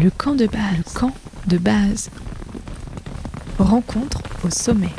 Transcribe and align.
Le 0.00 0.10
camp 0.10 0.36
de 0.36 0.46
base. 0.46 0.76
Le 0.76 0.94
camp 0.94 1.12
de 1.48 1.58
base. 1.58 2.08
Rencontre 3.58 4.22
au 4.44 4.48
sommet. 4.48 4.90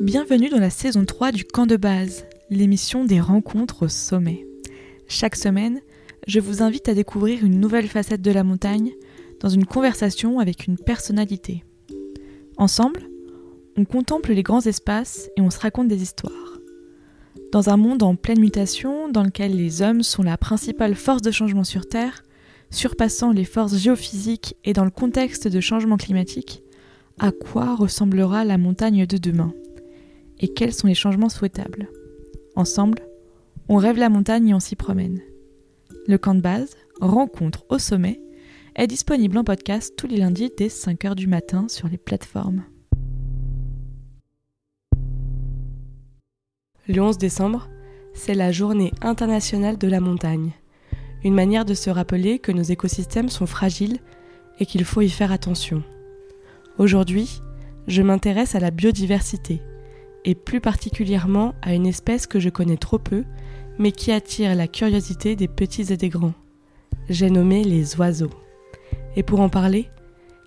Bienvenue 0.00 0.48
dans 0.48 0.58
la 0.58 0.70
saison 0.70 1.04
3 1.04 1.32
du 1.32 1.44
camp 1.44 1.66
de 1.66 1.76
base, 1.76 2.24
l'émission 2.48 3.04
des 3.04 3.20
rencontres 3.20 3.82
au 3.84 3.88
sommet. 3.88 4.46
Chaque 5.08 5.36
semaine, 5.36 5.82
je 6.26 6.40
vous 6.40 6.62
invite 6.62 6.88
à 6.88 6.94
découvrir 6.94 7.44
une 7.44 7.60
nouvelle 7.60 7.88
facette 7.88 8.22
de 8.22 8.30
la 8.30 8.44
montagne 8.44 8.92
dans 9.40 9.50
une 9.50 9.66
conversation 9.66 10.38
avec 10.38 10.66
une 10.66 10.78
personnalité. 10.78 11.64
Ensemble, 12.58 13.08
on 13.76 13.84
contemple 13.84 14.32
les 14.32 14.42
grands 14.42 14.66
espaces 14.66 15.30
et 15.36 15.40
on 15.40 15.48
se 15.48 15.60
raconte 15.60 15.86
des 15.86 16.02
histoires. 16.02 16.58
Dans 17.52 17.70
un 17.70 17.76
monde 17.76 18.02
en 18.02 18.16
pleine 18.16 18.40
mutation, 18.40 19.08
dans 19.08 19.22
lequel 19.22 19.56
les 19.56 19.80
hommes 19.80 20.02
sont 20.02 20.24
la 20.24 20.36
principale 20.36 20.96
force 20.96 21.22
de 21.22 21.30
changement 21.30 21.62
sur 21.62 21.88
Terre, 21.88 22.24
surpassant 22.70 23.30
les 23.30 23.44
forces 23.44 23.76
géophysiques 23.76 24.56
et 24.64 24.72
dans 24.72 24.84
le 24.84 24.90
contexte 24.90 25.46
de 25.46 25.60
changement 25.60 25.96
climatique, 25.96 26.64
à 27.20 27.30
quoi 27.30 27.76
ressemblera 27.76 28.44
la 28.44 28.58
montagne 28.58 29.06
de 29.06 29.18
demain? 29.18 29.54
Et 30.40 30.48
quels 30.48 30.74
sont 30.74 30.88
les 30.88 30.94
changements 30.94 31.28
souhaitables? 31.28 31.88
Ensemble, 32.56 33.02
on 33.68 33.76
rêve 33.76 33.98
la 33.98 34.08
montagne 34.08 34.48
et 34.48 34.54
on 34.54 34.60
s'y 34.60 34.74
promène. 34.74 35.20
Le 36.08 36.18
camp 36.18 36.34
de 36.34 36.40
base, 36.40 36.76
rencontre 37.00 37.64
au 37.68 37.78
sommet, 37.78 38.20
est 38.78 38.86
disponible 38.86 39.36
en 39.36 39.42
podcast 39.42 39.94
tous 39.96 40.06
les 40.06 40.18
lundis 40.18 40.52
dès 40.56 40.68
5h 40.68 41.16
du 41.16 41.26
matin 41.26 41.66
sur 41.68 41.88
les 41.88 41.98
plateformes. 41.98 42.62
Le 46.86 47.02
11 47.02 47.18
décembre, 47.18 47.68
c'est 48.14 48.34
la 48.34 48.52
journée 48.52 48.92
internationale 49.02 49.78
de 49.78 49.88
la 49.88 49.98
montagne. 49.98 50.52
Une 51.24 51.34
manière 51.34 51.64
de 51.64 51.74
se 51.74 51.90
rappeler 51.90 52.38
que 52.38 52.52
nos 52.52 52.62
écosystèmes 52.62 53.28
sont 53.28 53.46
fragiles 53.46 53.98
et 54.60 54.66
qu'il 54.66 54.84
faut 54.84 55.00
y 55.00 55.10
faire 55.10 55.32
attention. 55.32 55.82
Aujourd'hui, 56.78 57.40
je 57.88 58.02
m'intéresse 58.02 58.54
à 58.54 58.60
la 58.60 58.70
biodiversité, 58.70 59.60
et 60.24 60.36
plus 60.36 60.60
particulièrement 60.60 61.54
à 61.62 61.74
une 61.74 61.86
espèce 61.86 62.28
que 62.28 62.38
je 62.38 62.48
connais 62.48 62.76
trop 62.76 63.00
peu, 63.00 63.24
mais 63.80 63.90
qui 63.90 64.12
attire 64.12 64.54
la 64.54 64.68
curiosité 64.68 65.34
des 65.34 65.48
petits 65.48 65.92
et 65.92 65.96
des 65.96 66.10
grands. 66.10 66.34
J'ai 67.08 67.28
nommé 67.28 67.64
les 67.64 67.96
oiseaux. 67.96 68.30
Et 69.18 69.24
pour 69.24 69.40
en 69.40 69.48
parler, 69.48 69.90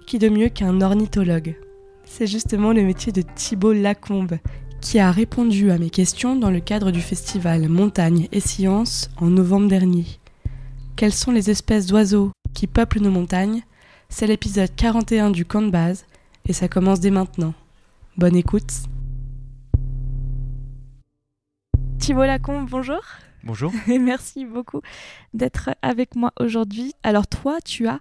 qui 0.08 0.18
de 0.18 0.30
mieux 0.30 0.48
qu'un 0.48 0.80
ornithologue? 0.80 1.58
C'est 2.06 2.26
justement 2.26 2.72
le 2.72 2.84
métier 2.84 3.12
de 3.12 3.22
Thibault 3.22 3.74
Lacombe, 3.74 4.38
qui 4.80 4.98
a 4.98 5.12
répondu 5.12 5.72
à 5.72 5.78
mes 5.78 5.90
questions 5.90 6.38
dans 6.38 6.50
le 6.50 6.62
cadre 6.62 6.90
du 6.90 7.02
festival 7.02 7.68
Montagne 7.68 8.30
et 8.32 8.40
Sciences 8.40 9.10
en 9.18 9.26
novembre 9.26 9.68
dernier. 9.68 10.06
Quelles 10.96 11.12
sont 11.12 11.34
les 11.34 11.50
espèces 11.50 11.86
d'oiseaux 11.86 12.32
qui 12.54 12.66
peuplent 12.66 13.02
nos 13.02 13.12
montagnes? 13.12 13.64
C'est 14.08 14.26
l'épisode 14.26 14.74
41 14.74 15.32
du 15.32 15.44
camp 15.44 15.64
de 15.64 15.70
base, 15.70 16.06
et 16.46 16.54
ça 16.54 16.70
commence 16.70 17.02
dès 17.02 17.12
maintenant. 17.12 17.54
Bonne 18.16 18.38
écoute 18.38 18.72
Thibault 22.00 22.24
Lacombe, 22.24 22.70
bonjour. 22.70 23.02
Bonjour. 23.44 23.74
Et 23.90 24.00
merci 24.00 24.46
beaucoup 24.46 24.82
d'être 25.34 25.72
avec 25.82 26.16
moi 26.16 26.32
aujourd'hui. 26.40 26.94
Alors 27.04 27.28
toi, 27.28 27.60
tu 27.60 27.88
as 27.88 28.00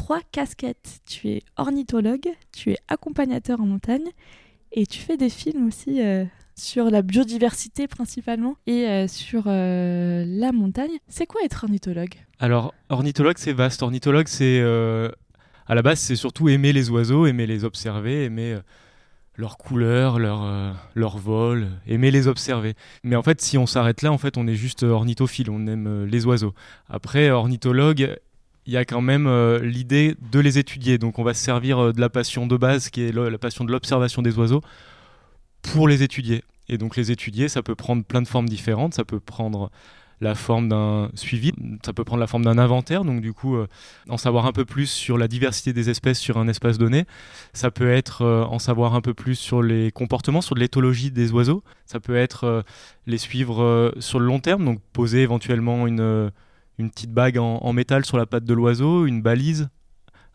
trois 0.00 0.20
casquettes. 0.32 1.00
Tu 1.06 1.28
es 1.28 1.42
ornithologue, 1.58 2.30
tu 2.56 2.70
es 2.70 2.78
accompagnateur 2.88 3.60
en 3.60 3.66
montagne 3.66 4.08
et 4.72 4.86
tu 4.86 4.98
fais 4.98 5.18
des 5.18 5.28
films 5.28 5.66
aussi 5.66 6.00
euh, 6.00 6.24
sur 6.54 6.90
la 6.90 7.02
biodiversité 7.02 7.86
principalement 7.86 8.56
et 8.66 8.86
euh, 8.86 9.08
sur 9.08 9.44
euh, 9.46 10.24
la 10.26 10.52
montagne. 10.52 10.96
C'est 11.08 11.26
quoi 11.26 11.42
être 11.44 11.64
ornithologue? 11.64 12.14
Alors, 12.38 12.72
ornithologue, 12.88 13.36
c'est 13.36 13.52
vaste. 13.52 13.82
Ornithologue, 13.82 14.26
c'est 14.26 14.60
à 14.60 15.74
la 15.74 15.82
base, 15.82 15.98
c'est 15.98 16.16
surtout 16.16 16.48
aimer 16.48 16.72
les 16.72 16.88
oiseaux, 16.88 17.26
aimer 17.26 17.46
les 17.46 17.64
observer, 17.64 18.24
aimer 18.24 18.58
leur 19.36 19.58
couleur, 19.58 20.18
leur, 20.18 20.44
euh, 20.44 20.72
leur 20.94 21.18
vol, 21.18 21.68
aimer 21.86 22.10
les 22.10 22.26
observer. 22.26 22.74
Mais 23.04 23.16
en 23.16 23.22
fait, 23.22 23.40
si 23.40 23.58
on 23.58 23.66
s'arrête 23.66 24.02
là, 24.02 24.12
en 24.12 24.18
fait, 24.18 24.38
on 24.38 24.46
est 24.46 24.54
juste 24.54 24.82
ornithophile, 24.82 25.50
on 25.50 25.66
aime 25.66 26.04
les 26.04 26.26
oiseaux. 26.26 26.54
Après, 26.88 27.30
ornithologue, 27.30 28.16
il 28.70 28.74
y 28.74 28.76
a 28.76 28.84
quand 28.84 29.00
même 29.00 29.26
euh, 29.26 29.58
l'idée 29.58 30.14
de 30.30 30.38
les 30.38 30.58
étudier. 30.58 30.96
Donc 30.96 31.18
on 31.18 31.24
va 31.24 31.34
se 31.34 31.42
servir 31.42 31.92
de 31.92 32.00
la 32.00 32.08
passion 32.08 32.46
de 32.46 32.56
base, 32.56 32.88
qui 32.88 33.02
est 33.02 33.12
la 33.12 33.36
passion 33.36 33.64
de 33.64 33.72
l'observation 33.72 34.22
des 34.22 34.38
oiseaux, 34.38 34.62
pour 35.60 35.88
les 35.88 36.04
étudier. 36.04 36.44
Et 36.68 36.78
donc 36.78 36.96
les 36.96 37.10
étudier, 37.10 37.48
ça 37.48 37.64
peut 37.64 37.74
prendre 37.74 38.04
plein 38.04 38.22
de 38.22 38.28
formes 38.28 38.48
différentes. 38.48 38.94
Ça 38.94 39.04
peut 39.04 39.18
prendre 39.18 39.72
la 40.20 40.36
forme 40.36 40.68
d'un 40.68 41.10
suivi, 41.14 41.52
ça 41.84 41.92
peut 41.92 42.04
prendre 42.04 42.20
la 42.20 42.28
forme 42.28 42.44
d'un 42.44 42.58
inventaire, 42.58 43.04
donc 43.04 43.22
du 43.22 43.32
coup 43.32 43.56
euh, 43.56 43.66
en 44.08 44.18
savoir 44.18 44.46
un 44.46 44.52
peu 44.52 44.64
plus 44.64 44.86
sur 44.86 45.18
la 45.18 45.28
diversité 45.28 45.72
des 45.72 45.88
espèces 45.90 46.20
sur 46.20 46.38
un 46.38 46.46
espace 46.46 46.78
donné. 46.78 47.06
Ça 47.54 47.72
peut 47.72 47.90
être 47.90 48.22
euh, 48.22 48.44
en 48.44 48.60
savoir 48.60 48.94
un 48.94 49.00
peu 49.00 49.14
plus 49.14 49.34
sur 49.34 49.62
les 49.62 49.90
comportements, 49.90 50.42
sur 50.42 50.54
l'éthologie 50.54 51.10
des 51.10 51.32
oiseaux. 51.32 51.64
Ça 51.86 51.98
peut 51.98 52.16
être 52.16 52.44
euh, 52.44 52.62
les 53.06 53.18
suivre 53.18 53.92
sur 53.98 54.20
le 54.20 54.26
long 54.26 54.40
terme, 54.40 54.64
donc 54.64 54.80
poser 54.92 55.22
éventuellement 55.22 55.86
une, 55.86 56.30
une 56.80 56.90
petite 56.90 57.12
bague 57.12 57.38
en, 57.38 57.72
métal 57.72 58.04
sur 58.04 58.16
la 58.16 58.26
patte 58.26 58.44
de 58.44 58.54
l'oiseau, 58.54 59.06
une 59.06 59.22
balise 59.22 59.68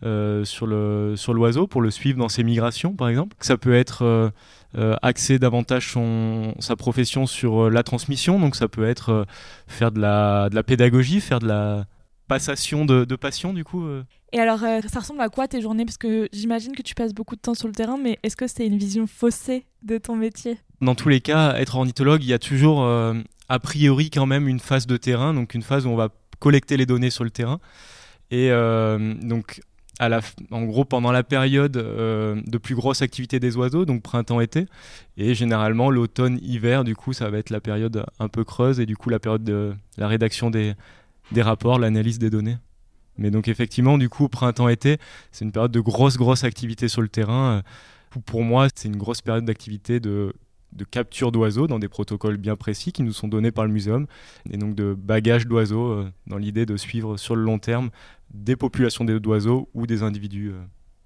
sur 0.02 0.68
l'oiseau 0.68 1.12
le, 1.34 1.52
sur 1.52 1.70
pour 1.70 1.82
le 1.82 1.92
suivre 1.92 2.20
dans 2.20 2.30
ses 2.30 2.44
migrations, 2.44 2.94
par 2.94 3.10
exemple. 3.10 3.36
Ça 3.40 3.58
peut 3.58 3.74
être 3.74 4.32
euh, 4.78 4.96
axer 5.02 5.40
davantage 5.40 5.94
son, 5.94 6.54
sa 6.60 6.76
profession 6.76 7.28
sur 7.28 7.66
euh, 7.66 7.70
la 7.70 7.82
transmission. 7.82 8.42
Donc 8.42 8.58
ça 8.58 8.68
peut 8.68 8.86
être 8.86 9.10
euh, 9.10 9.24
faire 9.68 9.90
de 9.90 10.02
la, 10.02 10.50
de 10.50 10.56
la 10.56 10.64
pédagogie, 10.64 11.22
faire 11.22 11.40
de 11.40 11.48
la 11.48 11.86
passation 12.28 12.84
de, 12.84 13.06
de 13.06 13.16
passion 13.16 13.54
du 13.54 13.64
coup. 13.64 13.88
Et 14.34 14.40
alors 14.40 14.60
ça 14.60 15.00
ressemble 15.00 15.22
à 15.22 15.30
quoi 15.30 15.48
tes 15.48 15.62
journées? 15.62 15.86
Parce 15.86 16.00
que 16.00 16.28
j'imagine 16.34 16.76
que 16.76 16.82
tu 16.82 16.96
passes 16.96 17.14
beaucoup 17.14 17.36
de 17.36 17.40
temps 17.40 17.54
sur 17.54 17.68
le 17.68 17.74
terrain, 17.74 17.98
mais 17.98 18.18
est-ce 18.24 18.36
que 18.36 18.48
c'est 18.48 18.66
une 18.66 18.80
vision 18.80 19.06
faussée 19.06 19.68
de 19.84 20.00
ton 20.00 20.16
métier? 20.16 20.58
Dans 20.82 20.96
tous 20.96 21.08
les 21.08 21.22
cas, 21.22 21.54
être 21.54 21.76
ornithologue, 21.76 22.24
il 22.24 22.30
y 22.30 22.34
a 22.34 22.40
toujours 22.40 22.84
a 22.84 23.60
priori 23.60 24.10
quand 24.10 24.26
même 24.26 24.48
une 24.48 24.60
phase 24.60 24.88
de 24.88 24.98
terrain, 24.98 25.36
donc 25.36 25.54
une 25.54 25.62
phase 25.62 25.86
où 25.86 25.90
on 25.90 25.96
va 25.96 26.10
collecter 26.40 26.78
les 26.78 26.86
données 26.86 27.10
sur 27.10 27.24
le 27.24 27.30
terrain. 27.30 27.60
Et 28.32 28.50
donc 28.50 29.62
en 30.52 30.64
gros 30.64 30.86
pendant 30.86 31.12
la 31.12 31.24
période 31.24 31.78
euh, 31.78 32.42
de 32.46 32.58
plus 32.58 32.76
grosse 32.76 33.02
activité 33.02 33.40
des 33.40 33.56
oiseaux, 33.56 33.86
donc 33.86 34.02
printemps-été, 34.02 34.66
et 35.18 35.34
généralement 35.34 35.90
l'automne-hiver, 35.90 36.84
du 36.84 36.96
coup 36.96 37.14
ça 37.14 37.30
va 37.30 37.38
être 37.38 37.50
la 37.50 37.62
période 37.62 38.06
un 38.20 38.28
peu 38.28 38.44
creuse 38.44 38.80
et 38.80 38.86
du 38.86 38.98
coup 38.98 39.10
la 39.10 39.20
période 39.20 39.44
de 39.44 39.74
la 39.98 40.08
rédaction 40.08 40.50
des, 40.50 40.74
des 41.32 41.42
rapports, 41.42 41.80
l'analyse 41.80 42.20
des 42.20 42.30
données. 42.30 42.58
Mais 43.18 43.32
donc 43.32 43.48
effectivement, 43.48 43.98
du 43.98 44.10
coup 44.10 44.28
printemps-été, 44.28 44.98
c'est 45.32 45.46
une 45.46 45.54
période 45.54 45.72
de 45.72 45.80
grosse 45.80 46.18
grosse 46.18 46.44
activité 46.44 46.90
sur 46.90 47.02
le 47.02 47.08
terrain. 47.08 47.64
Pour 48.26 48.44
moi, 48.44 48.68
c'est 48.76 48.88
une 48.88 48.98
grosse 48.98 49.22
période 49.22 49.46
d'activité 49.46 50.00
de 50.00 50.34
de 50.76 50.84
capture 50.84 51.32
d'oiseaux 51.32 51.68
dans 51.68 51.80
des 51.80 51.88
protocoles 51.88 52.38
bien 52.38 52.56
précis 52.56 52.92
qui 52.92 53.04
nous 53.04 53.14
sont 53.14 53.28
donnés 53.28 53.52
par 53.52 53.66
le 53.66 53.72
muséum, 53.72 54.06
et 54.50 54.58
donc 54.58 54.76
de 54.76 54.94
bagage 54.94 55.48
d'oiseaux 55.48 55.88
euh, 55.88 56.12
dans 56.28 56.38
l'idée 56.38 56.66
de 56.66 56.78
suivre 56.78 57.18
sur 57.18 57.36
le 57.36 57.44
long 57.44 57.60
terme 57.60 57.90
des 58.34 58.56
populations 58.56 59.06
d'oiseaux 59.06 59.70
ou 59.74 59.88
des 59.88 60.04
individus 60.04 60.50
euh, 60.50 60.62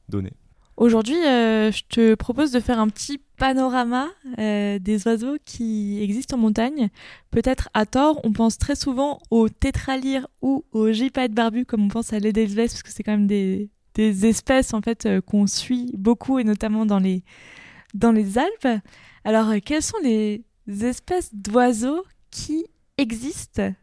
donnés. 0.09 0.34
Aujourd'hui, 0.75 1.18
euh, 1.28 1.72
je 1.72 1.84
te 1.90 2.16
propose 2.16 2.52
de 2.52 2.62
faire 2.62 2.80
un 2.80 2.88
petit 2.88 3.19
panorama 3.38 4.07
des 4.38 5.02
oiseaux 5.06 5.35
qui 5.46 6.01
existent 6.01 6.38
en 6.38 6.40
montagne. 6.40 6.90
Peut-être 7.31 7.69
à 7.74 7.86
tort, 7.86 8.22
on 8.24 8.31
pense 8.31 8.57
très 8.57 8.75
souvent 8.75 9.19
aux 9.30 9.50
tétralyres 9.50 10.28
ou 10.41 10.63
aux 10.72 10.91
gypaètes 10.91 11.34
barbus, 11.34 11.66
comme 11.66 11.84
on 11.84 11.88
pense 11.90 12.13
à 12.13 12.19
l'Edelweiss, 12.19 12.72
parce 12.72 12.84
que 12.84 12.91
c'est 12.91 13.03
quand 13.03 13.12
même 13.12 13.28
des, 13.28 13.69
des, 13.94 14.25
espèces 14.25 14.74
en 14.74 14.81
fait 14.81 15.07
qu'on 15.25 15.47
suit 15.47 15.91
beaucoup, 15.97 16.40
et 16.40 16.46
notamment 16.46 16.86
dans 16.86 17.00
les, 17.00 17.24
dans 17.94 18.13
les 18.13 18.38
Alpes. 18.38 18.81
Alors, 19.24 19.50
euh, 19.50 19.57
quelles 19.63 19.83
sont 19.83 19.98
les 20.04 20.44
espèces 20.81 21.33
d'oiseaux 21.33 22.06
qui 22.31 22.66
existent 22.98 23.74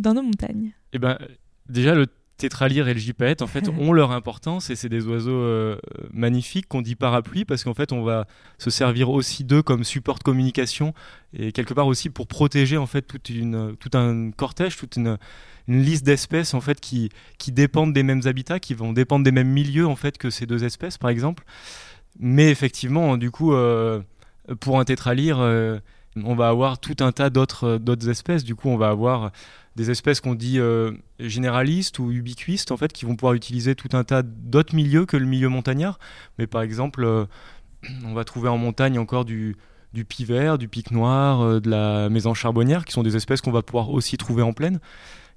dans 0.00 0.14
nos 0.14 0.22
montagnes? 0.22 0.72
Eh 0.92 0.98
ben, 0.98 1.18
déjà, 1.68 1.94
le 1.94 2.06
tétralyre 2.38 2.88
et 2.88 2.94
le 2.94 3.00
gypaète, 3.00 3.42
en 3.42 3.46
fait, 3.46 3.68
ont 3.78 3.92
leur 3.92 4.12
importance 4.12 4.70
et 4.70 4.76
c'est 4.76 4.88
des 4.88 5.06
oiseaux 5.06 5.32
euh, 5.32 5.76
magnifiques 6.12 6.68
qu'on 6.68 6.80
dit 6.80 6.94
parapluie 6.94 7.44
parce 7.44 7.64
qu'en 7.64 7.74
fait, 7.74 7.92
on 7.92 8.02
va 8.02 8.26
se 8.56 8.70
servir 8.70 9.10
aussi 9.10 9.44
d'eux 9.44 9.62
comme 9.62 9.84
support 9.84 10.18
de 10.18 10.22
communication 10.22 10.94
et 11.34 11.52
quelque 11.52 11.74
part 11.74 11.86
aussi 11.86 12.08
pour 12.08 12.26
protéger 12.26 12.78
en 12.78 12.86
fait 12.86 13.02
toute 13.02 13.28
une, 13.28 13.76
tout 13.76 13.90
un 13.98 14.30
cortège, 14.30 14.76
toute 14.76 14.96
une, 14.96 15.18
liste 15.66 16.06
d'espèces 16.06 16.54
en 16.54 16.62
fait 16.62 16.80
qui, 16.80 17.10
qui 17.36 17.52
dépendent 17.52 17.92
des 17.92 18.02
mêmes 18.02 18.22
habitats, 18.24 18.58
qui 18.58 18.72
vont 18.72 18.94
dépendre 18.94 19.22
des 19.22 19.32
mêmes 19.32 19.50
milieux 19.50 19.86
en 19.86 19.96
fait 19.96 20.16
que 20.16 20.30
ces 20.30 20.46
deux 20.46 20.64
espèces, 20.64 20.96
par 20.96 21.10
exemple. 21.10 21.44
Mais 22.18 22.50
effectivement, 22.50 23.18
du 23.18 23.30
coup. 23.30 23.52
Euh, 23.52 24.00
pour 24.60 24.78
un 24.78 24.84
tétralyre, 24.84 25.38
euh, 25.40 25.78
on 26.16 26.34
va 26.34 26.48
avoir 26.48 26.78
tout 26.78 26.96
un 27.00 27.12
tas 27.12 27.30
d'autres, 27.30 27.64
euh, 27.64 27.78
d'autres 27.78 28.08
espèces. 28.08 28.44
Du 28.44 28.54
coup, 28.54 28.68
on 28.68 28.76
va 28.76 28.88
avoir 28.88 29.30
des 29.76 29.90
espèces 29.90 30.20
qu'on 30.20 30.34
dit 30.34 30.58
généralistes 31.20 32.00
ou 32.00 32.10
ubiquistes, 32.10 32.72
en 32.72 32.76
fait, 32.76 32.92
qui 32.92 33.04
vont 33.04 33.14
pouvoir 33.14 33.34
utiliser 33.34 33.76
tout 33.76 33.90
un 33.92 34.02
tas 34.02 34.22
d'autres 34.24 34.74
milieux 34.74 35.06
que 35.06 35.16
le 35.16 35.24
milieu 35.24 35.48
montagnard. 35.48 36.00
Mais 36.36 36.48
par 36.48 36.62
exemple, 36.62 37.28
on 38.04 38.12
va 38.12 38.24
trouver 38.24 38.48
en 38.48 38.58
montagne 38.58 38.98
encore 38.98 39.24
du, 39.24 39.54
du 39.92 40.04
pivert, 40.04 40.58
du 40.58 40.66
pic 40.66 40.90
noir, 40.90 41.60
de 41.60 41.70
la 41.70 42.08
maison 42.08 42.34
charbonnière, 42.34 42.84
qui 42.84 42.92
sont 42.92 43.04
des 43.04 43.14
espèces 43.14 43.40
qu'on 43.40 43.52
va 43.52 43.62
pouvoir 43.62 43.90
aussi 43.90 44.16
trouver 44.16 44.42
en 44.42 44.52
plaine 44.52 44.80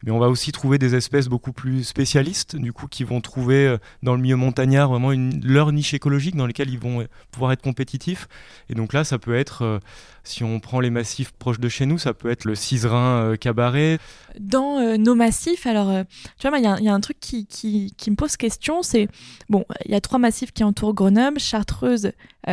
mais 0.03 0.11
on 0.11 0.19
va 0.19 0.29
aussi 0.29 0.51
trouver 0.51 0.77
des 0.77 0.95
espèces 0.95 1.27
beaucoup 1.27 1.53
plus 1.53 1.83
spécialistes, 1.83 2.55
du 2.55 2.73
coup, 2.73 2.87
qui 2.87 3.03
vont 3.03 3.21
trouver 3.21 3.67
euh, 3.67 3.77
dans 4.01 4.15
le 4.15 4.21
milieu 4.21 4.35
montagnard 4.35 4.89
vraiment 4.89 5.11
leur 5.43 5.71
niche 5.71 5.93
écologique 5.93 6.35
dans 6.35 6.47
lesquelles 6.47 6.69
ils 6.69 6.79
vont 6.79 7.01
euh, 7.01 7.07
pouvoir 7.31 7.51
être 7.51 7.61
compétitifs. 7.61 8.27
Et 8.69 8.75
donc 8.75 8.93
là, 8.93 9.03
ça 9.03 9.19
peut 9.19 9.35
être, 9.35 9.63
euh, 9.63 9.79
si 10.23 10.43
on 10.43 10.59
prend 10.59 10.79
les 10.79 10.89
massifs 10.89 11.31
proches 11.31 11.59
de 11.59 11.69
chez 11.69 11.85
nous, 11.85 11.99
ça 11.99 12.13
peut 12.13 12.31
être 12.31 12.45
le 12.45 12.55
ciserin 12.55 13.35
cabaret. 13.39 13.99
Dans 14.39 14.97
nos 14.97 15.15
massifs, 15.15 15.65
alors, 15.67 16.05
tu 16.39 16.47
vois, 16.47 16.57
il 16.57 16.63
y, 16.63 16.89
a 16.89 16.93
un 16.93 16.99
truc 16.99 17.19
qui, 17.19 17.93
me 18.07 18.15
pose 18.15 18.37
question, 18.37 18.81
c'est, 18.81 19.07
bon, 19.49 19.65
il 19.85 19.91
y 19.91 19.95
a 19.95 20.01
trois 20.01 20.19
massifs 20.19 20.51
qui 20.51 20.63
entourent 20.63 20.93
Grenoble, 20.93 21.39
Chartreuse, 21.39 22.11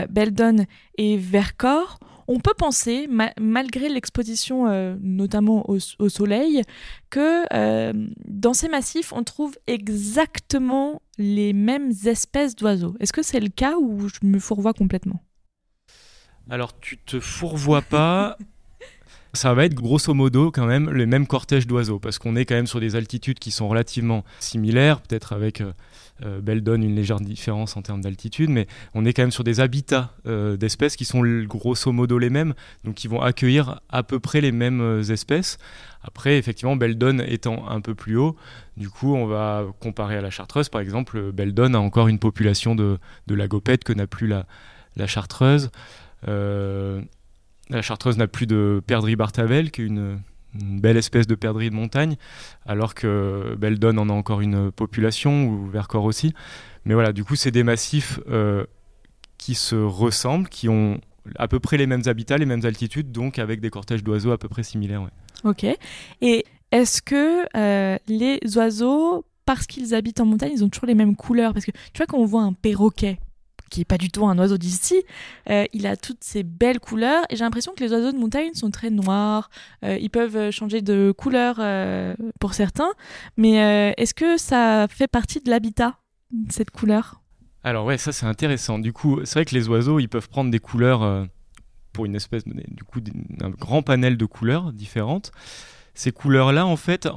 Beldon 0.09 0.67
et 0.97 1.17
Vercors 1.17 1.99
on 2.29 2.41
peut 2.41 2.55
penser, 2.57 3.09
malgré 3.41 3.89
l'exposition 3.89 4.69
euh, 4.69 4.97
notamment 5.01 5.65
au, 5.69 5.79
soleil, 6.09 6.63
que 7.09 7.45
euh, 7.55 7.93
dans 8.27 8.53
ces 8.53 8.69
massifs, 8.69 9.15
on 9.15 9.25
trouve 9.25 9.57
exactement 9.67 11.01
les 11.17 11.55
mêmes 11.55 11.91
espèces 12.05 12.55
d'oiseaux. 12.55 12.95
Est-ce 13.01 13.15
que 13.15 13.23
c'est 13.23 13.41
le 13.41 13.49
cas 13.49 13.77
ou 13.77 14.09
je 14.09 14.19
me 14.23 14.39
fourvoie 14.39 14.75
complètement? 14.75 15.25
Alors, 16.51 16.79
tu 16.79 16.99
te 16.99 17.19
fourvoies 17.19 17.83
pas. 17.83 18.37
ça 19.33 19.55
va 19.55 19.65
être 19.65 19.75
grosso 19.75 20.13
modo 20.13 20.51
quand 20.51 20.67
même 20.67 20.91
le 20.91 21.07
même 21.07 21.27
cortège 21.27 21.67
d'oiseaux, 21.67 21.99
parce 21.99 22.19
qu'on 22.19 22.37
est 22.37 22.45
quand 22.45 22.55
même 22.55 22.67
sur 22.67 22.81
des 22.81 22.95
altitudes 22.95 23.39
qui 23.39 23.51
sont 23.51 23.69
relativement 23.69 24.23
similaires, 24.39 25.01
peut-être 25.01 25.33
avec 25.33 25.63
euh, 26.25 26.39
euh, 26.39 26.41
Beldon 26.41 26.81
une 26.81 26.95
légère 26.95 27.21
différence 27.21 27.77
en 27.77 27.83
termes 27.83 28.01
d'altitude, 28.01 28.51
mais 28.51 28.67
on 28.95 29.05
est 29.05 29.13
quand 29.13 29.23
même 29.23 29.31
sur 29.31 29.45
des 29.45 29.61
habitats 29.61 30.15
euh, 30.27 30.57
d'espèces 30.57 30.97
qui 30.97 31.05
sont 31.05 31.23
grosso 31.47 31.93
modo 31.93 32.19
les 32.19 32.31
mêmes, 32.31 32.55
donc 32.85 32.95
qui 32.95 33.09
vont 33.09 33.21
accueillir 33.21 33.81
à 33.89 34.03
peu 34.03 34.21
près 34.21 34.41
les 34.41 34.53
mêmes 34.53 34.81
euh, 34.81 35.03
espèces. 35.03 35.59
Après, 36.03 36.39
effectivement, 36.39 36.77
Beldon 36.77 37.19
étant 37.27 37.69
un 37.69 37.81
peu 37.81 37.95
plus 37.95 38.17
haut, 38.17 38.37
du 38.77 38.89
coup, 38.89 39.15
on 39.15 39.27
va 39.27 39.67
comparer 39.81 40.17
à 40.17 40.21
la 40.21 40.31
Chartreuse, 40.31 40.69
par 40.69 40.81
exemple, 40.81 41.33
Beldon 41.33 41.75
a 41.75 41.79
encore 41.79 42.09
une 42.09 42.19
population 42.19 42.75
de, 42.75 42.99
de 43.27 43.35
que 43.85 43.93
n'a 43.93 44.07
plus 44.07 44.29
la, 44.29 44.47
Chartreuse. 45.07 45.71
la 46.27 47.03
Chartreuse 47.83 48.17
n'a 48.17 48.29
plus 48.29 48.47
de 48.47 48.81
perdrix 48.87 49.17
bartavel, 49.17 49.71
qui 49.73 49.83
une, 49.83 50.21
une 50.55 50.81
belle 50.81 50.97
espèce 50.97 51.27
de 51.27 51.35
perdrix 51.35 51.71
de 51.71 51.75
montagne, 51.75 52.17
alors 52.67 52.95
que 52.95 53.55
Beldon 53.59 53.99
en 53.99 54.09
a 54.09 54.13
encore 54.13 54.41
une 54.41 54.71
population, 54.71 55.47
ou 55.47 55.67
Vercors 55.67 56.05
aussi. 56.05 56.33
Mais 56.85 56.95
voilà, 56.95 57.13
du 57.13 57.25
coup, 57.25 57.37
c'est 57.37 57.51
des 57.51 57.65
massifs 57.65 58.21
euh, 58.29 58.65
qui 59.37 59.55
se 59.55 59.77
ressemblent, 59.77 60.49
qui 60.49 60.69
ont 60.69 61.01
à 61.37 61.49
peu 61.49 61.61
près 61.61 61.77
les 61.77 61.87
mêmes 61.87 62.03
habitats, 62.07 62.39
les 62.39 62.47
mêmes 62.47 62.65
altitudes, 62.65 63.13
donc 63.13 63.39
avec 63.39 63.61
des 63.61 63.71
cortèges 63.71 64.03
d'oiseaux 64.03 64.33
à 64.33 64.39
peu 64.39 64.49
près 64.49 64.63
similaires. 64.63 65.07
Ok. 65.45 65.67
Et 66.23 66.45
est-ce 66.73 67.03
que 67.03 67.45
euh, 67.57 67.99
les 68.09 68.41
oiseaux, 68.57 69.25
parce 69.45 69.67
qu'ils 69.67 69.95
habitent 69.95 70.21
en 70.21 70.27
montagne, 70.27 70.53
ils 70.55 70.65
ont 70.65 70.69
toujours 70.69 70.87
les 70.87 70.95
mêmes 70.95 71.17
couleurs? 71.17 71.53
Parce 71.53 71.65
que 71.65 71.71
tu 71.71 71.99
vois, 71.99 72.07
quand 72.07 72.19
on 72.19 72.25
voit 72.25 72.43
un 72.43 72.53
perroquet, 72.53 73.19
qui 73.69 73.83
est 73.83 73.85
pas 73.85 73.99
du 73.99 74.11
tout 74.11 74.27
un 74.27 74.39
oiseau 74.39 74.59
d'ici, 74.59 75.03
euh, 75.51 75.65
il 75.73 75.87
a 75.87 75.97
toutes 75.97 76.23
ces 76.23 76.43
belles 76.43 76.81
couleurs 76.81 77.25
et 77.31 77.37
j'ai 77.37 77.45
l'impression 77.45 77.73
que 77.77 77.83
les 77.83 77.93
oiseaux 77.93 78.13
de 78.13 78.19
montagne 78.19 78.55
sont 78.55 78.71
très 78.71 78.91
noirs. 78.91 79.51
Euh, 79.85 79.99
ils 80.01 80.11
peuvent 80.11 80.51
changer 80.51 80.83
de 80.83 81.13
couleur 81.17 81.57
euh, 81.59 82.15
pour 82.41 82.55
certains, 82.55 82.91
mais 83.37 83.95
est-ce 83.97 84.15
que 84.15 84.37
ça 84.37 84.87
fait 84.89 85.09
partie 85.09 85.41
de 85.41 85.51
l'habitat 85.51 85.99
cette 86.51 86.71
couleur? 86.71 87.21
Alors 87.65 87.85
ouais, 87.87 87.99
ça 87.99 88.13
c'est 88.13 88.27
intéressant. 88.27 88.79
Du 88.79 88.93
coup, 88.93 89.21
c'est 89.25 89.35
vrai 89.35 89.45
que 89.45 89.55
les 89.55 89.69
oiseaux, 89.69 89.99
ils 89.99 90.09
peuvent 90.09 90.29
prendre 90.29 90.51
des 90.51 90.59
couleurs 90.59 91.27
pour 91.93 92.07
une 92.07 92.15
espèce 92.15 92.45
du 92.45 92.85
coup 92.85 93.01
d'un 93.01 93.51
grand 93.51 93.83
panel 93.83 94.17
de 94.17 94.25
couleurs 94.25 94.73
différentes 94.73 95.33
ces 95.99 96.13
couleurs-là, 96.13 96.65
en 96.65 96.77
fait, 96.77 97.09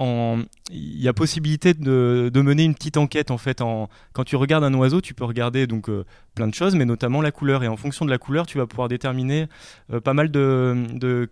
il 0.72 1.00
y 1.00 1.08
a 1.08 1.14
possibilité 1.14 1.76
de, 1.76 2.32
mener 2.34 2.64
une 2.64 2.74
petite 2.74 2.98
enquête. 2.98 3.30
En 3.30 3.38
fait, 3.38 3.60
quand 3.60 4.24
tu 4.26 4.36
regardes 4.36 4.64
un 4.64 4.74
oiseau, 4.74 5.02
tu 5.02 5.14
peux 5.14 5.24
regarder 5.24 5.68
donc 5.68 5.88
euh, 5.88 6.04
plein 6.34 6.48
de 6.48 6.56
choses, 6.56 6.74
mais 6.74 6.84
notamment 6.84 7.22
la 7.22 7.32
couleur. 7.32 7.64
Et 7.64 7.68
en 7.68 7.78
fonction 7.78 8.06
de 8.06 8.10
la 8.10 8.18
couleur, 8.18 8.48
tu 8.48 8.58
vas 8.58 8.66
pouvoir 8.66 8.88
déterminer 8.88 9.46
euh, 9.94 10.00
pas 10.00 10.16
mal 10.16 10.32
de, 10.32 11.30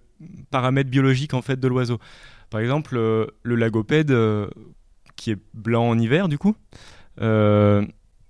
paramètres 0.51 0.92
biologiques 0.92 1.34
en 1.34 1.42
fait 1.42 1.60
de 1.60 1.68
l'oiseau. 1.68 1.98
Par 2.51 2.62
exemple, 2.62 2.96
euh, 2.96 3.25
le 3.42 3.56
lagopède 3.56 4.16
qui 5.16 5.31
est 5.31 5.40
blanc 5.56 5.90
en 5.90 5.98
hiver, 5.98 6.30
du 6.30 6.38
coup. 6.38 6.56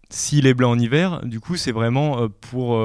S'il 0.09 0.47
est 0.47 0.53
blanc 0.53 0.71
en 0.71 0.79
hiver, 0.79 1.25
du 1.25 1.41
coup, 1.41 1.57
c'est 1.57 1.73
vraiment 1.73 2.29
pour 2.29 2.79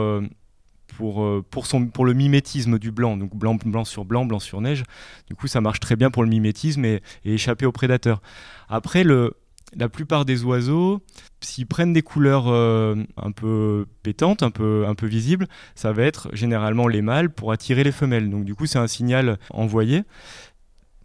pour, 0.97 1.23
euh, 1.23 1.45
pour, 1.49 1.67
son, 1.67 1.87
pour 1.87 2.05
le 2.05 2.13
mimétisme 2.13 2.79
du 2.79 2.91
blanc, 2.91 3.17
donc 3.17 3.35
blanc, 3.35 3.57
blanc 3.65 3.85
sur 3.85 4.05
blanc, 4.05 4.25
blanc 4.25 4.39
sur 4.39 4.61
neige. 4.61 4.85
Du 5.29 5.35
coup, 5.35 5.47
ça 5.47 5.61
marche 5.61 5.81
très 5.81 5.97
bien 5.97 6.11
pour 6.11 6.23
le 6.23 6.29
mimétisme 6.29 6.85
et, 6.85 7.03
échapper 7.25 7.67
aux 7.67 7.73
prédateurs. 7.73 8.23
Après, 8.69 9.05
le, 9.05 9.35
la 9.77 9.89
plupart 9.89 10.25
des 10.25 10.45
oiseaux, 10.45 11.03
s'ils 11.41 11.67
prennent 11.67 11.93
des 11.93 12.03
couleurs 12.03 12.49
euh, 12.49 12.97
un 13.17 13.33
peu 13.33 13.87
pétantes, 14.03 14.43
un 14.43 14.51
peu, 14.51 14.87
un 14.87 14.95
peu 14.95 15.07
visibles, 15.07 15.47
ça 15.75 15.93
va 15.93 16.03
être 16.03 16.29
généralement 16.33 16.89
les 16.89 17.03
mâles 17.03 17.31
pour 17.31 17.53
attirer 17.53 17.85
les 17.85 17.93
femelles. 17.93 18.31
Donc 18.31 18.45
du 18.45 18.55
coup, 18.55 18.67
c'est 18.67 18.79
un 18.79 18.87
signal 18.87 19.39
envoyé 19.51 20.03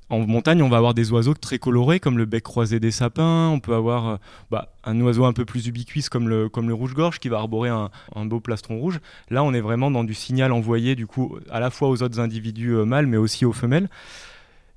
en 0.10 0.26
montagne, 0.26 0.62
on 0.64 0.70
va 0.70 0.78
avoir 0.78 0.94
des 0.94 1.12
oiseaux 1.12 1.36
très 1.36 1.60
colorés, 1.60 2.00
comme 2.00 2.18
le 2.18 2.26
bec 2.26 2.44
croisé 2.44 2.80
des 2.80 2.92
sapins. 2.92 3.50
On 3.50 3.60
peut 3.60 3.76
avoir 3.76 4.08
euh, 4.08 4.18
bah, 4.50 4.74
un 4.84 5.00
oiseau 5.02 5.26
un 5.26 5.34
peu 5.34 5.46
plus 5.46 5.68
ubiquiste, 5.68 6.10
comme 6.10 6.28
le, 6.28 6.74
rouge-gorge, 6.74 7.20
qui 7.20 7.30
va 7.30 7.38
arborer 7.38 7.70
un, 7.70 7.90
beau 8.26 8.40
plastron 8.40 8.80
rouge. 8.80 9.00
Là, 9.30 9.44
on 9.44 9.54
est 9.54 9.62
vraiment 9.62 9.92
dans 9.92 10.04
du 10.04 10.16
signal 10.16 10.52
envoyé, 10.52 10.96
du 10.96 11.06
coup, 11.06 11.38
à 11.52 11.60
la 11.60 11.70
fois 11.70 11.90
aux 11.90 12.02
autres 12.02 12.20
individus 12.20 12.72
euh, 12.72 12.86
mâles, 12.86 13.06
mais 13.06 13.18
aussi 13.18 13.46
aux 13.46 13.54
femelles. 13.54 13.88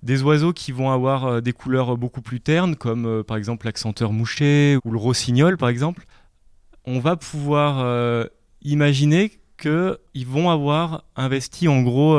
Des 0.02 0.22
oiseaux 0.22 0.52
qui 0.52 0.70
vont 0.70 0.90
avoir 0.90 1.24
euh, 1.24 1.40
des 1.40 1.52
couleurs 1.52 1.96
beaucoup 1.96 2.22
plus 2.22 2.40
ternes, 2.40 2.76
comme 2.76 3.22
par 3.24 3.36
exemple 3.36 3.66
l'accenteur 3.66 4.12
mouché 4.12 4.78
ou 4.84 4.90
le 4.90 4.98
rossignol, 4.98 5.56
par 5.56 5.70
exemple. 5.70 6.04
On 6.84 6.98
va 6.98 7.14
pouvoir 7.14 8.26
imaginer 8.62 9.38
qu'ils 9.56 10.26
vont 10.26 10.50
avoir 10.50 11.04
investi 11.14 11.68
en 11.68 11.80
gros 11.82 12.16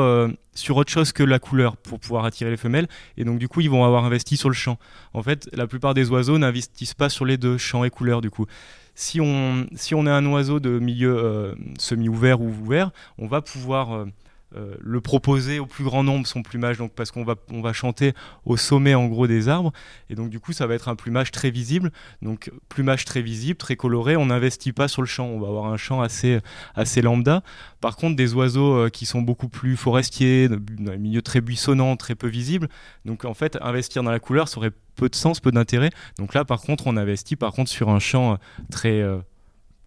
sur 0.54 0.76
autre 0.76 0.90
chose 0.90 1.12
que 1.12 1.22
la 1.22 1.38
couleur 1.38 1.76
pour 1.76 1.98
pouvoir 1.98 2.24
attirer 2.24 2.50
les 2.50 2.56
femelles. 2.56 2.88
Et 3.16 3.24
donc 3.24 3.38
du 3.38 3.48
coup, 3.48 3.60
ils 3.60 3.70
vont 3.70 3.84
avoir 3.84 4.04
investi 4.04 4.36
sur 4.36 4.48
le 4.48 4.54
champ. 4.54 4.78
En 5.12 5.22
fait, 5.22 5.48
la 5.52 5.66
plupart 5.66 5.94
des 5.94 6.10
oiseaux 6.10 6.38
n'investissent 6.38 6.94
pas 6.94 7.08
sur 7.08 7.24
les 7.24 7.36
deux, 7.36 7.58
champ 7.58 7.84
et 7.84 7.90
couleur 7.90 8.20
du 8.20 8.30
coup. 8.30 8.46
Si 8.94 9.20
on, 9.20 9.66
si 9.74 9.94
on 9.94 10.06
est 10.06 10.10
un 10.10 10.24
oiseau 10.26 10.60
de 10.60 10.78
milieu 10.78 11.16
euh, 11.16 11.54
semi-ouvert 11.78 12.40
ou 12.40 12.48
ouvert, 12.48 12.90
on 13.18 13.26
va 13.26 13.40
pouvoir... 13.42 14.06
Euh, 14.56 14.74
le 14.80 15.00
proposer 15.00 15.58
au 15.58 15.66
plus 15.66 15.84
grand 15.84 16.04
nombre 16.04 16.26
son 16.26 16.42
plumage. 16.42 16.78
Donc 16.78 16.92
parce 16.92 17.10
qu'on 17.10 17.24
va 17.24 17.34
on 17.50 17.60
va 17.60 17.72
chanter 17.72 18.12
au 18.44 18.56
sommet 18.56 18.94
en 18.94 19.06
gros 19.06 19.26
des 19.26 19.48
arbres. 19.48 19.72
Et 20.10 20.14
donc 20.14 20.30
du 20.30 20.38
coup 20.38 20.52
ça 20.52 20.66
va 20.66 20.74
être 20.74 20.88
un 20.88 20.96
plumage 20.96 21.30
très 21.30 21.50
visible. 21.50 21.90
Donc 22.22 22.50
plumage 22.68 23.04
très 23.04 23.22
visible 23.22 23.56
très 23.56 23.76
coloré. 23.76 24.16
On 24.16 24.26
n'investit 24.26 24.72
pas 24.72 24.88
sur 24.88 25.02
le 25.02 25.06
champ. 25.06 25.26
On 25.26 25.40
va 25.40 25.48
avoir 25.48 25.66
un 25.66 25.76
champ 25.76 26.00
assez 26.00 26.40
assez 26.74 27.02
lambda. 27.02 27.42
Par 27.80 27.96
contre 27.96 28.16
des 28.16 28.34
oiseaux 28.34 28.74
euh, 28.74 28.88
qui 28.90 29.06
sont 29.06 29.22
beaucoup 29.22 29.48
plus 29.48 29.76
forestiers 29.76 30.48
dans 30.48 30.92
un 30.92 30.96
milieu 30.96 31.22
très 31.22 31.40
buissonnant 31.40 31.96
très 31.96 32.14
peu 32.14 32.28
visible 32.28 32.68
donc 33.04 33.24
en 33.24 33.34
fait 33.34 33.58
investir 33.60 34.02
dans 34.02 34.10
la 34.10 34.20
couleur 34.20 34.48
ça 34.48 34.58
aurait 34.58 34.72
peu 34.94 35.08
de 35.08 35.14
sens 35.14 35.40
peu 35.40 35.50
d'intérêt. 35.50 35.90
Donc 36.18 36.34
là 36.34 36.44
par 36.44 36.60
contre 36.60 36.86
on 36.86 36.96
investit 36.96 37.36
par 37.36 37.52
contre 37.52 37.70
sur 37.70 37.88
un 37.88 37.98
champ 37.98 38.32
euh, 38.32 38.36
très 38.70 39.02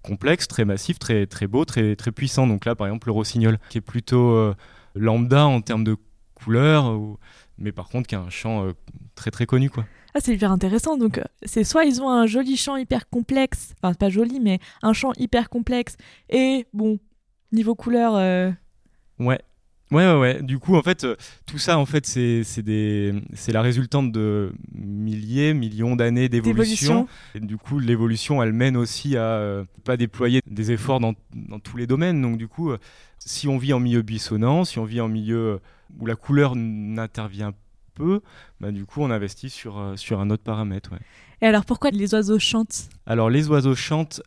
complexe, 0.08 0.48
très 0.48 0.66
massif, 0.66 0.98
très, 1.00 1.28
très 1.28 1.48
beau, 1.48 1.66
très, 1.66 1.96
très 1.96 2.12
puissant. 2.12 2.48
Donc 2.48 2.66
là, 2.66 2.76
par 2.76 2.88
exemple, 2.88 3.08
le 3.08 3.14
rossignol, 3.14 3.60
qui 3.70 3.78
est 3.78 3.82
plutôt 3.82 4.32
euh, 4.32 4.56
lambda 4.96 5.46
en 5.46 5.62
termes 5.62 5.84
de 5.84 5.98
couleur, 6.34 6.98
mais 7.58 7.72
par 7.72 7.90
contre 7.90 8.08
qui 8.08 8.16
a 8.16 8.20
un 8.20 8.30
chant 8.30 8.66
euh, 8.66 8.72
très 9.16 9.32
très 9.32 9.46
connu. 9.46 9.70
quoi. 9.70 9.86
Ah, 10.14 10.20
c'est 10.22 10.34
hyper 10.34 10.52
intéressant. 10.52 10.98
Donc, 10.98 11.18
euh, 11.18 11.24
c'est 11.44 11.64
soit 11.64 11.84
ils 11.86 12.02
ont 12.02 12.10
un 12.10 12.26
joli 12.26 12.56
chant 12.56 12.78
hyper 12.78 13.10
complexe, 13.10 13.76
enfin, 13.82 13.94
pas 13.94 14.10
joli, 14.10 14.40
mais 14.40 14.60
un 14.82 14.94
chant 14.94 15.12
hyper 15.18 15.50
complexe, 15.50 15.98
et 16.30 16.66
bon, 16.74 17.00
niveau 17.52 17.76
couleur. 17.76 18.14
Ouais, 19.20 19.40
Ouais, 19.91 20.06
ouais, 20.06 20.20
ouais. 20.20 20.41
Du 20.41 20.60
coup, 20.60 20.75
en 20.75 20.82
fait, 20.82 21.06
euh, 21.06 21.15
tout 21.46 21.58
ça, 21.58 21.77
en 21.77 21.86
fait, 21.86 22.06
c'est 22.06 22.44
la 23.48 23.62
résultante 23.62 24.12
de 24.12 24.51
milliers, 24.74 25.53
millions 25.53 25.96
d'années 25.96 26.27
d'évolution. 26.27 27.08
Et 27.36 27.39
du 27.39 27.58
coup, 27.58 27.79
l'évolution, 27.79 28.44
elle 28.44 28.53
mène 28.53 28.75
aussi 28.75 29.15
à 29.15 29.24
euh, 29.24 29.63
pas 29.86 29.96
déployer 29.96 30.41
des 30.46 30.72
efforts 30.72 31.00
dans, 31.00 31.13
dans, 31.34 31.60
tous 31.60 31.77
les 31.77 31.88
domaines. 31.88 32.22
Donc, 32.22 32.38
du 32.38 32.50
coup, 32.50 32.72
euh, 32.72 32.77
si 33.20 33.48
on 33.48 33.58
vit 33.58 33.72
en 33.74 33.79
milieu 33.79 34.01
buissonnant, 34.01 34.65
si 34.65 34.77
on 34.77 34.84
vit 34.84 35.00
en 35.00 35.08
milieu 35.08 35.62
où 36.00 36.06
la 36.06 36.15
couleur 36.15 36.56
n'intervient 36.56 37.53
peu, 37.94 38.22
bah, 38.60 38.72
du 38.72 38.86
coup, 38.86 39.01
on 39.01 39.10
investit 39.10 39.50
sur, 39.50 39.94
sur 39.96 40.20
un 40.20 40.29
autre 40.29 40.44
paramètre. 40.44 40.91
Ouais. 40.91 41.00
Et 41.41 41.46
alors, 41.46 41.63
pourquoi 41.63 41.91
les 41.91 42.13
oiseaux 42.13 42.39
chantent? 42.39 42.89
Alors, 43.06 43.29
les 43.29 43.48
oiseaux 43.48 43.75
chantent 43.75 44.22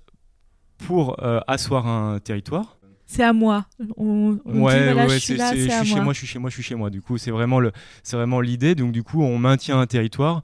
pour 0.79 1.23
asseoir 1.47 1.87
un 1.87 2.19
territoire 2.19 2.80
c'est 3.12 3.25
à 3.25 3.33
moi. 3.33 3.67
On, 3.97 4.38
on 4.45 4.62
ouais, 4.62 4.79
dit, 4.79 4.85
voilà, 4.85 5.02
ouais, 5.07 5.09
je 5.09 5.14
c'est- 5.14 5.19
suis 5.21 5.37
là, 5.37 5.52
je 5.55 5.85
chez 5.85 5.95
moi. 5.97 6.05
moi, 6.05 6.12
je 6.12 6.19
suis 6.19 6.26
chez 6.29 6.38
moi, 6.38 6.49
je 6.50 6.55
suis 6.55 6.62
chez 6.62 6.75
moi. 6.76 6.90
Du 6.90 7.02
coup, 7.02 7.19
c'est 7.19 7.33
vraiment 7.33 7.59
le, 7.59 7.73
c'est 8.05 8.17
vraiment 8.17 8.40
l'idée. 8.40 8.75
Donc 8.76 8.93
du 8.93 9.02
coup, 9.02 9.23
on 9.23 9.37
maintient 9.38 9.81
un 9.81 9.87
territoire 9.87 10.43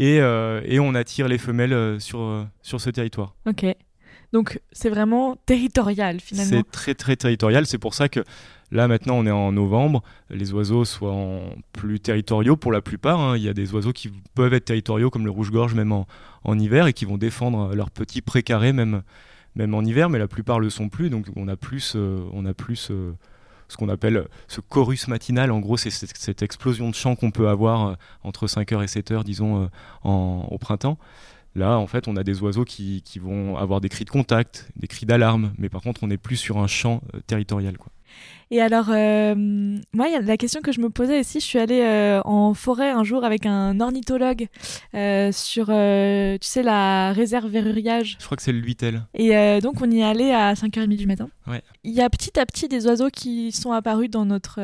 et, 0.00 0.18
euh, 0.20 0.60
et 0.64 0.80
on 0.80 0.94
attire 0.94 1.28
les 1.28 1.38
femelles 1.38 1.72
euh, 1.72 1.98
sur 2.00 2.20
euh, 2.20 2.44
sur 2.62 2.80
ce 2.80 2.90
territoire. 2.90 3.36
Ok. 3.46 3.64
Donc 4.32 4.60
c'est 4.72 4.90
vraiment 4.90 5.36
territorial 5.46 6.20
finalement. 6.20 6.50
C'est 6.58 6.70
très 6.70 6.94
très 6.94 7.16
territorial. 7.16 7.66
C'est 7.66 7.78
pour 7.78 7.94
ça 7.94 8.08
que 8.10 8.24
là 8.70 8.86
maintenant 8.88 9.14
on 9.14 9.24
est 9.24 9.30
en 9.30 9.52
novembre. 9.52 10.02
Les 10.28 10.52
oiseaux 10.52 10.84
sont 10.84 11.40
plus 11.72 11.98
territoriaux 12.00 12.56
pour 12.56 12.70
la 12.72 12.82
plupart. 12.82 13.20
hein. 13.20 13.36
Il 13.38 13.42
y 13.42 13.48
a 13.48 13.54
des 13.54 13.72
oiseaux 13.74 13.92
qui 13.94 14.10
peuvent 14.34 14.52
être 14.52 14.66
territoriaux 14.66 15.08
comme 15.08 15.24
le 15.24 15.30
rouge-gorge 15.30 15.74
même 15.74 15.92
en, 15.92 16.06
en 16.44 16.58
hiver 16.58 16.86
et 16.88 16.92
qui 16.92 17.06
vont 17.06 17.16
défendre 17.16 17.74
leurs 17.74 17.90
petits 17.90 18.20
précarés 18.20 18.74
même 18.74 19.02
même 19.58 19.74
en 19.74 19.82
hiver. 19.82 20.08
Mais 20.08 20.18
la 20.18 20.28
plupart 20.28 20.60
le 20.60 20.70
sont 20.70 20.88
plus. 20.88 21.10
Donc 21.10 21.26
on 21.36 21.48
a 21.48 21.56
plus 21.56 21.92
euh, 21.96 22.24
on 22.32 22.46
a 22.46 22.54
plus 22.54 22.90
euh, 22.90 23.12
ce 23.68 23.76
qu'on 23.76 23.88
appelle 23.88 24.26
ce 24.48 24.60
chorus 24.60 25.08
matinal. 25.08 25.52
En 25.52 25.60
gros, 25.60 25.76
c'est 25.76 25.90
cette, 25.90 26.42
explosion 26.42 26.88
de 26.90 26.94
chant 26.94 27.14
qu'on 27.14 27.30
peut 27.30 27.48
avoir 27.48 27.88
euh, 27.88 27.94
entre 28.24 28.46
5h 28.46 28.82
et 28.82 28.86
7h, 28.86 29.22
disons, 29.24 29.64
euh, 29.64 30.08
au 30.50 30.58
printemps. 30.58 30.98
Là, 31.54 31.78
en 31.78 31.86
fait, 31.86 32.08
on 32.08 32.16
a 32.16 32.24
des 32.24 32.40
oiseaux 32.42 32.64
qui, 32.64 33.02
vont 33.20 33.56
avoir 33.56 33.80
des 33.80 33.88
cris 33.88 34.04
de 34.04 34.10
contact, 34.10 34.70
des 34.76 34.86
cris 34.86 35.06
d'alarme, 35.06 35.52
mais 35.58 35.68
par 35.68 35.82
contre, 35.82 36.02
on 36.02 36.08
n'est 36.08 36.18
plus 36.18 36.36
sur 36.36 36.58
un 36.58 36.66
champ 36.66 37.02
euh, 37.14 37.20
territorial. 37.26 37.76
Et 38.50 38.62
alors, 38.62 38.86
euh, 38.88 39.34
moi, 39.92 40.08
il 40.08 40.12
y 40.12 40.16
a 40.16 40.20
la 40.22 40.36
question 40.38 40.60
que 40.62 40.72
je 40.72 40.80
me 40.80 40.88
posais 40.88 41.20
aussi, 41.20 41.38
je 41.40 41.44
suis 41.44 41.58
allée 41.58 41.82
euh, 41.82 42.22
en 42.24 42.54
forêt 42.54 42.90
un 42.90 43.04
jour 43.04 43.24
avec 43.24 43.44
un 43.44 43.78
ornithologue 43.80 44.46
euh, 44.94 45.30
sur, 45.32 45.66
euh, 45.68 46.38
tu 46.40 46.48
sais, 46.48 46.62
la 46.62 47.12
réserve 47.12 47.48
verruriage. 47.50 48.16
Je 48.18 48.24
crois 48.24 48.36
que 48.38 48.42
c'est 48.42 48.52
le 48.52 48.60
Luitel. 48.60 49.02
Et 49.14 49.60
donc, 49.60 49.82
on 49.82 49.90
y 49.90 50.00
est 50.00 50.04
allé 50.04 50.30
à 50.30 50.54
5h30 50.54 50.96
du 50.96 51.06
matin. 51.06 51.28
Ouais. 51.46 51.62
Il 51.84 51.92
y 51.92 52.00
a 52.00 52.08
petit 52.08 52.38
à 52.38 52.46
petit 52.46 52.68
des 52.68 52.86
oiseaux 52.86 53.10
qui 53.10 53.52
sont 53.52 53.72
apparus 53.72 54.10
dans 54.10 54.24
notre 54.24 54.60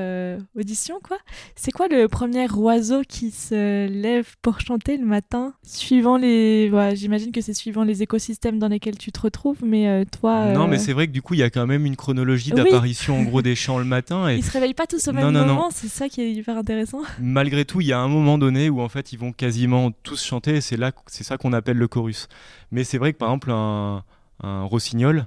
audition, 0.56 0.98
quoi. 1.02 1.18
C'est 1.54 1.70
quoi 1.70 1.88
le 1.88 2.08
premier 2.08 2.50
oiseau 2.52 3.02
qui 3.06 3.30
se 3.30 3.86
lève 3.86 4.34
pour 4.42 4.60
chanter 4.60 4.96
le 4.96 5.04
matin 5.06 5.54
Suivant 5.62 6.16
les... 6.16 6.70
ouais, 6.72 6.96
J'imagine 6.96 7.32
que 7.32 7.40
c'est 7.40 7.54
suivant 7.54 7.84
les 7.84 8.02
écosystèmes 8.02 8.58
dans 8.58 8.68
lesquels 8.68 8.96
tu 8.98 9.12
te 9.12 9.20
retrouves, 9.20 9.58
mais 9.62 10.04
toi... 10.06 10.52
Non, 10.52 10.68
mais 10.68 10.78
c'est 10.78 10.92
vrai 10.92 11.06
que 11.06 11.12
du 11.12 11.22
coup, 11.22 11.34
il 11.34 11.40
y 11.40 11.42
a 11.42 11.50
quand 11.50 11.66
même 11.66 11.84
une 11.86 11.96
chronologie 11.96 12.52
Oui. 12.54 12.62
d'apparition 12.62 13.18
en 13.18 13.22
gros 13.24 13.42
des 13.42 13.54
chants 13.54 13.73
le 13.78 13.84
matin. 13.84 14.28
Et 14.28 14.36
Ils 14.36 14.44
se 14.44 14.50
réveillent 14.52 14.74
pas 14.74 14.86
tous 14.86 15.06
au 15.08 15.12
même 15.12 15.24
non, 15.30 15.32
non. 15.40 15.46
moment, 15.46 15.70
c'est 15.70 15.88
ça 15.88 16.08
qui 16.08 16.20
est 16.22 16.32
hyper 16.32 16.56
intéressant. 16.56 17.02
malgré 17.20 17.64
tout, 17.64 17.80
il 17.80 17.86
y 17.86 17.92
a 17.92 17.98
un 17.98 18.08
moment 18.08 18.38
donné 18.38 18.68
où 18.70 18.80
en 18.80 18.88
fait, 18.88 19.12
ils 19.12 19.18
vont 19.18 19.32
quasiment 19.32 19.90
tous 20.02 20.22
chanter. 20.24 20.56
Et 20.56 20.60
c'est 20.60 20.76
là, 20.76 20.92
c'est 21.06 21.24
ça 21.24 21.36
qu'on 21.36 21.52
appelle 21.52 21.76
le 21.76 21.88
chorus. 21.88 22.28
Mais 22.70 22.84
c'est 22.84 22.98
vrai 22.98 23.12
que 23.12 23.18
par 23.18 23.28
exemple, 23.28 23.50
un, 23.50 24.02
un 24.42 24.62
rossignol, 24.64 25.26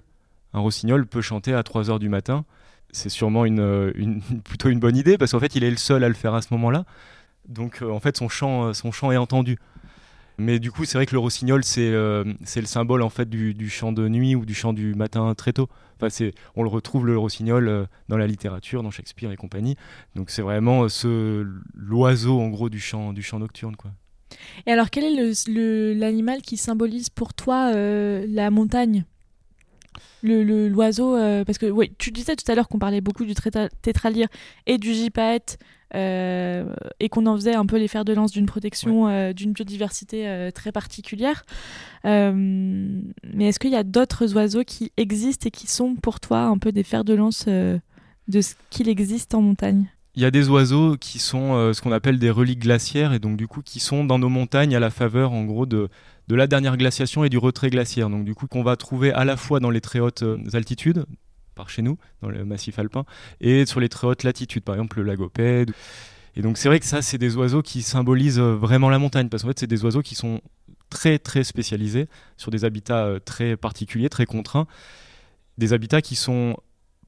un 0.53 0.59
rossignol 0.59 1.05
peut 1.05 1.21
chanter 1.21 1.53
à 1.53 1.63
3 1.63 1.89
heures 1.89 1.99
du 1.99 2.09
matin. 2.09 2.45
C'est 2.91 3.09
sûrement 3.09 3.45
une, 3.45 3.91
une- 3.95 4.21
plutôt 4.43 4.69
une 4.69 4.79
bonne 4.79 4.95
idée 4.97 5.17
parce 5.17 5.31
qu'en 5.31 5.39
fait, 5.39 5.55
il 5.55 5.63
est 5.63 5.71
le 5.71 5.77
seul 5.77 6.03
à 6.03 6.07
le 6.07 6.13
faire 6.15 6.33
à 6.33 6.41
ce 6.41 6.47
moment-là. 6.51 6.85
Donc, 7.47 7.81
euh, 7.81 7.89
en 7.91 7.99
fait, 7.99 8.17
son 8.17 8.27
chant, 8.29 8.65
euh, 8.67 8.73
son 8.73 8.91
chant 8.91 9.11
est 9.11 9.17
entendu. 9.17 9.57
Mais 10.39 10.59
du 10.59 10.71
coup, 10.71 10.85
c'est 10.85 10.97
vrai 10.97 11.05
que 11.07 11.13
le 11.15 11.19
rossignol, 11.19 11.63
c'est 11.63 11.89
euh, 11.89 12.23
c'est 12.43 12.61
le 12.61 12.67
symbole 12.67 13.01
en 13.01 13.09
fait 13.09 13.27
du, 13.27 13.55
du 13.55 13.69
chant 13.71 13.91
de 13.91 14.07
nuit 14.07 14.35
ou 14.35 14.45
du 14.45 14.53
chant 14.53 14.71
du 14.71 14.93
matin 14.93 15.33
très 15.33 15.51
tôt. 15.51 15.67
Enfin, 15.99 16.09
c'est, 16.09 16.33
on 16.55 16.63
le 16.63 16.69
retrouve 16.69 17.05
le 17.05 17.17
rossignol 17.17 17.67
euh, 17.67 17.85
dans 18.07 18.17
la 18.17 18.27
littérature, 18.27 18.83
dans 18.83 18.91
Shakespeare 18.91 19.31
et 19.31 19.35
compagnie. 19.35 19.75
Donc, 20.15 20.29
c'est 20.29 20.41
vraiment 20.41 20.83
euh, 20.83 20.89
ce 20.89 21.45
l'oiseau 21.75 22.39
en 22.39 22.49
gros 22.49 22.69
du 22.69 22.79
chant 22.79 23.13
du 23.13 23.23
chant 23.23 23.39
nocturne 23.39 23.75
quoi. 23.75 23.91
Et 24.65 24.71
alors, 24.71 24.89
quel 24.89 25.05
est 25.05 25.93
l'animal 25.93 26.41
qui 26.41 26.57
symbolise 26.57 27.09
pour 27.09 27.33
toi 27.33 27.71
euh, 27.73 28.25
la 28.29 28.51
montagne? 28.51 29.05
Le, 30.27 30.67
L'oiseau, 30.67 31.15
euh, 31.15 31.43
parce 31.43 31.57
que 31.57 31.65
oui, 31.65 31.91
tu 31.97 32.11
disais 32.11 32.35
tout 32.35 32.49
à 32.51 32.55
l'heure 32.55 32.67
qu'on 32.67 32.79
parlait 32.79 33.01
beaucoup 33.01 33.25
du 33.25 33.33
tétra- 33.33 33.69
tétralyre 33.81 34.27
et 34.65 34.77
du 34.77 34.93
gypaète, 34.93 35.57
euh, 35.95 36.65
et 36.99 37.09
qu'on 37.09 37.25
en 37.25 37.35
faisait 37.35 37.55
un 37.55 37.65
peu 37.65 37.77
les 37.77 37.87
fers 37.87 38.05
de 38.05 38.13
lance 38.13 38.31
d'une 38.31 38.45
protection, 38.45 39.07
euh, 39.07 39.33
d'une 39.33 39.53
biodiversité 39.53 40.49
très 40.53 40.71
particulière. 40.71 41.43
Mais 42.03 43.47
est-ce 43.47 43.59
qu'il 43.59 43.71
y 43.71 43.75
a 43.75 43.83
d'autres 43.83 44.33
oiseaux 44.35 44.63
qui 44.63 44.91
existent 44.97 45.47
et 45.47 45.51
qui 45.51 45.67
sont 45.67 45.95
pour 45.95 46.19
toi 46.19 46.43
un 46.43 46.57
peu 46.57 46.71
des 46.71 46.83
fers 46.83 47.03
de 47.03 47.13
lance 47.13 47.45
de 47.47 48.41
ce 48.41 48.55
qu'il 48.69 48.89
existe 48.89 49.33
en 49.33 49.41
montagne? 49.41 49.85
Il 50.15 50.23
y 50.23 50.25
a 50.25 50.31
des 50.31 50.49
oiseaux 50.49 50.97
qui 50.97 51.19
sont 51.19 51.73
ce 51.73 51.81
qu'on 51.81 51.91
appelle 51.91 52.17
des 52.17 52.31
reliques 52.31 52.61
glaciaires 52.61 53.13
et 53.13 53.19
donc 53.19 53.37
du 53.37 53.47
coup 53.47 53.61
qui 53.61 53.79
sont 53.79 54.03
dans 54.03 54.19
nos 54.19 54.29
montagnes 54.29 54.75
à 54.75 54.79
la 54.79 54.89
faveur 54.89 55.31
en 55.31 55.43
gros 55.45 55.65
de, 55.65 55.89
de 56.27 56.35
la 56.35 56.47
dernière 56.47 56.77
glaciation 56.77 57.23
et 57.23 57.29
du 57.29 57.37
retrait 57.37 57.69
glaciaire. 57.69 58.09
Donc 58.09 58.25
du 58.25 58.35
coup 58.35 58.47
qu'on 58.47 58.63
va 58.63 58.75
trouver 58.75 59.11
à 59.11 59.25
la 59.25 59.37
fois 59.37 59.59
dans 59.59 59.69
les 59.69 59.81
très 59.81 59.99
hautes 59.99 60.23
euh, 60.23 60.37
altitudes 60.53 61.05
par 61.55 61.69
chez 61.69 61.81
nous, 61.81 61.97
dans 62.21 62.29
le 62.29 62.45
massif 62.45 62.77
alpin, 62.77 63.03
et 63.41 63.65
sur 63.65 63.79
les 63.79 63.89
très 63.89 64.05
hautes 64.05 64.23
latitudes, 64.23 64.63
par 64.63 64.75
exemple 64.75 64.97
le 64.99 65.03
lagopède. 65.03 65.71
Et 66.35 66.41
donc 66.41 66.57
c'est 66.57 66.69
vrai 66.69 66.79
que 66.79 66.85
ça, 66.85 67.01
c'est 67.01 67.17
des 67.17 67.35
oiseaux 67.35 67.63
qui 67.63 67.81
symbolisent 67.81 68.39
euh, 68.39 68.53
vraiment 68.55 68.89
la 68.89 68.99
montagne, 68.99 69.27
parce 69.27 69.41
qu'en 69.43 69.49
fait, 69.49 69.59
c'est 69.59 69.67
des 69.67 69.83
oiseaux 69.83 70.03
qui 70.03 70.13
sont 70.13 70.41
très 70.89 71.17
très 71.17 71.43
spécialisés 71.43 72.07
sur 72.37 72.51
des 72.51 72.63
habitats 72.63 73.05
euh, 73.05 73.19
très 73.19 73.57
particuliers, 73.57 74.07
très 74.07 74.27
contraints, 74.27 74.67
des 75.57 75.73
habitats 75.73 76.01
qui 76.01 76.15
sont 76.15 76.55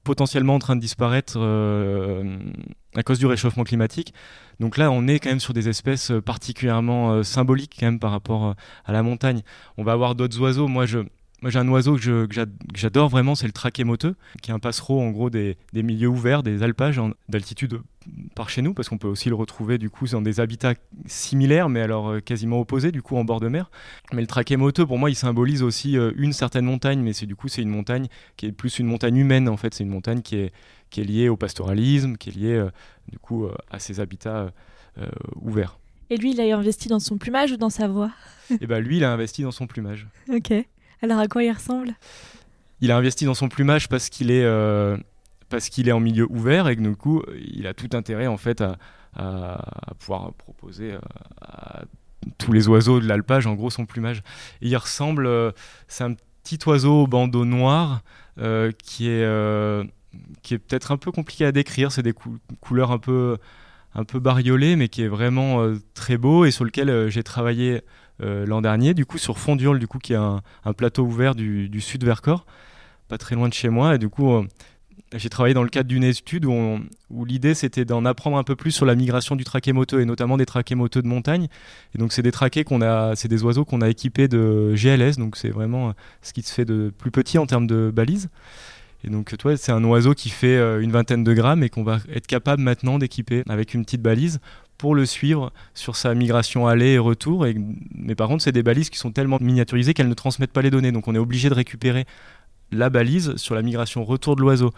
potentiellement 0.04 0.56
en 0.56 0.60
train 0.60 0.76
de 0.76 0.82
disparaître 0.82 1.38
à 2.96 3.04
cause 3.04 3.20
du 3.20 3.26
réchauffement 3.26 3.64
climatique. 3.64 4.14
Donc 4.60 4.78
là, 4.78 4.92
on 4.92 5.08
est 5.08 5.20
quand 5.20 5.30
même 5.30 5.40
sur 5.40 5.54
des 5.54 5.70
espèces 5.70 6.12
euh, 6.12 6.22
particulièrement 6.22 7.12
euh, 7.12 7.24
symboliques 7.24 7.78
quand 7.80 7.86
même 7.86 8.00
par 8.00 8.12
rapport 8.12 8.48
euh, 8.48 8.54
à 8.86 8.92
la 8.92 9.04
montagne. 9.04 9.42
On 9.78 9.84
va 9.84 9.94
avoir 9.94 10.16
d'autres 10.16 10.40
oiseaux. 10.42 10.68
Moi, 10.68 10.86
je, 10.86 11.00
moi, 11.42 11.52
j'ai 11.52 11.60
un 11.60 11.68
oiseau 11.70 11.96
que, 11.96 12.28
j'adore 12.74 13.10
vraiment, 13.10 13.36
c'est 13.36 13.46
le 13.46 13.54
trachémoteux, 13.54 14.16
qui 14.42 14.52
est 14.52 14.54
un 14.54 14.60
passereau 14.60 15.00
en 15.02 15.12
gros 15.12 15.30
des, 15.30 15.56
des 15.72 15.84
milieux 15.84 16.10
ouverts, 16.10 16.44
des 16.44 16.64
alpages 16.64 17.00
d'altitude 17.30 17.80
par 18.36 18.50
chez 18.50 18.62
nous, 18.62 18.74
parce 18.74 18.90
qu'on 18.90 18.98
peut 18.98 19.08
aussi 19.08 19.30
le 19.30 19.36
retrouver 19.36 19.78
du 19.78 19.90
coup 19.90 20.08
dans 20.08 20.22
des 20.22 20.40
habitats 20.40 20.74
similaires, 21.06 21.70
mais 21.70 21.82
alors 21.82 22.22
quasiment 22.24 22.60
opposés, 22.60 22.92
du 22.92 23.02
coup 23.02 23.16
en 23.16 23.24
bord 23.24 23.40
de 23.40 23.48
mer. 23.48 23.70
Mais 24.14 24.22
le 24.22 24.28
trachémoteux, 24.28 24.86
pour 24.86 24.98
moi, 24.98 25.10
il 25.10 25.16
symbolise 25.16 25.62
aussi 25.64 25.96
une 26.16 26.34
certaine 26.34 26.66
montagne, 26.66 27.02
mais 27.02 27.14
c'est 27.14 27.28
du 27.28 27.36
coup 27.36 27.48
c'est 27.48 27.62
une 27.62 27.70
montagne 27.70 28.08
qui 28.36 28.48
est 28.48 28.52
plus 28.52 28.80
une 28.80 28.88
montagne 28.88 29.18
humaine 29.18 29.48
en 29.48 29.58
fait. 29.58 29.74
C'est 29.74 29.84
une 29.84 29.92
montagne 29.92 30.22
qui 30.22 30.38
est 30.38 30.52
qui 30.90 31.02
est 31.02 31.04
liée 31.04 31.30
au 31.30 31.38
pastoralisme, 31.38 32.16
qui 32.18 32.30
est 32.30 32.36
liée 32.36 32.56
euh, 32.56 32.70
du 33.08 33.20
coup 33.20 33.46
euh, 33.46 33.54
à 33.70 33.80
ces 33.80 34.00
habitats 34.00 34.52
euh, 34.98 35.10
ouverts. 35.36 35.78
Et 36.10 36.18
lui, 36.18 36.32
il 36.32 36.42
a 36.42 36.58
investi 36.58 36.88
dans 36.90 37.00
son 37.00 37.18
plumage 37.18 37.52
ou 37.52 37.58
dans 37.58 37.70
sa 37.70 37.88
voix? 37.88 38.12
Et 38.62 38.66
ben 38.66 38.80
lui, 38.84 38.98
il 38.98 39.04
a 39.04 39.12
investi 39.12 39.44
dans 39.44 39.52
son 39.52 39.68
plumage. 39.68 40.08
Ok. 40.34 40.52
Alors 41.02 41.20
à 41.20 41.28
quoi 41.28 41.44
il 41.44 41.52
ressemble? 41.52 41.94
Il 42.82 42.92
a 42.92 42.98
investi 42.98 43.26
dans 43.26 43.36
son 43.36 43.48
plumage 43.50 43.88
parce 43.90 44.10
qu'il 44.10 44.32
est 44.32 44.44
euh, 44.44 44.98
parce 45.50 45.70
qu'il 45.70 45.88
est 45.88 45.92
en 45.92 46.00
milieu 46.00 46.26
ouvert 46.30 46.68
et 46.68 46.76
que 46.76 46.82
du 46.82 46.96
coup, 46.96 47.22
il 47.40 47.68
a 47.68 47.74
tout 47.74 47.90
intérêt 47.94 48.28
en 48.28 48.38
fait 48.38 48.62
à, 48.62 48.78
à- 49.16 49.90
à 49.92 49.94
pouvoir 49.96 50.34
proposer 50.34 50.98
à 51.42 51.84
tous 52.38 52.52
les 52.52 52.68
oiseaux 52.68 53.00
de 53.00 53.08
l'alpage 53.08 53.48
en 53.48 53.54
gros 53.54 53.70
son 53.70 53.86
plumage. 53.86 54.24
Et 54.62 54.68
il 54.68 54.78
ressemble, 54.78 55.26
euh, 55.26 55.52
c'est 55.88 56.04
un 56.04 56.16
petit 56.44 56.60
oiseau 56.68 57.04
au 57.04 57.08
bandeau 57.08 57.46
noir 57.46 58.02
euh, 58.40 58.72
qui 58.84 59.10
est 59.10 59.24
qui 60.42 60.54
est 60.54 60.60
peut-être 60.60 60.92
un 60.92 60.98
peu 60.98 61.12
compliqué 61.12 61.46
à 61.46 61.52
décrire. 61.52 61.92
C'est 61.92 62.04
des 62.04 62.14
cou- 62.14 62.38
couleurs 62.62 62.92
un 62.92 63.00
peu 63.00 63.38
un 63.96 64.04
peu 64.04 64.20
bariolées, 64.20 64.76
mais 64.76 64.88
qui 64.88 65.02
est 65.02 65.08
vraiment 65.08 65.62
euh, 65.62 65.76
très 65.94 66.18
beau 66.18 66.46
et 66.46 66.52
sur 66.52 66.64
lequel 66.64 66.90
euh, 66.90 67.10
j'ai 67.10 67.24
travaillé 67.24 67.82
euh, 68.22 68.46
l'an 68.46 68.62
dernier, 68.62 68.94
du 68.94 69.06
coup 69.06 69.18
sur 69.18 69.40
Fondurle, 69.40 69.80
du 69.80 69.88
coup 69.88 70.00
qui 70.00 70.14
est 70.14 70.18
un, 70.18 70.42
plateau 70.78 71.04
ouvert 71.04 71.36
du, 71.36 71.82
sud 71.82 72.04
Vercors, 72.04 72.46
pas 73.08 73.18
très 73.18 73.36
loin 73.36 73.50
de 73.50 73.54
chez 73.54 73.70
moi, 73.70 73.96
et 73.96 73.98
du 73.98 74.10
coup 74.10 74.46
j'ai 75.16 75.30
travaillé 75.30 75.56
dans 75.56 75.64
le 75.64 75.70
cadre 75.70 75.90
d'une 75.90 76.04
étude 76.04 76.46
où, 76.46 76.80
l'idée 77.26 77.56
c'était 77.56 77.86
d'en 77.86 78.06
apprendre 78.06 78.38
un 78.38 78.44
peu 78.44 78.56
plus 78.56 78.72
sur 78.72 78.86
la 78.86 78.94
migration 78.94 79.36
du 79.36 79.44
trachémoteux 79.44 80.02
et 80.02 80.06
notamment 80.06 80.38
des 80.38 80.46
trachémoteux 80.46 81.02
de 81.02 81.08
montagne. 81.08 81.48
Et 81.96 81.98
donc 81.98 82.14
c'est 82.14 82.22
des 82.22 82.32
traqués 82.32 82.64
qu'on 82.64 82.82
a, 82.82 83.16
c'est 83.16 83.28
des 83.28 83.44
oiseaux 83.44 83.66
qu'on 83.66 83.82
a 83.82 83.90
équipés 83.90 84.28
de 84.28 84.76
GLS, 84.76 85.18
donc 85.18 85.36
c'est 85.36 85.50
vraiment 85.50 85.94
ce 86.22 86.34
qui 86.34 86.44
se 86.44 86.54
fait 86.54 86.66
de 86.66 86.94
plus 86.96 87.10
petit 87.10 87.40
en 87.40 87.48
termes 87.48 87.66
de 87.66 87.90
balises. 87.90 88.30
Et 89.04 89.10
donc 89.10 89.36
toi 89.38 89.56
c'est 89.56 89.72
un 89.72 89.84
oiseau 89.84 90.14
qui 90.14 90.30
fait 90.30 90.58
euh, 90.58 90.82
une 90.82 90.92
vingtaine 90.92 91.24
de 91.24 91.34
grammes 91.34 91.64
et 91.64 91.70
qu'on 91.70 91.84
va 91.84 92.00
être 92.14 92.28
capable 92.28 92.62
maintenant 92.62 93.00
d'équiper 93.00 93.44
avec 93.48 93.74
une 93.74 93.86
petite 93.86 94.02
balise 94.02 94.40
pour 94.80 94.96
le 94.96 95.06
suivre 95.06 95.52
sur 95.76 95.96
sa 95.96 96.16
migration 96.16 96.66
aller 96.66 96.94
et 96.94 96.98
retour. 96.98 97.46
Et, 97.46 97.56
mais 97.94 98.16
par 98.16 98.30
contre, 98.30 98.44
c'est 98.44 98.54
des 98.54 98.64
balises 98.64 98.90
qui 98.90 98.98
sont 98.98 99.12
tellement 99.12 99.38
miniaturisées 99.40 99.94
qu'elles 99.94 100.08
ne 100.08 100.14
transmettent 100.14 100.54
pas 100.54 100.62
les 100.62 100.72
données. 100.72 100.92
Donc 100.92 101.08
on 101.08 101.14
est 101.14 101.20
obligé 101.20 101.50
de 101.50 101.54
récupérer 101.54 102.06
la 102.72 102.90
balise 102.90 103.36
sur 103.36 103.56
la 103.56 103.62
migration 103.62 104.04
retour 104.04 104.36
de 104.36 104.42
l'oiseau. 104.42 104.72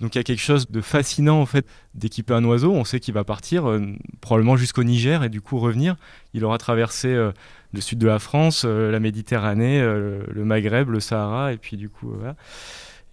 Donc 0.00 0.14
il 0.14 0.18
y 0.18 0.20
a 0.20 0.24
quelque 0.24 0.40
chose 0.40 0.70
de 0.70 0.80
fascinant 0.80 1.40
en 1.40 1.46
fait 1.46 1.66
d'équiper 1.94 2.32
un 2.32 2.42
oiseau. 2.44 2.72
On 2.72 2.84
sait 2.84 3.00
qu'il 3.00 3.14
va 3.14 3.22
partir 3.22 3.68
euh, 3.68 3.80
probablement 4.22 4.56
jusqu'au 4.56 4.82
Niger 4.82 5.22
et 5.22 5.28
du 5.28 5.42
coup 5.42 5.58
revenir. 5.58 5.96
Il 6.32 6.44
aura 6.44 6.56
traversé 6.58 7.08
euh, 7.08 7.30
le 7.72 7.80
sud 7.82 7.98
de 7.98 8.06
la 8.06 8.18
France, 8.18 8.64
la 8.64 8.98
Méditerranée, 9.00 9.80
le 9.80 10.44
Maghreb, 10.44 10.90
le 10.90 11.00
Sahara 11.00 11.52
et 11.52 11.56
puis 11.56 11.76
du 11.76 11.88
coup 11.88 12.12
voilà. 12.16 12.36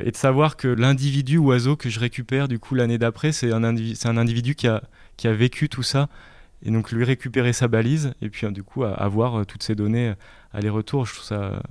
Et 0.04 0.12
de 0.12 0.18
savoir 0.18 0.58
que 0.58 0.68
l'individu 0.68 1.38
oiseau 1.38 1.76
que 1.76 1.90
je 1.90 2.00
récupère 2.00 2.48
du 2.48 2.60
coup 2.60 2.76
l'année 2.76 2.98
d'après, 2.98 3.32
c'est 3.32 3.52
un, 3.52 3.64
individu, 3.64 4.00
un 4.06 4.18
individu 4.18 4.56
qui 4.56 4.68
a, 4.68 4.84
qui 5.18 5.28
a 5.28 5.34
vécu 5.34 5.70
tout 5.70 5.84
ça. 5.84 6.10
Et 6.64 6.70
donc 6.72 6.92
lui 6.92 7.04
récupérer 7.04 7.54
sa 7.54 7.68
balise 7.68 8.14
et 8.22 8.30
puis 8.30 8.46
euh, 8.46 8.52
du 8.52 8.62
coup 8.64 8.84
avoir 8.84 9.40
euh, 9.40 9.46
toutes 9.46 9.64
ces 9.64 9.74
données 9.76 10.10
euh, 10.10 10.14
aller-retour, 10.54 11.06
je 11.08 11.14
trouve 11.14 11.26
ça. 11.26 11.62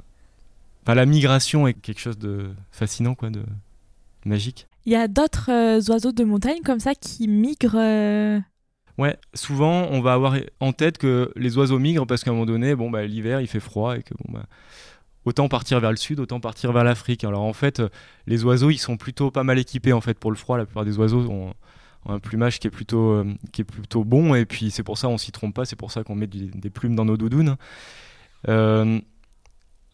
Enfin, 0.83 0.95
la 0.95 1.07
migration 1.07 1.69
est 1.69 1.75
quelque 1.75 2.01
chose 2.01 2.19
de 2.19 2.51
fascinant 2.73 3.15
quoi. 3.15 3.31
De... 3.31 3.43
magique. 4.25 4.67
Il 4.87 4.93
y 4.93 4.97
a 4.97 5.09
d'autres 5.09 5.51
euh, 5.51 5.81
oiseaux 5.93 6.13
de 6.13 6.25
montagne 6.25 6.61
comme 6.65 6.81
ça 6.81 6.95
qui 6.95 7.29
migrent. 7.29 7.77
euh, 7.77 8.41
Ouais, 8.99 9.17
souvent 9.35 9.87
on 9.91 10.01
va 10.01 10.13
avoir 10.15 10.37
en 10.59 10.73
tête 10.73 10.99
que 10.99 11.33
les 11.37 11.57
oiseaux 11.57 11.79
migrent 11.79 12.07
parce 12.07 12.25
qu'à 12.25 12.31
un 12.31 12.35
moment 12.35 12.47
donné, 12.47 12.75
bon 12.75 12.91
bah 12.91 13.07
l'hiver 13.07 13.41
il 13.41 13.47
fait 13.47 13.61
froid 13.61 13.97
et 13.97 14.03
que 14.03 14.13
bon 14.15 14.33
bah 14.35 14.47
autant 15.25 15.49
partir 15.49 15.81
vers 15.81 15.91
le 15.91 15.97
sud, 15.97 16.21
autant 16.21 16.41
partir 16.41 16.73
vers 16.73 16.85
l'Afrique. 16.85 17.25
Alors 17.25 17.43
en 17.43 17.53
fait, 17.53 17.81
euh, 17.81 17.89
les 18.27 18.45
oiseaux 18.45 18.71
ils 18.71 18.79
sont 18.79 18.97
plutôt 18.97 19.31
pas 19.31 19.45
mal 19.45 19.59
équipés 19.59 19.93
en 19.93 20.01
fait 20.01 20.19
pour 20.19 20.31
le 20.31 20.37
froid. 20.37 20.59
La 20.59 20.67
plupart 20.67 20.85
des 20.85 20.99
oiseaux 20.99 21.29
ont, 21.31 21.55
un 22.09 22.19
plumage 22.19 22.61
qui 22.61 22.67
est 22.67 22.71
plutôt 22.71 23.11
euh, 23.11 23.35
qui 23.53 23.61
est 23.61 23.65
plutôt 23.65 24.05
bon 24.05 24.35
et 24.35 24.47
puis 24.47 24.71
c'est 24.71 24.83
pour 24.83 24.97
ça 24.97 25.09
on 25.09 25.19
s'y 25.19 25.33
trompe 25.33 25.55
pas. 25.55 25.65
C'est 25.65 25.77
pour 25.77 25.93
ça 25.93 26.03
qu'on 26.05 26.15
met 26.15 26.27
des 26.27 26.71
plumes 26.71 26.97
dans 26.97 27.05
nos 27.05 27.17
doudounes. 27.17 27.57
Euh, 28.49 29.01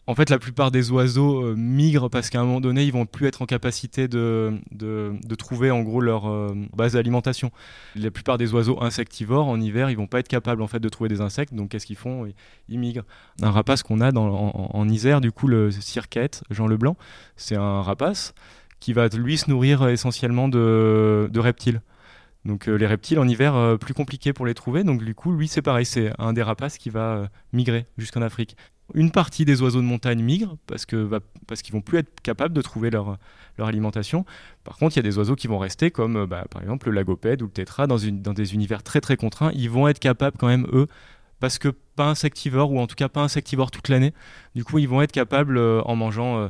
en 0.07 0.15
fait, 0.15 0.29
la 0.29 0.39
plupart 0.39 0.71
des 0.71 0.89
oiseaux 0.89 1.43
euh, 1.43 1.55
migrent 1.57 2.09
parce 2.09 2.29
qu'à 2.29 2.39
un 2.39 2.45
moment 2.45 2.61
donné, 2.61 2.83
ils 2.83 2.93
vont 2.93 3.05
plus 3.05 3.27
être 3.27 3.41
en 3.41 3.45
capacité 3.45 4.07
de, 4.07 4.57
de, 4.71 5.35
trouver 5.35 5.69
en 5.69 5.81
gros 5.81 5.99
leur 5.99 6.29
euh, 6.29 6.55
base 6.73 6.93
d'alimentation. 6.93 7.51
La 7.95 8.09
plupart 8.09 8.37
des 8.37 8.53
oiseaux 8.53 8.81
insectivores 8.81 9.47
en 9.47 9.59
hiver, 9.59 9.89
ils 9.89 9.97
vont 9.97 10.07
pas 10.07 10.19
être 10.19 10.29
capables 10.29 10.61
en 10.61 10.67
fait 10.67 10.79
de 10.79 10.89
trouver 10.89 11.09
des 11.09 11.19
insectes. 11.19 11.53
Donc 11.53 11.69
qu'est-ce 11.69 11.85
qu'ils 11.85 11.97
font? 11.97 12.25
Ils- 12.69 12.79
migrent. 12.79 13.03
Un 13.41 13.51
rapace 13.51 13.83
qu'on 13.83 14.01
a 14.01 14.11
en, 14.13 14.89
Isère, 14.89 15.19
du 15.19 15.31
coup, 15.31 15.47
le 15.47 15.71
cirquette, 15.71 16.43
Jean 16.49 16.67
Leblanc, 16.67 16.95
c'est 17.35 17.55
un 17.55 17.81
rapace 17.81 18.33
qui 18.79 18.93
va 18.93 19.07
lui 19.07 19.37
se 19.37 19.49
nourrir 19.49 19.87
essentiellement 19.87 20.47
de, 20.47 21.29
de 21.31 21.39
reptiles. 21.39 21.81
Donc 22.47 22.69
euh, 22.69 22.75
les 22.75 22.87
reptiles 22.87 23.19
en 23.19 23.27
hiver, 23.27 23.55
euh, 23.55 23.77
plus 23.77 23.93
compliqué 23.93 24.33
pour 24.33 24.45
les 24.45 24.53
trouver. 24.53 24.83
Donc 24.83 25.03
du 25.03 25.13
coup, 25.13 25.33
lui, 25.33 25.47
c'est 25.47 25.61
pareil, 25.61 25.85
c'est 25.85 26.11
un 26.17 26.33
des 26.33 26.41
rapaces 26.41 26.77
qui 26.77 26.89
va 26.89 27.15
euh, 27.17 27.27
migrer 27.51 27.85
jusqu'en 27.97 28.21
Afrique. 28.21 28.55
Une 28.93 29.11
partie 29.11 29.43
des 29.43 29.61
oiseaux 29.61 29.81
de 29.81 29.85
montagne 29.85 30.21
migrent 30.23 30.55
parce 30.65 30.85
va- 30.93 31.19
parce 31.45 31.61
qu'ils 31.61 31.73
vont 31.73 31.81
plus 31.81 31.97
être 31.99 32.21
capables 32.21 32.53
de 32.53 32.61
trouver 32.61 32.89
leur, 32.89 33.17
leur 33.57 33.67
alimentation. 33.67 34.25
Par 34.63 34.77
contre, 34.77 34.95
il 34.95 34.99
y 34.99 35.01
a 35.01 35.03
des 35.03 35.17
oiseaux 35.17 35.35
qui 35.35 35.47
vont 35.47 35.59
rester, 35.59 35.91
comme 35.91 36.15
euh, 36.15 36.25
bah, 36.25 36.45
par 36.49 36.61
exemple 36.61 36.87
le 36.87 36.95
lagopède 36.95 37.41
ou 37.41 37.45
le 37.45 37.51
tétra, 37.51 37.85
dans, 37.85 37.97
une, 37.97 38.21
dans 38.21 38.33
des 38.33 38.53
univers 38.53 38.83
très 38.83 39.01
très 39.01 39.17
contraints. 39.17 39.51
Ils 39.53 39.69
vont 39.69 39.87
être 39.89 39.99
capables 39.99 40.37
quand 40.37 40.47
même, 40.47 40.67
eux, 40.71 40.87
parce 41.39 41.57
que 41.59 41.69
pas 41.95 42.07
insectivores, 42.07 42.71
ou 42.71 42.79
en 42.79 42.87
tout 42.87 42.95
cas 42.95 43.09
pas 43.09 43.21
insectivores 43.21 43.71
toute 43.71 43.89
l'année. 43.89 44.13
Du 44.55 44.63
coup, 44.63 44.79
ils 44.79 44.87
vont 44.87 45.01
être 45.01 45.11
capables, 45.11 45.57
euh, 45.57 45.81
en 45.83 45.95
mangeant, 45.97 46.37
euh, 46.37 46.47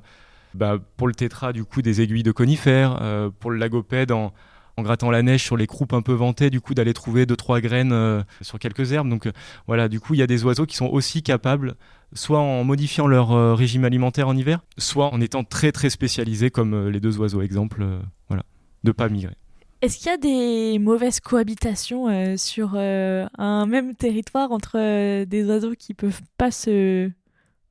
bah, 0.54 0.78
pour 0.98 1.08
le 1.08 1.16
tétra, 1.16 1.54
du 1.54 1.66
coup, 1.66 1.82
des 1.82 2.02
aiguilles 2.02 2.24
de 2.24 2.32
conifères, 2.32 3.00
pour 3.40 3.52
le 3.52 3.58
lagopède, 3.58 4.12
en, 4.12 4.32
en 4.78 4.84
grattant 4.84 5.10
la 5.10 5.24
neige 5.24 5.44
sur 5.44 5.58
les 5.58 5.66
croupes 5.66 5.94
un 5.94 6.04
peu 6.04 6.14
ventées, 6.14 6.50
du 6.50 6.62
coup, 6.62 6.76
d'aller 6.76 6.94
trouver 6.94 7.26
deux 7.26 7.36
trois 7.36 7.60
graines 7.60 7.92
euh, 7.92 8.22
sur 8.42 8.60
quelques 8.60 8.94
herbes. 8.94 9.10
Donc 9.10 9.26
euh, 9.26 9.32
voilà, 9.66 9.90
du 9.90 10.00
coup, 10.00 10.14
il 10.14 10.20
y 10.20 10.24
a 10.24 10.28
des 10.28 10.46
oiseaux 10.46 10.66
qui 10.66 10.76
sont 10.76 10.88
aussi 10.88 11.24
capables 11.24 11.76
soit 12.14 12.40
en 12.40 12.64
modifiant 12.64 13.06
leur 13.06 13.34
euh, 13.34 13.54
régime 13.54 13.84
alimentaire 13.84 14.30
en 14.30 14.38
hiver, 14.38 14.60
soit 14.78 15.14
en 15.14 15.20
étant 15.20 15.44
très 15.44 15.74
très 15.74 15.90
spécialisés 15.90 16.52
comme 16.52 16.88
les 16.88 17.02
deux 17.02 17.18
oiseaux 17.18 17.42
exemple, 17.42 17.86
voilà, 18.30 18.44
de 18.84 18.92
pas 18.92 19.10
migrer. 19.10 19.36
Est-ce 19.82 19.98
qu'il 19.98 20.08
y 20.08 20.12
a 20.12 20.18
des 20.18 20.80
mauvaises 20.80 21.20
cohabitations 21.20 22.38
sur 22.38 22.76
un 22.76 23.66
même 23.66 23.94
territoire 23.94 24.52
entre 24.52 25.26
des 25.26 25.46
oiseaux 25.46 25.76
qui 25.78 25.94
peuvent 25.94 26.22
pas 26.38 26.50
se 26.50 27.12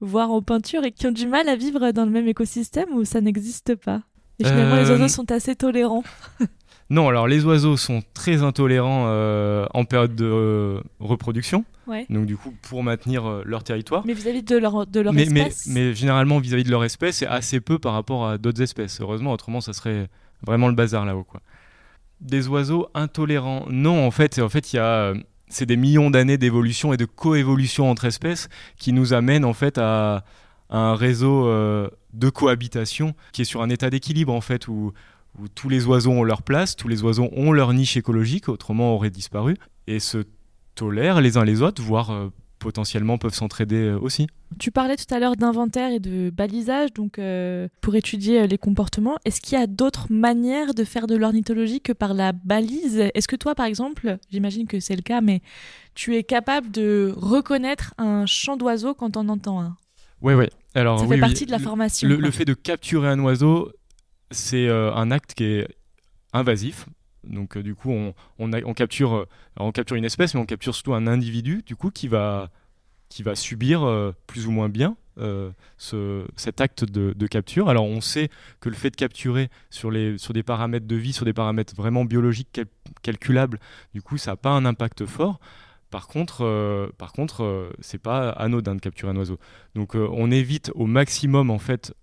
voir 0.01 0.31
en 0.31 0.43
peinture 0.43 0.85
et 0.85 0.93
qui 0.93 1.07
ont 1.07 1.13
du 1.13 1.27
mal 1.27 1.49
à 1.49 1.57
vivre 1.57 1.91
dans 1.93 2.05
le 2.05 2.11
même 2.11 2.29
écosystème 2.29 2.93
ou 2.93 3.05
ça 3.05 3.21
n'existe 3.21 3.75
pas? 3.75 4.03
Et 4.39 4.45
finalement, 4.45 4.77
les 4.77 4.91
oiseaux 4.91 5.09
sont 5.09 5.31
assez 5.33 5.57
tolérants. 5.57 6.05
Non, 6.89 7.09
alors 7.09 7.27
les 7.27 7.45
oiseaux 7.45 7.77
sont 7.77 8.03
très 8.15 8.43
intolérants 8.43 9.07
euh, 9.09 9.67
en 9.75 9.85
période 9.85 10.15
de 10.15 10.25
euh, 10.25 10.81
reproduction, 11.01 11.65
Ouais. 11.89 12.07
donc 12.11 12.27
du 12.27 12.37
coup 12.37 12.53
pour 12.63 12.83
maintenir 12.85 13.27
euh, 13.27 13.43
leur 13.45 13.65
territoire. 13.65 14.05
Mais 14.07 14.13
vis-à-vis 14.13 14.43
de 14.43 14.57
leur, 14.57 14.87
de 14.87 15.01
leur 15.01 15.13
mais, 15.13 15.23
espèce. 15.23 15.67
mais 15.67 15.95
généralement 15.95 16.39
vis-à-vis 16.39 16.63
de 16.65 16.71
leur 16.71 16.85
espèce, 16.85 17.17
c'est 17.19 17.27
assez 17.27 17.61
peu 17.61 17.79
par 17.81 17.93
rapport 17.93 18.29
à 18.29 18.39
d'autres 18.39 18.63
espèces. 18.63 19.01
Heureusement, 19.01 19.33
autrement 19.33 19.61
ça 19.61 19.73
serait 19.73 20.09
vraiment 20.47 20.69
le 20.69 20.75
bazar 20.75 21.05
là-haut. 21.05 21.25
Quoi. 21.25 21.41
Des 22.21 22.47
oiseaux 22.47 22.89
intolérants 22.95 23.67
Non, 23.69 24.07
en 24.07 24.11
fait, 24.13 24.39
en 24.39 24.49
fait, 24.49 24.73
il 24.73 24.77
y 24.77 24.79
a, 24.79 25.13
c'est 25.49 25.67
des 25.67 25.77
millions 25.77 26.11
d'années 26.11 26.39
d'évolution 26.39 26.93
et 26.93 26.97
de 26.97 27.05
coévolution 27.05 27.91
entre 27.91 28.05
espèces 28.05 28.49
qui 28.79 28.93
nous 28.93 29.13
amènent 29.13 29.45
en 29.45 29.55
fait 29.55 29.77
à, 29.79 30.25
à 30.71 30.79
un 30.79 30.95
réseau 30.95 31.47
de 32.15 32.31
cohabitation 32.31 33.15
qui 33.33 33.43
est 33.43 33.45
sur 33.45 33.61
un 33.61 33.69
état 33.71 33.91
d'équilibre 33.91 34.33
en 34.33 34.41
fait 34.41 34.67
où, 34.69 34.93
où 35.39 35.49
tous 35.49 35.69
les 35.69 35.87
oiseaux 35.87 36.13
ont 36.13 36.25
leur 36.25 36.43
place, 36.43 36.77
tous 36.77 36.89
les 36.89 37.03
oiseaux 37.03 37.29
ont 37.33 37.53
leur 37.53 37.73
niche 37.73 37.97
écologique, 37.97 38.49
autrement 38.49 38.95
auraient 38.95 39.11
disparu 39.11 39.57
et 39.87 40.01
se 40.01 40.25
tolèrent 40.75 41.21
les 41.21 41.37
uns 41.37 41.45
les 41.45 41.63
autres, 41.63 41.83
voire 41.83 42.11
euh, 42.11 42.29
potentiellement 42.59 43.19
peuvent 43.19 43.35
s'entraider 43.35 43.77
euh, 43.77 43.99
aussi. 43.99 44.27
Tu 44.59 44.71
parlais 44.71 44.97
tout 44.97 45.13
à 45.13 45.19
l'heure 45.19 45.37
d'inventaire 45.37 45.93
et 45.93 46.01
de 46.01 46.31
balisage, 46.31 46.93
donc 46.93 47.19
euh, 47.19 47.69
pour 47.81 47.95
étudier 47.97 48.47
les 48.47 48.59
comportements. 48.59 49.17
Est-ce 49.25 49.41
qu'il 49.41 49.59
y 49.59 49.61
a 49.61 49.67
d'autres 49.67 50.07
manières 50.11 50.75
de 50.75 50.85
faire 50.85 51.07
de 51.07 51.17
l'ornithologie 51.17 51.81
que 51.81 51.93
par 51.93 52.15
la 52.15 52.33
balise? 52.33 52.99
Est-ce 53.15 53.29
que 53.29 53.37
toi, 53.37 53.55
par 53.55 53.67
exemple, 53.67 54.19
j'imagine 54.31 54.67
que 54.67 54.81
c'est 54.81 54.97
le 54.97 55.03
cas, 55.03 55.21
mais 55.21 55.43
tu 55.95 56.17
es 56.17 56.23
capable 56.23 56.71
de 56.71 57.13
reconnaître 57.17 57.95
un 57.99 58.27
chant 58.27 58.57
d'oiseau 58.57 58.95
quand 58.95 59.17
on 59.17 59.29
entend 59.29 59.61
un? 59.61 59.77
Ouais, 60.23 60.35
ouais. 60.35 60.51
Alors, 60.75 60.99
Ça 60.99 61.05
oui, 61.05 61.11
fait 61.11 61.15
oui. 61.17 61.21
partie 61.21 61.47
de 61.47 61.51
la 61.51 61.59
formation. 61.59 62.09
Le 62.09 62.31
fait 62.31 62.45
de 62.45 62.55
capturer 62.55 63.09
un 63.09 63.19
oiseau, 63.21 63.71
c'est 64.31 64.69
euh, 64.69 64.93
un 64.95 65.11
acte 65.11 65.35
qui 65.35 65.45
est 65.45 65.69
invasif. 66.33 66.87
Donc, 67.25 67.57
euh, 67.57 67.63
du 67.63 67.75
coup, 67.75 67.93
euh, 67.93 68.13
on 68.39 68.53
capture 68.75 69.27
une 69.97 70.05
espèce, 70.05 70.35
mais 70.35 70.41
on 70.41 70.47
capture 70.47 70.75
surtout 70.75 70.95
un 70.95 71.07
individu, 71.07 71.63
du 71.65 71.77
coup, 71.77 71.91
qui 71.91 72.09
va, 72.09 72.51
qui 73.09 73.23
va 73.23 73.35
subir 73.35 74.13
plus 74.27 74.47
ou 74.47 74.51
moins 74.51 74.69
bien 74.69 74.97
ce, 75.79 76.25
cet 76.37 76.61
acte 76.61 76.85
de, 76.85 77.27
capture. 77.27 77.69
Alors, 77.69 77.85
on 77.85 78.01
sait 78.01 78.31
que 78.61 78.69
le 78.69 78.75
fait 78.75 78.91
de 78.91 78.97
capturer 78.97 79.49
sur, 79.71 79.93
sur 80.19 80.33
des 80.33 80.43
paramètres 80.43 80.87
de 80.87 80.97
vie, 80.97 81.13
sur 81.13 81.25
des 81.25 81.33
paramètres 81.33 81.75
vraiment 81.75 82.05
biologiques 82.05 82.51
cal- 82.53 82.67
calculables, 83.03 83.59
du 83.95 84.03
coup, 84.03 84.19
ça 84.19 84.33
n'a 84.33 84.37
pas 84.37 84.51
un 84.51 84.65
impact 84.65 85.07
fort. 85.07 85.41
Par 85.91 86.09
contre, 86.09 86.45
euh, 86.45 86.89
par 86.99 87.13
c'est 87.81 87.99
pas 87.99 88.31
anodin 88.31 88.75
de 88.75 88.81
capturer 88.81 89.11
un 89.11 89.17
oiseau. 89.17 89.39
Donc, 89.75 89.95
on 89.95 90.31
évite 90.31 90.71
au 90.75 90.87
maximum, 90.87 91.51
en 91.51 91.59
fait, 91.59 91.95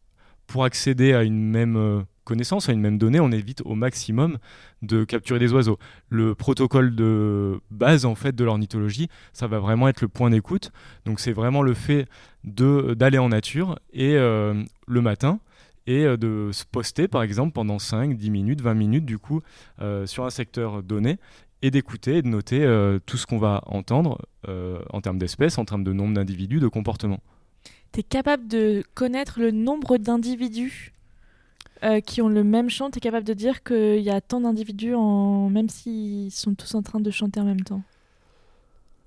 pour 0.47 0.63
accéder 0.63 1.13
à 1.13 1.23
une 1.23 1.49
même 1.49 1.75
euh, 1.75 2.01
connaissance, 2.23 2.69
à 2.69 2.73
une 2.73 2.81
même 2.81 2.97
donnée, 2.97 3.19
on 3.19 3.31
évite 3.31 3.61
au 3.65 3.75
maximum 3.75 4.37
de 4.81 5.03
capturer 5.03 5.39
des 5.39 5.53
oiseaux. 5.53 5.77
Le 6.09 6.35
protocole 6.35 6.95
de 6.95 7.59
base, 7.71 8.05
en 8.05 8.15
fait, 8.15 8.35
de 8.35 8.43
l'ornithologie, 8.43 9.09
ça 9.33 9.47
va 9.47 9.59
vraiment 9.59 9.87
être 9.87 10.01
le 10.01 10.07
point 10.07 10.29
d'écoute. 10.29 10.71
Donc, 11.05 11.19
c'est 11.19 11.33
vraiment 11.33 11.61
le 11.61 11.73
fait 11.73 12.07
d'aller 12.43 13.17
en 13.17 13.29
nature 13.29 13.79
et 13.93 14.15
euh, 14.15 14.63
le 14.87 15.01
matin 15.01 15.39
et 15.85 16.05
euh, 16.05 16.17
de 16.17 16.49
se 16.53 16.65
poster, 16.65 17.07
par 17.07 17.23
exemple, 17.23 17.53
pendant 17.53 17.79
5, 17.79 18.15
10 18.15 18.29
minutes, 18.29 18.61
20 18.61 18.73
minutes, 18.73 19.05
du 19.05 19.17
coup, 19.17 19.41
sur 20.05 20.25
un 20.25 20.29
secteur 20.29 20.83
donné 20.83 21.17
et 21.61 21.71
d'écouter 21.71 22.17
et 22.17 22.21
de 22.21 22.27
noter 22.27 22.59
tout 23.05 23.17
ce 23.17 23.25
qu'on 23.25 23.37
va 23.37 23.61
entendre 23.65 24.19
en 24.47 25.01
termes 25.01 25.17
d'espèces, 25.17 25.57
en 25.57 25.65
termes 25.65 25.83
de 25.83 25.93
nombre 25.93 26.13
d'individus, 26.13 26.59
de 26.59 26.67
comportements. 26.67 27.21
Tu 27.93 28.01
capable 28.01 28.47
de 28.47 28.83
connaître 28.95 29.39
le 29.39 29.51
nombre 29.51 29.97
d'individus 29.97 30.93
euh, 31.83 32.01
qui 32.01 32.23
ont 32.23 32.27
le 32.27 32.43
même 32.43 32.67
chant. 32.69 32.89
Tu 32.89 32.99
capable 32.99 33.25
de 33.25 33.33
dire 33.33 33.63
qu'il 33.63 34.01
y 34.01 34.09
a 34.09 34.19
tant 34.19 34.41
d'individus, 34.41 34.95
en... 34.95 35.49
même 35.49 35.69
s'ils 35.69 36.31
sont 36.31 36.55
tous 36.55 36.73
en 36.73 36.81
train 36.81 36.99
de 36.99 37.11
chanter 37.11 37.39
en 37.39 37.45
même 37.45 37.61
temps. 37.61 37.83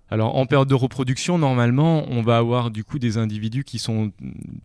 Alors 0.08 0.36
en 0.36 0.46
période 0.46 0.68
de 0.68 0.74
reproduction, 0.74 1.36
normalement, 1.36 2.04
on 2.08 2.22
va 2.22 2.38
avoir 2.38 2.70
du 2.70 2.84
coup 2.84 3.00
des 3.00 3.18
individus 3.18 3.64
qui 3.64 3.80
sont 3.80 4.12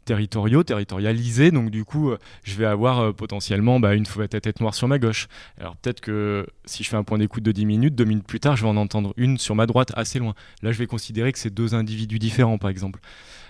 territoriaux, 0.05 0.63
territorialisés. 0.63 1.49
Donc 1.49 1.71
du 1.71 1.83
coup, 1.83 2.11
je 2.43 2.55
vais 2.57 2.65
avoir 2.65 2.99
euh, 2.99 3.11
potentiellement 3.11 3.79
bah, 3.79 3.95
une 3.95 4.05
fouette 4.05 4.35
à 4.35 4.39
tête 4.39 4.59
noire 4.59 4.75
sur 4.75 4.87
ma 4.87 4.99
gauche. 4.99 5.29
Alors 5.59 5.75
peut-être 5.77 5.99
que 5.99 6.45
si 6.65 6.83
je 6.83 6.89
fais 6.89 6.97
un 6.97 7.03
point 7.03 7.17
d'écoute 7.17 7.41
de 7.41 7.51
10 7.51 7.65
minutes, 7.65 7.95
deux 7.95 8.05
minutes 8.05 8.27
plus 8.27 8.39
tard, 8.39 8.55
je 8.55 8.61
vais 8.61 8.69
en 8.69 8.77
entendre 8.77 9.15
une 9.17 9.39
sur 9.39 9.55
ma 9.55 9.65
droite 9.65 9.91
assez 9.95 10.19
loin. 10.19 10.35
Là, 10.61 10.71
je 10.71 10.77
vais 10.77 10.85
considérer 10.85 11.31
que 11.31 11.39
c'est 11.39 11.49
deux 11.49 11.73
individus 11.73 12.19
différents, 12.19 12.59
par 12.59 12.69
exemple. 12.69 12.99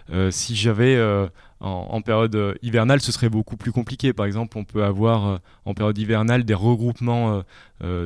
Euh, 0.10 0.32
si 0.32 0.56
j'avais 0.56 0.96
euh, 0.96 1.28
en, 1.60 2.02
période 2.02 2.36
euh, 2.36 2.54
hivernale, 2.62 3.02
ce 3.02 3.12
serait 3.12 3.30
beaucoup 3.30 3.58
plus 3.58 3.72
compliqué. 3.72 4.14
Par 4.14 4.26
exemple, 4.26 4.58
on 4.58 4.64
peut 4.64 4.84
avoir 4.84 5.40
en 5.66 5.74
période 5.74 5.98
hivernale 5.98 6.44
des 6.44 6.54
regroupements 6.54 7.44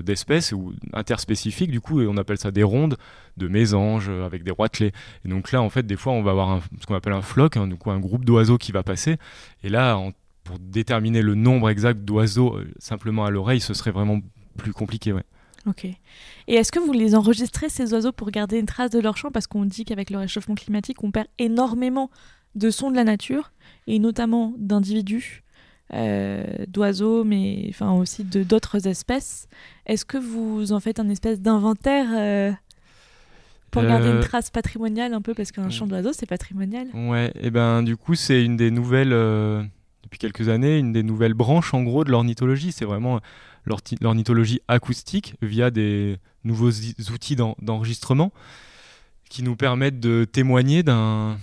d'espèces 0.04 0.52
ou 0.52 0.74
interspécifiques, 0.94 1.72
du 1.72 1.82
coup, 1.82 2.02
et 2.02 2.08
on 2.08 2.18
appelle 2.18 2.38
ça 2.38 2.52
des 2.52 2.64
rondes 2.64 2.98
de 3.38 3.48
mésanges 3.48 4.10
avec 4.10 4.44
des 4.44 4.52
roitelets. 4.52 4.92
Et 5.26 5.30
donc 5.30 5.52
là, 5.52 5.62
en 5.62 5.70
fait, 5.70 5.84
des 5.84 5.96
fois, 5.96 6.14
on 6.14 6.24
va 6.24 6.32
avoir 6.32 6.62
ce 6.80 6.86
qu'on 6.86 6.96
appelle 6.96 7.14
un 7.14 7.22
floc, 7.22 7.58
hein, 7.58 7.68
du 7.68 7.76
coup, 7.76 7.92
un 7.92 8.00
groupe 8.00 8.26
d'oiseaux 8.26 8.58
qui 8.58 8.72
va 8.72 8.84
passer. 8.84 9.18
Et 9.64 9.70
là, 9.70 10.00
pour 10.44 10.60
déterminer 10.60 11.22
le 11.22 11.36
nombre 11.36 11.70
exact 11.70 12.04
d'oiseaux 12.06 12.60
simplement 12.80 13.26
à 13.26 13.30
l'oreille, 13.30 13.62
ce 13.62 13.74
serait 13.74 13.92
vraiment 13.92 14.20
plus 14.58 14.74
compliqué. 14.74 15.14
Ok. 15.68 15.86
Et 15.86 15.98
est-ce 16.48 16.72
que 16.72 16.80
vous 16.80 16.92
les 16.92 17.16
enregistrez, 17.16 17.70
ces 17.70 17.94
oiseaux, 17.94 18.12
pour 18.12 18.30
garder 18.32 18.60
une 18.60 18.66
trace 18.66 18.92
de 18.92 19.00
leur 19.00 19.18
chant 19.18 19.32
Parce 19.32 19.48
qu'on 19.48 19.66
dit 19.66 19.84
qu'avec 19.86 20.10
le 20.10 20.18
réchauffement 20.20 20.56
climatique, 20.56 21.04
on 21.04 21.12
perd 21.12 21.28
énormément 21.40 22.10
de 22.56 22.70
sons 22.70 22.92
de 22.92 22.96
la 22.96 23.04
nature, 23.04 23.52
et 23.88 24.00
notamment 24.00 24.54
d'individus, 24.58 25.44
euh, 25.94 26.46
d'oiseaux, 26.68 27.24
mais 27.24 27.66
enfin 27.70 27.92
aussi 27.94 28.24
de 28.24 28.44
d'autres 28.44 28.88
espèces. 28.88 29.48
Est-ce 29.86 30.06
que 30.06 30.18
vous 30.18 30.72
en 30.72 30.80
faites 30.80 31.00
un 31.00 31.10
espèce 31.10 31.42
d'inventaire 31.42 32.08
euh, 32.14 32.52
pour 33.72 33.84
garder 33.84 34.10
une 34.10 34.18
Euh, 34.18 34.22
trace 34.22 34.50
patrimoniale 34.52 35.14
un 35.14 35.22
peu? 35.22 35.34
Parce 35.34 35.52
qu'un 35.52 35.70
chant 35.70 35.86
d'oiseau, 35.86 36.12
c'est 36.14 36.26
patrimonial. 36.26 36.88
Ouais, 36.94 37.32
et 37.40 37.52
ben 37.52 37.84
du 37.84 37.98
coup, 37.98 38.16
c'est 38.16 38.44
une 38.44 38.56
des 38.56 38.72
nouvelles, 38.72 39.14
euh, 39.14 39.64
depuis 40.04 40.18
quelques 40.18 40.48
années 40.50 40.78
une 40.80 40.94
des 40.94 41.04
nouvelles 41.04 41.34
branches 41.34 41.74
en 41.74 41.84
gros 41.84 42.04
de 42.04 42.12
l'ornithologie. 42.12 42.72
C'est 42.72 42.86
vraiment 42.86 43.20
l'ornithologie 44.02 44.62
acoustique 44.68 45.36
via 45.42 45.72
des 45.72 46.18
nouveaux 46.44 46.72
outils 47.12 47.36
d'enregistrement 47.36 48.32
qui 49.30 49.44
nous 49.44 49.56
permettent 49.56 50.00
de 50.00 50.26
témoigner 50.26 50.84
d'un 50.84 51.38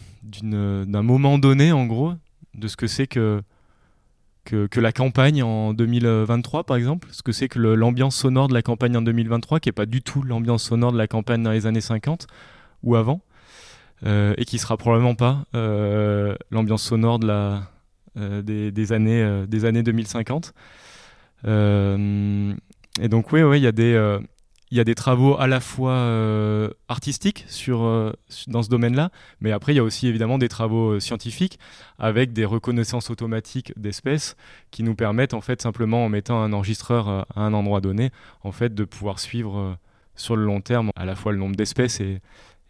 moment 1.03 1.39
donné 1.39 1.73
en 1.73 1.87
gros 1.87 2.13
de 2.55 2.69
ce 2.69 2.77
que 2.77 2.87
c'est 2.87 3.07
que, 3.07 3.43
que, 4.45 4.81
la 4.81 4.93
campagne 4.93 5.43
en 5.43 5.75
2023 5.75 6.65
par 6.65 6.77
exemple, 6.77 7.09
ce 7.11 7.23
que 7.23 7.33
c'est 7.33 7.49
que 7.49 7.59
l'ambiance 7.59 8.17
sonore 8.17 8.49
de 8.49 8.55
la 8.55 8.63
campagne 8.63 8.97
en 8.97 9.03
2023 9.03 9.61
qui 9.61 9.69
n'est 9.69 9.73
pas 9.73 9.87
du 9.87 10.03
tout 10.03 10.23
l'ambiance 10.23 10.65
sonore 10.65 10.93
de 10.93 10.99
la 10.99 11.07
campagne 11.07 11.43
dans 11.43 11.51
les 11.51 11.67
années 11.67 11.81
50 11.81 12.27
ou 12.83 12.97
avant. 12.97 13.23
Euh, 14.05 14.35
et 14.37 14.45
qui 14.45 14.59
sera 14.59 14.77
probablement 14.77 15.15
pas 15.15 15.45
euh, 15.55 16.35
l'ambiance 16.51 16.83
sonore 16.83 17.21
euh, 18.17 18.43
des, 18.43 18.93
années, 18.93 19.45
des 19.47 19.65
années 19.65 19.85
2050. 19.85 20.55
Et 21.45 23.09
donc 23.09 23.33
oui, 23.33 23.43
ouais, 23.43 23.59
il 23.59 23.63
y 23.63 23.67
a 23.67 23.73
des 23.73 24.19
il 24.71 24.79
y 24.79 24.81
a 24.81 24.85
des 24.85 24.95
travaux 24.95 25.39
à 25.39 25.47
la 25.47 25.61
fois 25.61 26.09
artistiques 26.89 27.45
sur, 27.47 27.81
dans 28.47 28.63
ce 28.63 28.71
domaine-là, 28.71 29.11
mais 29.41 29.53
après 29.53 29.75
il 29.75 29.77
y 29.77 29.81
a 29.81 29.83
aussi 29.83 30.07
évidemment 30.07 30.39
des 30.39 30.49
travaux 30.49 30.99
scientifiques 30.99 31.59
avec 31.99 32.33
des 32.33 32.47
reconnaissances 32.47 33.11
automatiques 33.11 33.75
d'espèces 33.77 34.35
qui 34.71 34.83
nous 34.83 34.95
permettent 34.95 35.35
en 35.35 35.43
fait 35.43 35.61
simplement 35.61 36.07
en 36.07 36.09
mettant 36.09 36.43
un 36.43 36.55
enregistreur 36.55 37.09
à 37.09 37.27
un 37.37 37.53
endroit 37.53 37.83
donné, 37.83 38.13
en 38.45 38.53
fait 38.53 38.75
de 38.75 38.85
pouvoir 38.85 39.19
suivre 39.19 39.77
sur 40.15 40.37
le 40.37 40.45
long 40.45 40.63
terme 40.63 40.91
à 40.97 41.05
la 41.05 41.15
fois 41.15 41.33
le 41.33 41.39
nombre 41.39 41.57
d'espèces 41.57 42.01
et, 42.01 42.21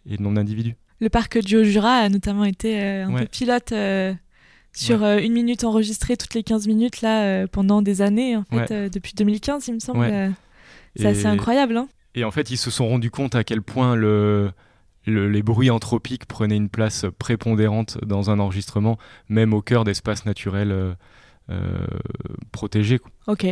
et 0.07 0.17
le 0.17 0.23
nombre 0.23 0.37
d'individus. 0.37 0.77
Le 1.01 1.09
parc 1.09 1.39
du 1.39 1.57
Haut-Jura 1.57 1.95
a 1.95 2.09
notamment 2.09 2.45
été 2.45 2.81
euh, 2.81 3.07
un 3.07 3.19
peu 3.19 3.27
pilote 3.27 3.73
euh, 4.75 4.79
sur 4.79 5.05
euh, 5.05 5.19
une 5.19 5.33
minute 5.33 5.65
enregistrée 5.65 6.17
toutes 6.17 6.35
les 6.35 6.43
15 6.43 6.67
minutes 6.67 7.01
là 7.03 7.47
pendant 7.49 7.83
des 7.83 8.03
années 8.03 8.37
en 8.37 8.45
fait 8.45 8.91
depuis 8.91 9.15
2015 9.15 9.69
il 9.69 9.75
me 9.75 9.79
semble. 9.79 10.35
C'est 10.97 11.07
assez 11.07 11.27
incroyable 11.27 11.77
hein. 11.77 11.89
et 12.15 12.25
en 12.25 12.31
fait 12.31 12.51
ils 12.51 12.59
se 12.59 12.71
sont 12.71 12.89
rendus 12.89 13.11
compte 13.11 13.35
à 13.35 13.45
quel 13.45 13.63
point 13.63 13.97
le, 13.97 14.53
les 15.07 15.43
bruits 15.43 15.71
anthropiques 15.71 16.27
prenaient 16.27 16.57
une 16.57 16.69
place 16.69 17.07
prépondérante 17.19 17.99
dans 18.05 18.31
un 18.31 18.39
enregistrement 18.39 18.99
même 19.29 19.55
au 19.55 19.63
cœur 19.63 19.85
d'espaces 19.85 20.27
naturels 20.27 20.97
protégés 22.51 23.01
ok. 23.27 23.47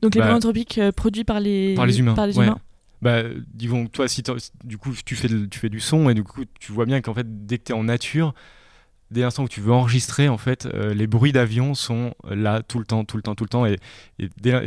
Donc 0.00 0.14
les 0.14 0.20
bah 0.20 0.26
bruits 0.26 0.36
anthropiques 0.36 0.80
produits 0.96 1.24
par 1.24 1.38
les, 1.38 1.74
par 1.74 1.86
les 1.86 2.00
humains, 2.00 2.14
par 2.14 2.26
les 2.26 2.36
humains. 2.36 2.58
Bah, 3.02 3.24
disons, 3.52 3.88
toi, 3.88 4.06
si 4.06 4.22
du 4.62 4.78
coup, 4.78 4.92
tu 5.04 5.16
fais, 5.16 5.28
tu 5.50 5.58
fais 5.58 5.68
du 5.68 5.80
son 5.80 6.08
et 6.08 6.14
du 6.14 6.22
coup, 6.22 6.44
tu 6.60 6.70
vois 6.70 6.86
bien 6.86 7.00
qu'en 7.00 7.14
fait, 7.14 7.46
dès 7.46 7.58
que 7.58 7.64
tu 7.64 7.72
es 7.72 7.74
en 7.74 7.82
nature, 7.82 8.32
dès 9.12 9.20
l'instant 9.20 9.44
où 9.44 9.48
tu 9.48 9.60
veux 9.60 9.72
enregistrer, 9.72 10.28
en 10.28 10.38
fait, 10.38 10.66
euh, 10.66 10.94
les 10.94 11.06
bruits 11.06 11.32
d'avion 11.32 11.74
sont 11.74 12.14
là 12.28 12.62
tout 12.62 12.78
le 12.78 12.84
temps, 12.84 13.04
tout 13.04 13.16
le 13.16 13.22
temps, 13.22 13.34
tout 13.34 13.44
le 13.44 13.48
temps. 13.48 13.66
Et, 13.66 13.78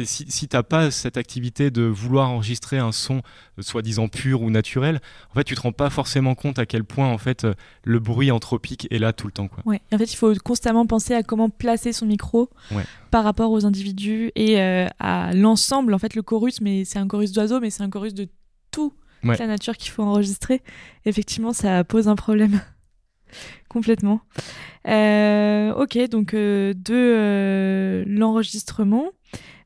si, 0.05 0.25
si 0.29 0.47
tu 0.47 0.55
n'as 0.55 0.63
pas 0.63 0.91
cette 0.91 1.17
activité 1.17 1.71
de 1.71 1.81
vouloir 1.81 2.29
enregistrer 2.29 2.77
un 2.77 2.91
son 2.91 3.17
euh, 3.17 3.61
soi-disant 3.61 4.07
pur 4.07 4.41
ou 4.41 4.49
naturel, 4.49 5.01
en 5.31 5.33
fait, 5.33 5.43
tu 5.43 5.55
te 5.55 5.61
rends 5.61 5.71
pas 5.71 5.89
forcément 5.89 6.35
compte 6.35 6.59
à 6.59 6.65
quel 6.65 6.83
point, 6.83 7.07
en 7.07 7.17
fait, 7.17 7.43
euh, 7.43 7.53
le 7.83 7.99
bruit 7.99 8.31
anthropique 8.31 8.87
est 8.91 8.99
là 8.99 9.13
tout 9.13 9.27
le 9.27 9.33
temps. 9.33 9.47
Quoi. 9.47 9.63
Ouais. 9.65 9.81
en 9.91 9.97
fait, 9.97 10.13
il 10.13 10.15
faut 10.15 10.33
constamment 10.43 10.85
penser 10.85 11.13
à 11.13 11.23
comment 11.23 11.49
placer 11.49 11.91
son 11.91 12.05
micro 12.05 12.49
par 13.11 13.23
rapport 13.23 13.51
aux 13.51 13.65
individus 13.65 14.31
et 14.35 14.61
à 14.61 15.31
l'ensemble. 15.33 15.93
En 15.93 15.99
fait, 15.99 16.15
le 16.15 16.21
chorus, 16.21 16.61
mais 16.61 16.85
c'est 16.85 16.99
un 16.99 17.07
chorus 17.07 17.31
d'oiseaux, 17.31 17.59
mais 17.59 17.69
c'est 17.69 17.83
un 17.83 17.89
chorus 17.89 18.13
de 18.13 18.27
tout. 18.71 18.93
la 19.23 19.47
nature 19.47 19.75
qu'il 19.77 19.91
faut 19.91 20.03
enregistrer. 20.03 20.61
Effectivement, 21.05 21.53
ça 21.53 21.83
pose 21.83 22.07
un 22.07 22.15
problème. 22.15 22.61
Complètement. 23.75 24.21
Euh, 24.87 25.73
ok, 25.73 25.97
donc 26.09 26.33
euh, 26.33 26.73
de 26.73 26.93
euh, 26.93 28.05
l'enregistrement. 28.07 29.07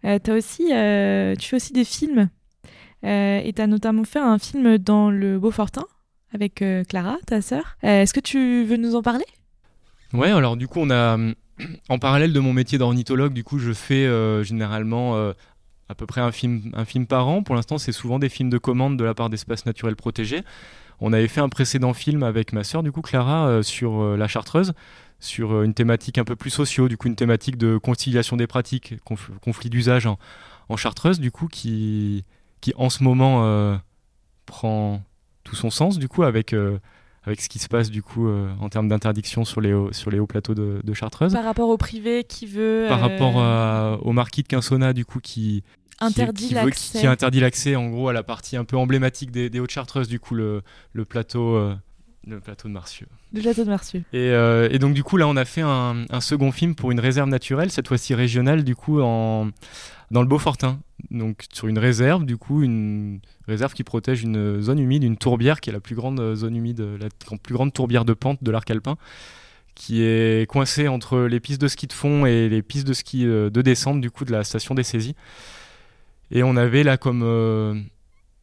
as 0.04 0.17
aussi, 0.32 0.63
tu 0.63 1.48
fais 1.48 1.56
aussi 1.56 1.74
des 1.74 1.84
films. 1.84 2.28
et 3.04 3.54
tu 3.56 3.62
as 3.62 3.67
notamment 3.67 4.06
fait 4.06 4.17
un 4.17 4.39
film 4.39 4.80
dans 4.80 5.12
le 5.12 5.38
Beaufortin 5.38 5.86
avec 6.34 6.63
Clara, 6.88 7.17
ta 7.28 7.43
sœur. 7.43 7.78
Est-ce 7.84 8.12
que 8.12 8.19
tu 8.19 8.63
veux 8.63 8.78
nous 8.78 8.95
en 8.95 9.04
parler? 9.04 9.26
Ouais, 10.13 10.32
alors 10.32 10.58
du 10.58 10.67
coup, 10.67 10.80
on 10.80 10.89
a. 10.89 11.15
En 11.89 12.00
parallèle 12.00 12.34
de 12.34 12.39
mon 12.39 12.54
métier 12.54 12.80
d'ornithologue, 12.80 13.34
du 13.34 13.43
coup, 13.43 13.60
je 13.60 13.74
fais 13.74 14.08
généralement 14.43 15.34
à 15.88 15.93
peu 15.95 16.08
près 16.08 16.22
un 16.22 16.32
film, 16.32 16.72
un 16.74 16.86
film 16.86 17.06
par 17.06 17.28
an. 17.28 17.43
Pour 17.43 17.54
l'instant, 17.54 17.78
c'est 17.78 17.91
souvent 17.91 18.17
des 18.17 18.30
films 18.30 18.50
de 18.50 18.58
commande 18.58 18.98
de 18.98 19.04
la 19.04 19.13
part 19.13 19.30
d'espaces 19.30 19.67
naturels 19.67 19.95
protégés. 19.95 20.41
On 21.02 21.14
avait 21.14 21.28
fait 21.28 21.42
un 21.42 21.50
précédent 21.50 21.94
film 21.94 22.24
avec 22.24 22.54
ma 22.54 22.64
sœur, 22.64 22.84
du 22.84 22.92
coup, 22.92 23.02
Clara, 23.02 23.48
euh, 23.48 23.64
sur 23.64 24.02
euh, 24.02 24.18
la 24.18 24.28
Chartreuse, 24.28 24.74
sur 25.20 25.54
euh, 25.54 25.64
une 25.64 25.74
thématique 25.74 26.18
un 26.18 26.26
peu 26.26 26.36
plus 26.36 26.50
socio, 26.50 26.88
du 26.88 26.98
coup, 26.98 27.08
une 27.08 27.16
thématique 27.16 27.58
de 27.58 27.78
conciliation 27.78 28.38
des 28.38 28.48
pratiques, 28.48 28.96
conflit 29.42 29.70
d'usage 29.70 30.08
en, 30.08 30.18
Chartreuse, 30.76 31.20
du 31.20 31.32
coup, 31.32 31.48
qui, 31.48 32.26
qui 32.62 32.74
en 32.78 32.90
ce 32.92 33.04
moment 33.04 33.80
prend 34.46 35.02
tout 35.44 35.56
son 35.56 35.72
sens, 35.72 35.98
du 35.98 36.08
coup, 36.08 36.22
avec 36.22 36.54
avec 37.24 37.42
ce 37.42 37.50
qui 37.50 37.58
se 37.58 37.68
passe 37.68 37.90
du 37.90 38.04
coup 38.04 38.30
en 38.30 38.70
termes 38.70 38.88
d'interdiction 38.88 39.46
sur 39.46 39.62
les 39.62 39.74
hauts, 39.74 39.92
sur 39.94 40.12
les 40.12 40.20
hauts 40.20 40.28
plateaux 40.28 40.54
de, 40.54 40.94
Chartreuse. 40.94 41.34
Par 41.34 41.44
rapport 41.44 41.70
au 41.70 41.78
privé 41.78 42.24
qui 42.24 42.46
veut. 42.46 42.86
Par 42.88 43.00
rapport 43.00 44.00
au 44.06 44.12
marquis 44.12 44.44
de 44.44 44.48
Quinsona 44.48 44.94
du 44.94 45.06
coup 45.06 45.20
qui 45.20 45.64
interdit 46.02 46.56
qui, 46.76 47.08
interdit 47.08 47.40
l'accès 47.40 47.76
en 47.76 47.90
gros 47.90 48.10
à 48.10 48.14
la 48.14 48.24
partie 48.24 48.58
un 48.58 48.66
peu 48.66 48.78
emblématique 48.78 49.32
des, 49.32 49.60
Hautes-Chartreuses, 49.60 50.08
du 50.08 50.20
coup 50.20 50.36
le, 50.36 50.62
le 50.94 51.06
plateau. 51.06 51.56
Euh, 51.56 51.76
le 52.28 52.40
plateau 52.40 52.68
de 52.68 52.74
Marcieux. 52.74 53.08
Le 53.34 53.42
plateau 53.42 53.64
de 53.64 53.70
Marcieux. 53.70 54.04
Et, 54.14 54.30
euh, 54.32 54.68
et, 54.72 54.78
donc 54.78 54.94
du 54.94 55.04
coup 55.04 55.18
là 55.18 55.28
on 55.28 55.36
a 55.36 55.46
fait 55.46 55.62
un, 55.62 56.06
un, 56.10 56.22
second 56.22 56.52
film 56.52 56.76
pour 56.76 56.92
une 56.92 57.00
réserve 57.00 57.30
naturelle, 57.30 57.72
cette 57.72 57.88
fois-ci 57.88 58.14
régionale 58.14 58.64
du 58.64 58.76
coup 58.76 59.02
en, 59.02 59.50
dans 60.12 60.22
le 60.22 60.28
Beaufortin. 60.28 60.80
Donc 61.12 61.46
sur 61.54 61.68
une 61.68 61.80
réserve 61.80 62.26
du 62.26 62.38
coup, 62.38 62.62
une 62.62 63.20
réserve 63.48 63.74
qui 63.74 63.84
protège 63.84 64.22
une 64.22 64.62
zone 64.62 64.80
humide, 64.80 65.04
une 65.04 65.18
tourbière 65.18 65.62
qui 65.62 65.70
est 65.70 65.74
la 65.74 65.80
plus 65.80 65.96
grande 65.96 66.36
zone 66.36 66.56
humide, 66.56 66.86
la 67.00 67.08
plus 67.42 67.54
grande 67.54 67.74
tourbière 67.74 68.06
de 68.06 68.14
pente 68.14 68.44
de 68.44 68.52
l'arc 68.52 68.70
alpin 68.70 68.98
qui 69.80 70.04
est 70.04 70.46
coincée 70.50 70.90
entre 70.90 71.22
les 71.22 71.40
pistes 71.40 71.62
de 71.62 71.70
ski 71.70 71.88
de 71.88 71.94
fond 71.94 72.26
et 72.26 72.50
les 72.50 72.62
pistes 72.62 72.86
de 72.86 72.92
ski 72.92 73.26
euh, 73.26 73.50
de 73.50 73.62
descente 73.62 74.02
du 74.02 74.12
coup 74.12 74.26
de 74.26 74.32
la 74.34 74.44
station 74.44 74.76
des 74.76 74.84
saisies. 74.84 75.16
Et 76.32 76.44
on 76.44 76.56
avait 76.56 76.84
là 76.84 76.98
comme 76.98 77.22
euh, 77.24 77.80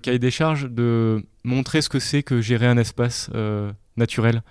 cahier 0.02 0.18
des 0.18 0.30
charges 0.30 0.68
de 0.68 1.24
montrer 1.44 1.82
ce 1.82 1.88
que 1.88 1.98
c'est 1.98 2.22
que 2.22 2.40
gérer 2.40 2.66
un 2.66 2.76
espace 2.76 3.30
euh, 3.34 3.72
naturel. 3.96 4.42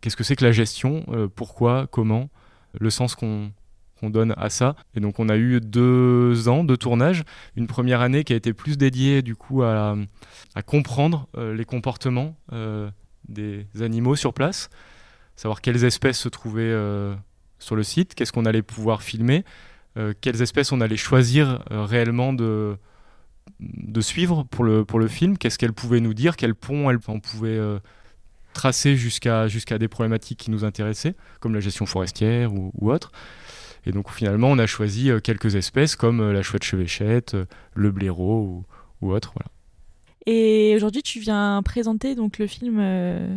Qu'est-ce 0.00 0.16
que 0.16 0.24
c'est 0.24 0.36
que 0.36 0.44
la 0.44 0.52
gestion 0.52 1.04
euh, 1.08 1.28
Pourquoi 1.28 1.86
Comment 1.90 2.30
Le 2.78 2.88
sens 2.88 3.14
qu'on 3.14 3.50
donne 4.02 4.34
à 4.38 4.48
ça. 4.48 4.76
Et 4.94 5.00
donc 5.00 5.18
on 5.18 5.28
a 5.28 5.36
eu 5.36 5.60
deux 5.60 6.48
ans 6.48 6.64
de 6.64 6.74
tournage. 6.74 7.24
Une 7.56 7.66
première 7.66 8.00
année 8.00 8.24
qui 8.24 8.32
a 8.32 8.36
été 8.36 8.54
plus 8.54 8.78
dédiée 8.78 9.20
du 9.20 9.36
coup 9.36 9.62
à, 9.62 9.94
comprendre 10.64 11.28
les 11.36 11.66
comportements 11.66 12.34
des 13.28 13.66
animaux 13.80 14.16
sur 14.16 14.32
place, 14.32 14.70
savoir 15.36 15.60
quelles 15.60 15.84
espèces 15.84 16.18
se 16.18 16.30
trouvaient 16.30 16.74
sur 17.58 17.76
le 17.76 17.82
site, 17.82 18.14
qu'est-ce 18.14 18.32
qu'on 18.32 18.46
allait 18.46 18.62
pouvoir 18.62 19.02
filmer, 19.02 19.44
quelles 20.20 20.42
espèces 20.42 20.72
on 20.72 20.80
allait 20.80 20.96
choisir 20.96 21.62
euh, 21.70 21.84
réellement 21.84 22.32
de, 22.32 22.76
de 23.60 24.00
suivre 24.00 24.44
pour 24.50 24.64
le, 24.64 24.84
pour 24.84 24.98
le 24.98 25.08
film, 25.08 25.38
qu'est-ce 25.38 25.58
qu'elles 25.58 25.72
pouvaient 25.72 26.00
nous 26.00 26.14
dire, 26.14 26.36
quel 26.36 26.54
pont 26.54 26.90
elles, 26.90 26.98
on 27.08 27.20
pouvait 27.20 27.58
euh, 27.58 27.78
tracer 28.52 28.96
jusqu'à 28.96 29.48
jusqu'à 29.48 29.78
des 29.78 29.88
problématiques 29.88 30.38
qui 30.38 30.50
nous 30.50 30.64
intéressaient, 30.64 31.14
comme 31.40 31.54
la 31.54 31.60
gestion 31.60 31.86
forestière 31.86 32.52
ou, 32.52 32.72
ou 32.74 32.90
autre? 32.90 33.12
Et 33.86 33.92
donc 33.92 34.10
finalement, 34.10 34.50
on 34.50 34.58
a 34.58 34.66
choisi 34.66 35.10
quelques 35.24 35.54
espèces 35.54 35.96
comme 35.96 36.32
la 36.32 36.42
chouette 36.42 36.64
chevêchette, 36.64 37.36
le 37.74 37.90
blaireau 37.90 38.42
ou, 38.42 38.64
ou 39.00 39.12
autre. 39.12 39.32
Voilà. 39.34 39.50
Et 40.26 40.74
aujourd'hui, 40.76 41.02
tu 41.02 41.18
viens 41.18 41.62
présenter 41.64 42.14
donc 42.14 42.38
le 42.38 42.46
film 42.46 42.78
euh, 42.78 43.36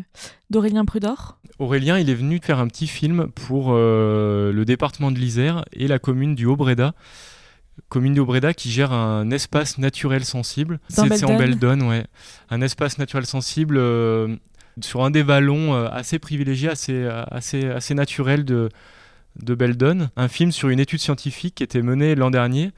d'Aurélien 0.49 0.85
Prudor. 0.85 1.39
Aurélien, 1.59 1.97
il 1.97 2.09
est 2.09 2.15
venu 2.15 2.39
faire 2.43 2.59
un 2.59 2.67
petit 2.67 2.87
film 2.87 3.27
pour 3.27 3.69
euh, 3.69 4.51
le 4.51 4.65
département 4.65 5.11
de 5.11 5.17
l'Isère 5.17 5.63
et 5.71 5.87
la 5.87 5.99
commune 5.99 6.35
du 6.35 6.45
Haut-Breda. 6.45 6.93
Commune 7.89 8.13
du 8.13 8.19
Haut-Breda 8.19 8.53
qui 8.53 8.69
gère 8.69 8.91
un 8.91 9.31
espace 9.31 9.77
naturel 9.77 10.25
sensible. 10.25 10.79
C'est 10.89 11.23
en 11.23 11.37
Beldon, 11.37 11.89
ouais. 11.89 12.05
Un 12.49 12.61
espace 12.61 12.97
naturel 12.97 13.25
sensible 13.25 13.77
euh, 13.77 14.35
sur 14.81 15.03
un 15.03 15.09
des 15.09 15.23
vallons 15.23 15.73
assez 15.73 16.19
privilégié, 16.19 16.69
assez, 16.69 17.07
assez, 17.31 17.65
assez 17.65 17.93
naturel 17.95 18.45
de, 18.45 18.69
de 19.41 19.55
Beldon. 19.55 20.09
Un 20.17 20.27
film 20.27 20.51
sur 20.51 20.69
une 20.69 20.79
étude 20.79 20.99
scientifique 20.99 21.55
qui 21.55 21.63
était 21.63 21.81
menée 21.81 22.15
l'an 22.15 22.29
dernier 22.29 22.71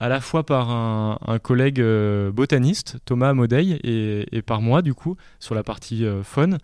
à 0.00 0.08
la 0.08 0.20
fois 0.20 0.44
par 0.44 0.70
un, 0.70 1.38
collègue 1.38 1.80
euh, 1.80 2.32
botaniste, 2.32 2.96
Thomas 3.04 3.34
Modeil, 3.34 3.78
et, 3.84 4.42
par 4.42 4.62
moi, 4.62 4.80
du 4.80 4.94
coup, 4.94 5.16
sur 5.38 5.54
la 5.54 5.62
partie 5.62 6.06
euh, 6.06 6.22
faune. 6.22 6.58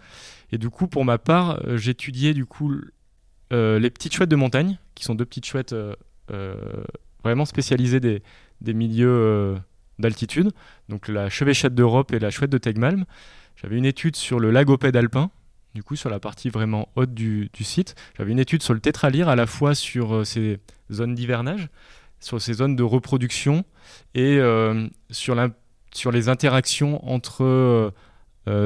Et 0.53 0.59
du 0.59 0.70
coup, 0.70 0.88
pour 0.88 1.05
ma 1.05 1.18
part, 1.18 1.61
euh, 1.66 1.77
j'étudiais 1.77 2.33
du 2.33 2.46
coup 2.46 2.75
les 3.51 3.90
petites 3.90 4.14
chouettes 4.14 4.31
de 4.31 4.37
montagne, 4.37 4.79
qui 4.94 5.05
sont 5.05 5.14
deux 5.14 5.25
petites 5.25 5.46
chouettes 5.46 5.75
vraiment 7.22 7.44
spécialisées 7.44 8.01
des, 8.01 8.22
des 8.61 8.75
milieux 8.75 9.57
d'altitude, 10.01 10.51
donc 10.88 11.07
la 11.07 11.29
chevêchette 11.29 11.75
d'Europe 11.75 12.12
et 12.12 12.18
la 12.18 12.31
chouette 12.31 12.51
de 12.51 12.59
Tegmalm. 12.59 13.05
J'avais 13.55 13.77
une 13.77 13.85
étude 13.85 14.16
sur 14.16 14.40
le 14.40 14.51
lagopède 14.51 14.96
alpin, 14.96 15.31
du 15.75 15.85
coup 15.85 15.94
sur 15.94 16.11
la 16.11 16.18
partie 16.18 16.51
vraiment 16.51 16.88
haute 16.96 17.14
du, 17.14 17.49
site. 17.61 17.94
J'avais 18.18 18.33
une 18.33 18.40
étude 18.40 18.64
sur 18.64 18.75
le 18.75 18.81
tétralyre 18.81 19.29
à 19.29 19.37
la 19.37 19.46
fois 19.46 19.77
sur 19.77 20.27
ces 20.27 20.59
zones 20.90 21.14
d'hivernage, 21.14 21.68
sur 22.20 22.40
ces 22.40 22.55
zones 22.55 22.76
de 22.76 22.83
reproduction 22.83 23.64
et 24.14 24.40
sur, 25.11 25.35
la, 25.35 25.50
sur 25.92 26.11
les 26.11 26.29
interactions 26.29 27.07
entre 27.09 27.92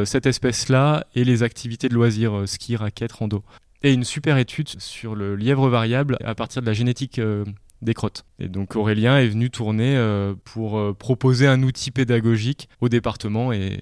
cette 0.04 0.26
espèce-là 0.26 1.06
et 1.14 1.24
les 1.24 1.42
activités 1.42 1.88
de 1.88 1.94
loisirs, 1.94 2.42
ski, 2.46 2.76
raquettes, 2.76 3.12
rando 3.12 3.44
et 3.82 3.92
une 3.92 4.04
super 4.04 4.38
étude 4.38 4.68
sur 4.68 5.14
le 5.14 5.36
lièvre 5.36 5.68
variable 5.68 6.16
à 6.24 6.34
partir 6.34 6.62
de 6.62 6.66
la 6.66 6.72
génétique 6.72 7.18
euh, 7.18 7.44
des 7.82 7.94
crottes. 7.94 8.24
Et 8.38 8.48
donc 8.48 8.76
Aurélien 8.76 9.18
est 9.18 9.28
venu 9.28 9.50
tourner 9.50 9.96
euh, 9.96 10.34
pour 10.44 10.78
euh, 10.78 10.92
proposer 10.92 11.46
un 11.46 11.62
outil 11.62 11.90
pédagogique 11.90 12.68
au 12.80 12.88
département 12.88 13.52
et 13.52 13.80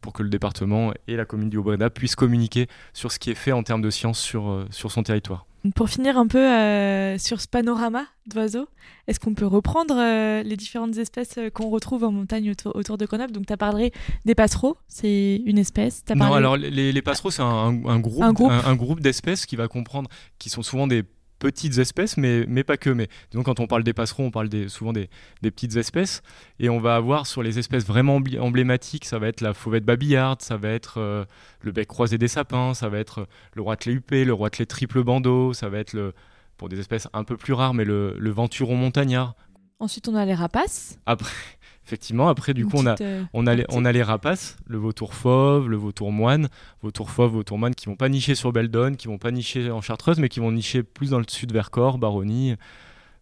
pour 0.00 0.12
que 0.12 0.22
le 0.22 0.28
département 0.28 0.92
et 1.06 1.16
la 1.16 1.24
commune 1.24 1.50
du 1.50 1.56
Haut-Breda 1.56 1.90
puissent 1.90 2.16
communiquer 2.16 2.68
sur 2.92 3.10
ce 3.10 3.18
qui 3.18 3.30
est 3.30 3.34
fait 3.34 3.52
en 3.52 3.62
termes 3.62 3.82
de 3.82 3.90
sciences 3.90 4.20
sur 4.20 4.68
son 4.70 5.02
territoire. 5.02 5.47
Pour 5.74 5.88
finir 5.88 6.16
un 6.16 6.26
peu 6.28 6.38
euh, 6.38 7.18
sur 7.18 7.40
ce 7.40 7.48
panorama 7.48 8.04
d'oiseaux, 8.26 8.68
est-ce 9.08 9.18
qu'on 9.18 9.34
peut 9.34 9.46
reprendre 9.46 9.96
euh, 9.98 10.42
les 10.42 10.56
différentes 10.56 10.96
espèces 10.98 11.36
euh, 11.36 11.50
qu'on 11.50 11.68
retrouve 11.68 12.04
en 12.04 12.12
montagne 12.12 12.50
autour, 12.50 12.96
de 12.96 13.06
Grenoble? 13.06 13.32
Donc, 13.32 13.46
tu 13.46 13.52
as 13.52 13.56
parlé 13.56 13.92
des 14.24 14.36
passereaux, 14.36 14.76
c'est 14.86 15.42
une 15.44 15.58
espèce. 15.58 16.04
Non, 16.14 16.32
alors 16.32 16.56
les, 16.56 17.02
passereaux, 17.02 17.32
c'est 17.32 17.42
un, 17.42 17.72
groupe, 17.98 18.22
un 18.22 18.76
groupe 18.76 19.00
d'espèces 19.00 19.46
qui 19.46 19.56
va 19.56 19.66
comprendre, 19.66 20.08
qui 20.38 20.48
sont 20.48 20.62
souvent 20.62 20.86
des 20.86 21.04
petites 21.38 21.78
espèces, 21.78 22.16
mais, 22.16 22.44
mais 22.46 22.64
pas 22.64 22.76
que. 22.76 22.90
Mais 22.90 23.08
donc 23.32 23.46
quand 23.46 23.60
on 23.60 23.66
parle 23.66 23.84
des 23.84 23.92
passerons, 23.92 24.26
on 24.26 24.30
parle 24.30 24.48
des, 24.48 24.68
souvent 24.68 24.92
des, 24.92 25.08
des, 25.42 25.50
petites 25.50 25.76
espèces. 25.76 26.22
Et 26.58 26.68
on 26.68 26.80
va 26.80 26.96
avoir 26.96 27.26
sur 27.26 27.42
les 27.42 27.58
espèces 27.58 27.86
vraiment 27.86 28.20
emblématiques, 28.40 29.04
ça 29.04 29.18
va 29.18 29.28
être 29.28 29.40
la 29.40 29.54
fauvette 29.54 29.84
babillarde, 29.84 30.42
ça 30.42 30.56
va 30.56 30.70
être 30.70 30.98
euh, 30.98 31.24
le 31.60 31.72
bec 31.72 31.88
croisé 31.88 32.18
des 32.18 32.28
sapins, 32.28 32.74
ça 32.74 32.88
va 32.88 32.98
être 32.98 33.26
le 33.54 33.62
roitelet 33.62 33.92
huppé, 33.92 34.24
le 34.24 34.32
roitelet 34.32 34.66
triple 34.66 35.02
bandeau, 35.02 35.52
ça 35.52 35.68
va 35.68 35.78
être 35.78 35.92
le, 35.92 36.12
pour 36.56 36.68
des 36.68 36.78
espèces 36.78 37.08
un 37.12 37.24
peu 37.24 37.36
plus 37.36 37.52
rares, 37.52 37.74
mais 37.74 37.84
le, 37.84 38.14
le 38.18 38.30
venturon 38.30 38.76
montagnard. 38.76 39.34
Ensuite, 39.80 40.08
on 40.08 40.16
a 40.16 40.24
les 40.24 40.34
rapaces. 40.34 40.98
Après, 41.06 41.30
effectivement, 41.88 42.28
après, 42.28 42.52
du 42.52 42.66
coup, 42.66 42.76
on 42.76 42.86
a, 42.86 43.00
euh, 43.00 43.24
on, 43.32 43.46
a 43.46 43.54
les, 43.54 43.64
on 43.70 43.86
a 43.86 43.92
les 43.92 44.02
rapaces, 44.02 44.58
le 44.66 44.76
vautour 44.76 45.14
fauve, 45.14 45.70
le 45.70 45.76
vautour 45.78 46.12
moine, 46.12 46.48
vautour 46.82 47.10
fauve, 47.10 47.32
vautour 47.32 47.56
moine, 47.56 47.74
qui 47.74 47.86
vont 47.86 47.96
pas 47.96 48.10
nicher 48.10 48.34
sur 48.34 48.52
Beldon, 48.52 48.94
qui 48.94 49.08
vont 49.08 49.16
pas 49.16 49.30
nicher 49.30 49.70
en 49.70 49.80
Chartreuse, 49.80 50.18
mais 50.18 50.28
qui 50.28 50.38
vont 50.38 50.52
nicher 50.52 50.82
plus 50.82 51.10
dans 51.10 51.18
le 51.18 51.24
sud 51.26 51.50
Vercors, 51.50 51.96
Baronnie, 51.96 52.56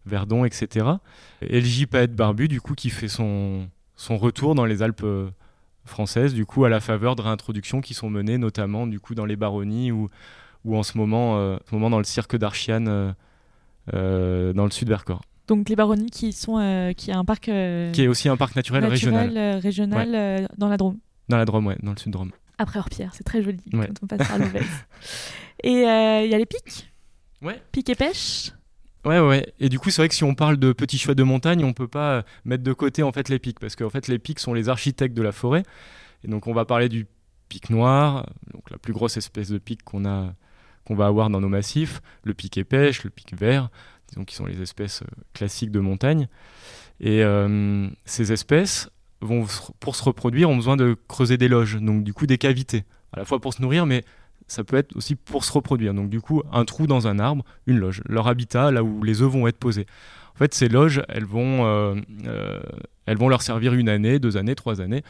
Verdon, 0.05 0.43
etc. 0.43 0.85
Et 1.41 1.61
le 1.61 1.65
gypaète 1.65 2.13
barbu, 2.13 2.49
du 2.49 2.59
coup, 2.59 2.75
qui 2.75 2.89
fait 2.89 3.07
son, 3.07 3.69
son 3.95 4.17
retour 4.17 4.53
dans 4.53 4.65
les 4.65 4.83
Alpes 4.83 5.01
euh, 5.05 5.29
françaises, 5.85 6.33
du 6.33 6.45
coup, 6.45 6.65
à 6.65 6.69
la 6.69 6.81
faveur 6.81 7.15
de 7.15 7.21
réintroductions 7.21 7.79
qui 7.79 7.93
sont 7.93 8.09
menées, 8.09 8.37
notamment, 8.37 8.85
du 8.85 8.99
coup, 8.99 9.15
dans 9.15 9.25
les 9.25 9.37
Baronnies 9.37 9.93
ou, 9.93 10.09
ou 10.65 10.75
en 10.75 10.83
ce 10.83 10.97
moment, 10.97 11.37
euh, 11.37 11.55
ce 11.69 11.73
moment 11.73 11.89
dans 11.89 11.99
le 11.99 12.03
cirque 12.03 12.35
d'Archiane, 12.35 13.15
dans 13.93 14.65
le 14.65 14.71
sud 14.71 14.89
Vercors. 14.89 15.21
Donc 15.47 15.69
les 15.69 15.75
baronnies 15.75 16.09
qui 16.09 16.33
sont 16.33 16.57
euh, 16.59 16.91
qui 16.93 17.09
est 17.09 17.13
un 17.13 17.23
parc 17.23 17.47
euh, 17.47 17.91
qui 17.91 18.03
est 18.03 18.07
aussi 18.07 18.27
un 18.27 18.35
parc 18.35 18.55
naturel, 18.55 18.85
régional 18.85 19.37
euh, 19.37 19.59
régional 19.59 20.47
dans 20.57 20.67
la 20.67 20.77
Drôme. 20.77 20.97
Dans 21.29 21.37
la 21.37 21.45
Drôme, 21.45 21.67
ouais, 21.67 21.77
dans 21.81 21.91
le 21.91 21.97
sud 21.97 22.11
Drôme. 22.11 22.31
Après 22.57 22.79
Orpierre, 22.79 23.11
c'est 23.13 23.23
très 23.23 23.41
joli 23.41 23.59
quand 23.71 23.85
on 24.03 24.07
passe 24.07 24.27
par 24.27 24.39
l'Ouvèze. 24.39 24.63
et 25.63 25.71
il 25.71 26.29
y 26.29 26.35
a 26.35 26.37
les 26.37 26.45
pics. 26.45 26.91
Ouais. 27.41 27.61
Pics 27.71 27.89
et 27.89 27.95
pêche. 27.95 28.51
Ouais, 29.05 29.19
ouais. 29.19 29.53
Et 29.59 29.69
du 29.69 29.79
coup, 29.79 29.89
c'est 29.89 30.01
vrai 30.01 30.09
que 30.09 30.15
si 30.15 30.23
on 30.23 30.35
parle 30.35 30.57
de 30.57 30.73
petits 30.73 30.97
choix 30.97 31.13
de 31.13 31.23
montagne, 31.23 31.63
on 31.63 31.71
peut 31.71 31.87
pas 31.87 32.25
mettre 32.45 32.63
de 32.63 32.73
côté 32.73 33.03
en 33.03 33.11
fait 33.11 33.29
les 33.29 33.39
pics 33.39 33.59
parce 33.59 33.75
qu'en 33.75 33.89
fait 33.89 34.07
les 34.07 34.19
pics 34.19 34.39
sont 34.39 34.53
les 34.53 34.69
architectes 34.69 35.15
de 35.15 35.21
la 35.21 35.31
forêt. 35.31 35.63
Et 36.23 36.27
donc 36.27 36.47
on 36.47 36.53
va 36.53 36.65
parler 36.65 36.89
du 36.89 37.05
pic 37.47 37.69
noir, 37.69 38.27
donc 38.53 38.69
la 38.69 38.77
plus 38.77 38.91
grosse 38.91 39.15
espèce 39.15 39.49
de 39.49 39.59
pic 39.59 39.83
qu'on 39.83 40.05
a 40.05 40.33
qu'on 40.83 40.95
va 40.95 41.07
avoir 41.07 41.29
dans 41.29 41.41
nos 41.41 41.49
massifs, 41.49 42.01
le 42.23 42.33
pic 42.33 42.63
pêche, 42.63 43.03
le 43.03 43.09
pic 43.09 43.37
vert, 43.37 43.69
disons 44.09 44.25
qui 44.25 44.35
sont 44.35 44.45
les 44.45 44.61
espèces 44.61 45.01
euh, 45.01 45.21
classiques 45.33 45.71
de 45.71 45.79
montagne. 45.79 46.27
Et 46.99 47.23
euh, 47.23 47.87
ces 48.05 48.31
espèces 48.31 48.89
vont, 49.21 49.45
pour 49.79 49.95
se 49.95 50.03
reproduire, 50.03 50.49
ont 50.49 50.55
besoin 50.55 50.77
de 50.77 50.95
creuser 51.07 51.37
des 51.37 51.47
loges, 51.47 51.77
donc 51.79 52.03
du 52.03 52.13
coup 52.13 52.25
des 52.25 52.37
cavités, 52.37 52.85
à 53.13 53.19
la 53.19 53.25
fois 53.25 53.39
pour 53.39 53.53
se 53.53 53.61
nourrir, 53.61 53.85
mais 53.85 54.03
ça 54.47 54.63
peut 54.63 54.77
être 54.77 54.95
aussi 54.95 55.15
pour 55.15 55.43
se 55.43 55.51
reproduire. 55.51 55.93
Donc 55.93 56.09
du 56.09 56.21
coup, 56.21 56.41
un 56.51 56.65
trou 56.65 56.87
dans 56.87 57.07
un 57.07 57.19
arbre, 57.19 57.43
une 57.65 57.77
loge, 57.77 58.01
leur 58.07 58.27
habitat, 58.27 58.71
là 58.71 58.83
où 58.83 59.03
les 59.03 59.21
œufs 59.21 59.31
vont 59.31 59.47
être 59.47 59.57
posés. 59.57 59.85
En 60.35 60.37
fait, 60.37 60.53
ces 60.53 60.69
loges, 60.69 61.01
elles 61.09 61.25
vont, 61.25 61.65
euh, 61.65 61.95
elles 63.05 63.17
vont 63.17 63.27
leur 63.27 63.41
servir 63.41 63.73
une 63.73 63.89
année, 63.89 64.19
deux 64.19 64.37
années, 64.37 64.55
trois 64.55 64.81
années. 64.81 65.03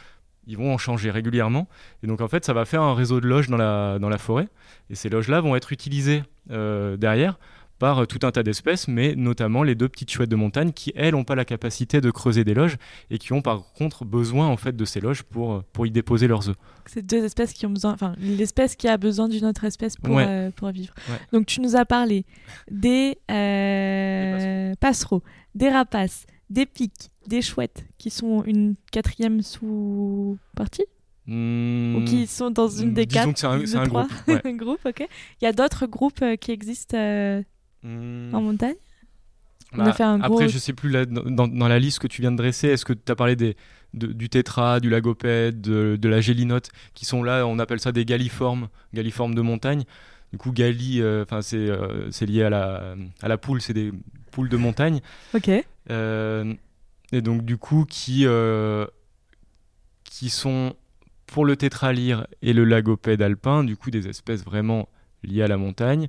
Ils 0.48 0.58
vont 0.58 0.74
en 0.74 0.78
changer 0.78 1.12
régulièrement. 1.12 1.68
Et 2.02 2.08
donc 2.08 2.22
en 2.22 2.30
fait, 2.30 2.46
ça 2.46 2.54
va 2.54 2.64
faire 2.64 2.82
un 2.82 2.96
réseau 2.96 3.20
de 3.20 3.28
loges 3.28 3.50
dans 3.50 3.58
la, 3.58 4.00
dans 4.00 4.08
la 4.08 4.18
forêt. 4.18 4.48
Et 4.90 4.96
ces 4.96 5.10
loges-là 5.10 5.42
vont 5.42 5.56
être 5.58 5.74
utilisées 5.74 6.24
derrière 6.48 7.38
par 7.80 8.00
euh, 8.00 8.06
tout 8.06 8.20
un 8.26 8.32
tas 8.32 8.44
d'espèces, 8.44 8.88
mais 8.88 9.16
notamment 9.16 9.64
les 9.64 9.76
deux 9.76 9.90
petites 9.90 10.12
chouettes 10.12 10.30
de 10.30 10.36
montagne 10.36 10.72
qui, 10.72 10.92
elles, 10.96 11.14
n'ont 11.14 11.24
pas 11.24 11.36
la 11.36 11.46
capacité 11.46 12.02
de 12.02 12.12
creuser 12.12 12.44
des 12.44 12.54
loges 12.54 12.78
et 13.10 13.18
qui 13.18 13.34
ont 13.34 13.42
par 13.42 13.72
contre 13.74 14.06
besoin 14.06 14.48
en 14.48 14.58
fait 14.58 14.76
de 14.76 14.86
ces 14.86 15.00
loges 15.00 15.24
pour, 15.24 15.54
euh, 15.54 15.64
pour 15.74 15.86
y 15.86 15.92
déposer 15.92 16.28
leurs 16.28 16.50
œufs. 16.50 16.56
C'est 16.86 17.06
deux 17.06 17.24
espèces 17.24 17.54
qui 17.54 17.66
ont 17.66 17.70
besoin, 17.70 17.94
enfin 17.94 18.16
l'espèce 18.20 18.76
qui 18.76 18.88
a 18.88 18.98
besoin 18.98 19.28
d'une 19.28 19.46
autre 19.46 19.64
espèce 19.66 19.96
pour, 19.98 20.18
euh, 20.18 20.52
pour 20.52 20.70
vivre. 20.70 20.94
Donc 21.34 21.46
tu 21.46 21.62
nous 21.62 21.76
as 21.76 21.86
parlé 21.86 22.26
des, 22.72 23.18
passereaux, 24.80 25.24
des 25.56 25.70
rapaces, 25.70 26.26
des 26.50 26.66
pics, 26.66 27.12
des 27.28 27.42
chouettes 27.42 27.86
qui 27.98 28.10
sont 28.10 28.44
une 28.46 28.76
quatrième 28.92 29.42
sous-partie 29.42 30.86
ou 31.28 32.06
qui 32.06 32.26
sont 32.26 32.52
dans 32.52 32.70
une 32.70 32.94
des 32.94 33.06
quatre. 33.06 33.30
c'est 33.36 33.46
un, 33.46 33.82
un 33.82 33.88
groupe. 33.88 34.12
un 34.30 34.54
groupe, 34.56 34.80
ok. 34.86 35.06
Il 35.42 35.44
y 35.44 35.48
a 35.48 35.52
d'autres 35.52 35.86
groupes 35.86 36.24
qui 36.40 36.52
existent 36.52 36.98
Hmm. 37.84 38.34
En 38.34 38.42
montagne? 38.42 38.76
Bah, 39.74 39.94
Après, 40.22 40.48
je 40.48 40.58
sais 40.58 40.74
plus, 40.74 40.92
dans, 41.08 41.68
la 41.68 41.80
liste 41.80 42.00
que 42.00 42.08
tu 42.08 42.22
viens 42.22 42.32
de 42.32 42.38
dresser, 42.38 42.70
est-ce 42.70 42.86
que 42.86 42.94
tu 42.94 43.12
as 43.12 43.16
parlé 43.16 43.36
des, 43.36 43.58
du 43.94 44.30
tétra, 44.30 44.80
du 44.80 44.90
lagopède, 44.90 45.60
de, 45.60 46.10
la 46.10 46.22
gélinote, 46.22 46.70
qui 46.94 47.06
sont 47.06 47.22
là, 47.22 47.46
on 47.46 47.60
appelle 47.60 47.80
ça 47.80 47.92
des 47.92 48.06
galliformes, 48.06 48.70
galliformes 48.94 49.36
de 49.36 49.42
montagne. 49.42 49.84
Du 50.32 50.38
coup, 50.38 50.52
gali, 50.52 51.02
euh, 51.02 51.24
enfin 51.24 51.40
euh, 51.54 52.08
c'est 52.12 52.26
lié 52.26 52.44
à 52.44 52.50
la, 52.50 52.96
à 53.22 53.28
la 53.28 53.38
poule, 53.38 53.62
c'est 53.62 53.74
des 53.74 53.92
poules 54.32 54.50
de 54.50 54.58
montagne. 54.58 55.00
Ok. 55.34 55.50
Euh, 55.90 56.54
et 57.12 57.22
donc, 57.22 57.44
du 57.44 57.58
coup, 57.58 57.86
qui, 57.88 58.26
qui 60.04 60.30
sont 60.30 60.76
pour 61.26 61.46
le 61.46 61.58
tétralyre 61.58 62.26
et 62.42 62.54
le 62.54 62.64
lagopède 62.64 63.22
alpin, 63.22 63.64
du 63.64 63.76
coup, 63.76 63.92
des 63.92 64.08
espèces 64.08 64.44
vraiment 64.44 64.88
liées 65.24 65.44
à 65.44 65.48
la 65.48 65.58
montagne. 65.58 66.08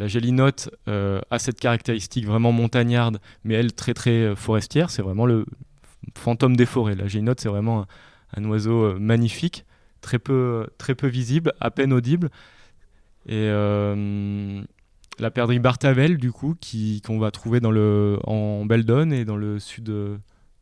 La 0.00 0.08
gélinote 0.08 0.70
euh, 0.88 1.20
a 1.30 1.38
cette 1.38 1.60
caractéristique 1.60 2.24
vraiment 2.24 2.52
montagnarde, 2.52 3.20
mais 3.44 3.52
elle 3.52 3.74
très 3.74 3.92
très 3.92 4.22
euh, 4.22 4.34
forestière. 4.34 4.88
C'est 4.88 5.02
vraiment 5.02 5.26
le 5.26 5.44
fantôme 6.16 6.56
des 6.56 6.64
forêts. 6.64 6.94
La 6.94 7.06
gélinote, 7.06 7.38
c'est 7.38 7.50
vraiment 7.50 7.84
un, 8.34 8.44
oiseau 8.46 8.82
euh, 8.82 8.98
magnifique, 8.98 9.66
très 10.00 10.18
peu, 10.18 10.70
visible, 11.02 11.52
à 11.60 11.70
peine 11.70 11.92
audible. 11.92 12.30
Et 13.26 13.48
la 15.18 15.30
perdrix 15.30 15.58
bartavel, 15.58 16.16
du 16.16 16.32
coup, 16.32 16.56
qu'on 17.04 17.18
va 17.18 17.30
trouver 17.30 17.60
dans 17.60 17.70
le, 17.70 18.18
en 18.24 18.64
Beldon 18.64 19.10
et 19.10 19.26
dans 19.26 19.36
le 19.36 19.58
sud 19.58 19.92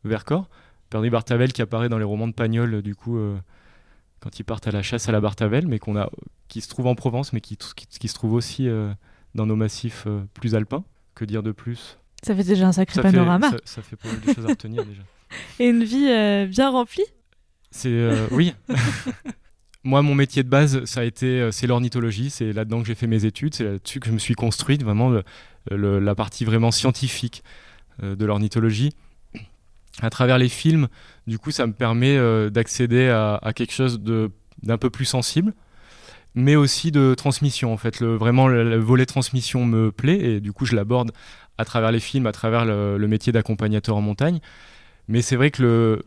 Vercors. 0.03 0.49
Perdrix 0.89 1.09
bartavel 1.09 1.53
qui 1.53 1.61
apparaît 1.61 1.87
dans 1.87 1.97
les 1.97 2.03
romans 2.03 2.27
de 2.27 2.33
Pagnol, 2.33 2.81
du 2.81 2.93
coup, 2.93 3.17
quand 4.19 4.37
ils 4.37 4.43
partent 4.43 4.67
à 4.67 4.71
la 4.71 4.81
chasse 4.81 5.07
à 5.07 5.13
la 5.13 5.21
bartavel, 5.21 5.65
mais 5.65 5.79
qu'on 5.79 5.95
a, 5.95 6.09
qui 6.49 6.59
se 6.59 6.67
trouve 6.67 6.87
en 6.87 6.95
Provence, 6.95 7.31
mais 7.31 7.39
qui 7.39 7.57
se 7.57 8.13
trouve 8.13 8.33
aussi 8.33 8.67
dans 9.35 9.45
nos 9.45 9.55
massifs 9.55 10.03
euh, 10.07 10.21
plus 10.33 10.55
alpins. 10.55 10.83
Que 11.15 11.25
dire 11.25 11.43
de 11.43 11.51
plus? 11.51 11.97
Ça 12.23 12.35
fait 12.35 12.43
déjà 12.43 12.67
un 12.67 12.71
sacré 12.71 13.01
panorama. 13.01 13.51
ça, 13.63 13.81
fait 13.81 13.95
pas 13.95 14.09
mal 14.09 14.19
de 14.21 14.33
choses 14.33 14.45
à 14.45 14.49
retenir 14.49 14.85
déjà. 14.85 15.01
Et 15.59 15.69
une 15.69 15.83
vie 15.83 16.09
euh, 16.09 16.47
bien 16.47 16.69
remplie? 16.69 17.05
C'est 17.71 17.89
euh, 17.89 18.27
oui. 18.31 18.53
Moi, 19.83 20.01
mon 20.01 20.15
métier 20.15 20.43
de 20.43 20.49
base, 20.49 20.83
ça 20.85 21.01
a 21.01 21.03
été, 21.03 21.49
c'est 21.51 21.67
l'ornithologie. 21.67 22.29
C'est 22.29 22.51
là-dedans 22.51 22.81
que 22.81 22.87
j'ai 22.87 22.95
fait 22.95 23.07
mes 23.07 23.23
études. 23.25 23.53
C'est 23.53 23.63
là-dessus 23.63 23.99
que 23.99 24.07
je 24.07 24.11
me 24.11 24.17
suis 24.17 24.33
construite 24.33 24.83
vraiment 24.83 25.21
la 25.71 26.15
partie 26.15 26.43
vraiment 26.43 26.71
scientifique 26.71 27.43
de 28.01 28.25
l'ornithologie. 28.25 28.91
À 30.01 30.09
travers 30.09 30.37
les 30.37 30.49
films, 30.49 30.89
du 31.27 31.39
coup, 31.39 31.51
ça 31.51 31.65
me 31.65 31.71
permet 31.71 32.19
d'accéder 32.49 33.07
à, 33.07 33.35
à, 33.35 33.53
quelque 33.53 33.71
chose 33.71 34.01
d'un 34.01 34.77
peu 34.77 34.89
plus 34.89 35.05
sensible, 35.05 35.53
mais 36.35 36.55
aussi 36.55 36.91
de 36.91 37.13
transmission 37.15 37.73
en 37.73 37.77
fait. 37.77 37.99
Le, 37.99 38.15
vraiment, 38.15 38.47
le, 38.47 38.77
volet 38.77 39.05
transmission 39.05 39.65
me 39.65 39.91
plaît 39.91 40.19
et 40.19 40.39
du 40.39 40.53
coup, 40.53 40.65
je 40.65 40.75
l'aborde 40.75 41.11
à 41.57 41.65
travers 41.65 41.91
les 41.91 41.99
films, 41.99 42.27
à 42.27 42.31
travers 42.31 42.65
le, 42.65 43.07
métier 43.07 43.33
d'accompagnateur 43.33 43.95
en 43.95 44.01
montagne. 44.01 44.39
Mais 45.07 45.21
c'est 45.21 45.35
vrai 45.35 45.51
que 45.51 46.01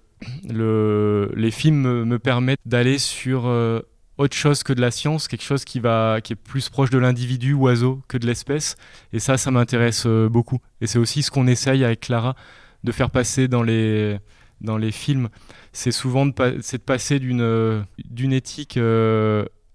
le, 0.48 1.32
les 1.36 1.50
films 1.50 2.04
me, 2.04 2.18
permettent 2.18 2.60
d'aller 2.64 2.98
sur 2.98 3.46
euh, 3.46 3.80
autre 4.16 4.36
chose 4.36 4.62
que 4.62 4.72
de 4.72 4.80
la 4.80 4.90
science, 4.90 5.26
quelque 5.28 5.42
chose 5.42 5.64
qui, 5.64 5.80
va, 5.80 6.20
qui 6.22 6.34
est 6.34 6.36
plus 6.36 6.68
proche 6.68 6.90
de 6.90 6.98
l'individu 6.98 7.54
oiseau 7.54 8.00
que 8.08 8.16
de 8.16 8.26
l'espèce. 8.26 8.76
Et 9.12 9.18
ça, 9.18 9.36
ça 9.36 9.50
m'intéresse 9.50 10.04
euh, 10.06 10.28
beaucoup. 10.28 10.60
Et 10.80 10.86
c'est 10.86 10.98
aussi 10.98 11.22
ce 11.22 11.30
qu'on 11.30 11.46
essaye 11.46 11.84
avec 11.84 12.00
Clara 12.00 12.36
de 12.84 12.92
faire 12.92 13.10
passer 13.10 13.48
dans 13.48 13.62
les, 13.62 14.18
dans 14.60 14.78
les 14.78 14.92
films. 14.92 15.28
C'est 15.72 15.92
souvent 15.92 16.26
de, 16.26 16.32
de 16.32 16.76
passer 16.78 17.18
d'une, 17.18 17.84
d'une 18.04 18.32
éthique 18.32 18.78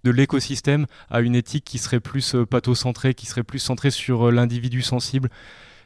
de 0.08 0.12
l'écosystème 0.12 0.86
à 1.10 1.20
une 1.20 1.36
éthique 1.36 1.66
qui 1.66 1.78
serait 1.78 2.00
plus 2.00 2.34
euh, 2.34 2.46
pathocentrée, 2.46 3.14
qui 3.14 3.26
serait 3.26 3.44
plus 3.44 3.60
centrée 3.60 3.92
sur 3.92 4.28
euh, 4.28 4.32
l'individu 4.32 4.82
sensible. 4.82 5.30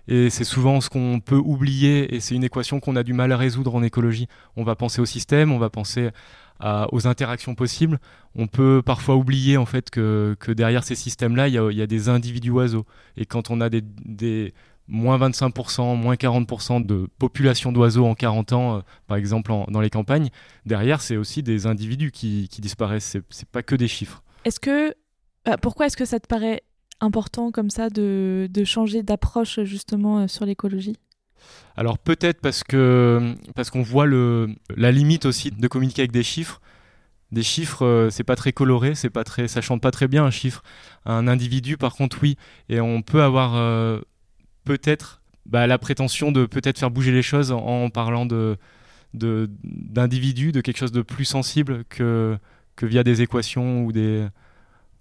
Et 0.08 0.30
c'est 0.30 0.44
souvent 0.44 0.80
ce 0.80 0.90
qu'on 0.90 1.20
peut 1.20 1.42
oublier, 1.44 2.14
et 2.16 2.20
c'est 2.20 2.36
une 2.36 2.44
équation 2.44 2.80
qu'on 2.80 2.96
a 2.96 3.04
du 3.04 3.14
mal 3.14 3.32
à 3.32 3.38
résoudre 3.38 3.74
en 3.74 3.82
écologie. 3.82 4.28
On 4.56 4.64
va 4.64 4.76
penser 4.76 5.02
au 5.02 5.06
système, 5.06 5.52
on 5.52 5.60
va 5.60 5.70
penser 5.70 6.10
aux 6.92 7.08
interactions 7.08 7.56
possibles. 7.56 8.00
On 8.36 8.46
peut 8.48 8.82
parfois 8.86 9.16
oublier 9.16 9.58
en 9.58 9.66
fait 9.66 9.90
que, 9.90 10.36
derrière 10.48 10.84
ces 10.84 10.96
systèmes-là, 10.96 11.48
il 11.48 11.54
y, 11.54 11.82
a 11.82 11.88
des 11.88 12.10
individus 12.10 12.52
oiseaux. 12.52 12.86
Et 13.16 13.26
quand 13.26 13.50
on 13.50 13.62
a 13.62 13.70
des, 13.70 14.54
moins 14.91 15.17
25%, 15.17 15.95
moins 15.95 16.15
40% 16.15 16.86
de 16.86 17.08
population 17.17 17.71
d'oiseaux 17.71 18.06
en 18.06 18.13
40 18.13 18.54
ans, 18.54 18.75
euh, 18.75 18.82
par 19.08 19.17
exemple 19.17 19.51
dans 19.69 19.82
les 19.82 19.89
campagnes, 19.89 20.30
derrière, 20.65 21.01
c'est 21.01 21.17
aussi 21.17 21.41
des 21.41 21.65
individus 21.65 22.12
qui, 22.12 22.49
disparaissent. 22.60 23.06
C'est, 23.06 23.23
c'est 23.30 23.47
pas 23.47 23.63
que 23.63 23.75
des 23.75 23.88
chiffres. 23.88 24.21
Est-ce 24.45 24.60
que, 24.60 24.93
bah, 25.45 25.58
pourquoi 25.58 25.88
est-ce 25.88 25.97
que 25.97 26.06
ça 26.06 26.19
te 26.19 26.27
paraît 26.27 26.62
important 26.99 27.51
comme 27.51 27.69
ça 27.69 27.89
de, 27.89 28.49
changer 28.65 29.01
d'approche 29.01 29.62
justement 29.63 30.19
euh, 30.19 30.27
sur 30.27 30.45
l'écologie? 30.45 30.97
Alors 31.75 31.97
peut-être 31.97 32.39
parce 32.39 32.63
que 32.63 33.34
parce 33.56 33.71
qu'on 33.71 33.82
voit 33.82 34.06
le, 34.06 34.49
la 34.75 34.91
limite 34.91 35.25
aussi 35.25 35.49
de 35.49 35.67
communiquer 35.67 36.04
avec 36.04 36.12
des 36.12 36.21
chiffres. 36.21 36.62
Des 37.32 37.43
chiffres, 37.43 37.86
euh, 37.86 38.10
c'est 38.10 38.25
pas 38.25 38.36
très 38.36 38.51
coloré, 38.51 38.93
c'est 38.93 39.10
pas 39.10 39.23
très, 39.23 39.47
ça 39.47 39.62
chante 39.62 39.82
pas 39.82 39.89
très 39.89 40.10
bien 40.10 40.25
un 40.25 40.32
chiffre. 40.32 40.63
Un 41.06 41.30
individu, 41.30 41.77
par 41.77 41.95
contre, 41.95 42.17
oui. 42.21 42.36
Et 42.67 42.82
on 42.82 43.01
peut 43.01 43.23
avoir 43.23 43.56
peut-être 44.63 45.21
bah, 45.45 45.67
la 45.67 45.78
prétention 45.78 46.32
de 46.32 46.45
peut-être 46.45 46.80
faire 46.80 46.91
bouger 46.91 47.12
les 47.12 47.21
choses 47.21 47.52
en, 47.52 47.89
parlant 47.89 48.26
de 48.26 48.58
d'individus, 49.13 50.54
de, 50.54 50.62
quelque 50.62 50.78
chose 50.78 50.93
de 50.93 51.02
plus 51.02 51.26
sensible 51.26 51.84
que, 51.89 52.38
que 52.78 52.86
via 52.86 53.04
des 53.04 53.21
équations 53.21 53.84
ou 53.84 53.91
des, 53.91 54.26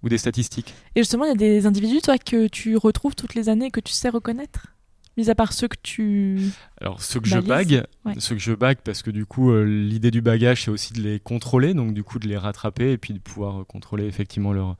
ou 0.03 0.09
des 0.09 0.17
statistiques. 0.17 0.73
Et 0.95 0.99
justement, 0.99 1.23
il 1.23 1.29
y 1.29 1.31
a 1.31 1.35
des 1.35 1.65
individus, 1.65 2.01
toi, 2.01 2.17
que 2.17 2.47
tu 2.47 2.75
retrouves 2.75 3.15
toutes 3.15 3.35
les 3.35 3.47
années, 3.47 3.71
que 3.71 3.79
tu 3.79 3.93
sais 3.93 4.09
reconnaître? 4.09 4.67
Mis 5.15 5.29
à 5.29 5.35
part 5.35 5.53
ceux 5.53 5.69
que 5.69 5.77
tu. 5.81 6.39
Alors, 6.81 7.01
ceux 7.01 7.21
que 7.21 7.27
je 7.27 7.39
bague, 7.39 7.85
ceux 8.17 8.35
que 8.35 8.41
je 8.41 8.53
bague, 8.53 8.79
parce 8.83 9.01
que 9.01 9.11
du 9.11 9.25
coup, 9.25 9.51
euh, 9.51 9.63
l'idée 9.63 10.11
du 10.11 10.21
bagage, 10.21 10.63
c'est 10.63 10.71
aussi 10.71 10.93
de 10.93 11.01
les 11.01 11.19
contrôler, 11.19 11.73
donc 11.73 11.93
du 11.93 12.03
coup, 12.03 12.19
de 12.19 12.27
les 12.27 12.37
rattraper 12.37 12.91
et 12.91 12.97
puis 12.97 13.13
de 13.13 13.19
pouvoir 13.19 13.65
contrôler 13.65 14.05
effectivement 14.05 14.53
leur, 14.53 14.77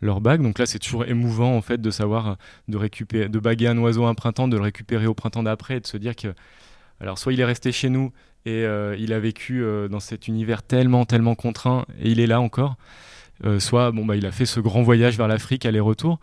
leur 0.00 0.20
bague. 0.20 0.42
Donc 0.42 0.58
là, 0.58 0.66
c'est 0.66 0.78
toujours 0.78 1.04
émouvant 1.04 1.56
en 1.56 1.62
fait 1.62 1.80
de 1.80 1.90
savoir 1.90 2.36
de 2.68 2.76
récupérer, 2.76 3.28
de 3.28 3.38
baguer 3.38 3.68
un 3.68 3.78
oiseau 3.78 4.04
un 4.06 4.14
printemps, 4.14 4.48
de 4.48 4.56
le 4.56 4.62
récupérer 4.62 5.06
au 5.06 5.14
printemps 5.14 5.42
d'après 5.42 5.76
et 5.76 5.80
de 5.80 5.86
se 5.86 5.96
dire 5.96 6.16
que, 6.16 6.28
alors 7.00 7.18
soit 7.18 7.32
il 7.32 7.40
est 7.40 7.44
resté 7.44 7.72
chez 7.72 7.88
nous 7.88 8.12
et 8.46 8.64
euh, 8.64 8.96
il 8.98 9.12
a 9.12 9.20
vécu 9.20 9.62
euh, 9.62 9.88
dans 9.88 10.00
cet 10.00 10.28
univers 10.28 10.62
tellement 10.62 11.04
tellement 11.04 11.34
contraint 11.34 11.84
et 11.98 12.10
il 12.10 12.20
est 12.20 12.26
là 12.26 12.40
encore, 12.40 12.76
euh, 13.44 13.60
soit 13.60 13.92
bon 13.92 14.06
bah 14.06 14.16
il 14.16 14.26
a 14.26 14.32
fait 14.32 14.46
ce 14.46 14.60
grand 14.60 14.82
voyage 14.82 15.16
vers 15.16 15.28
l'Afrique 15.28 15.66
aller-retour. 15.66 16.18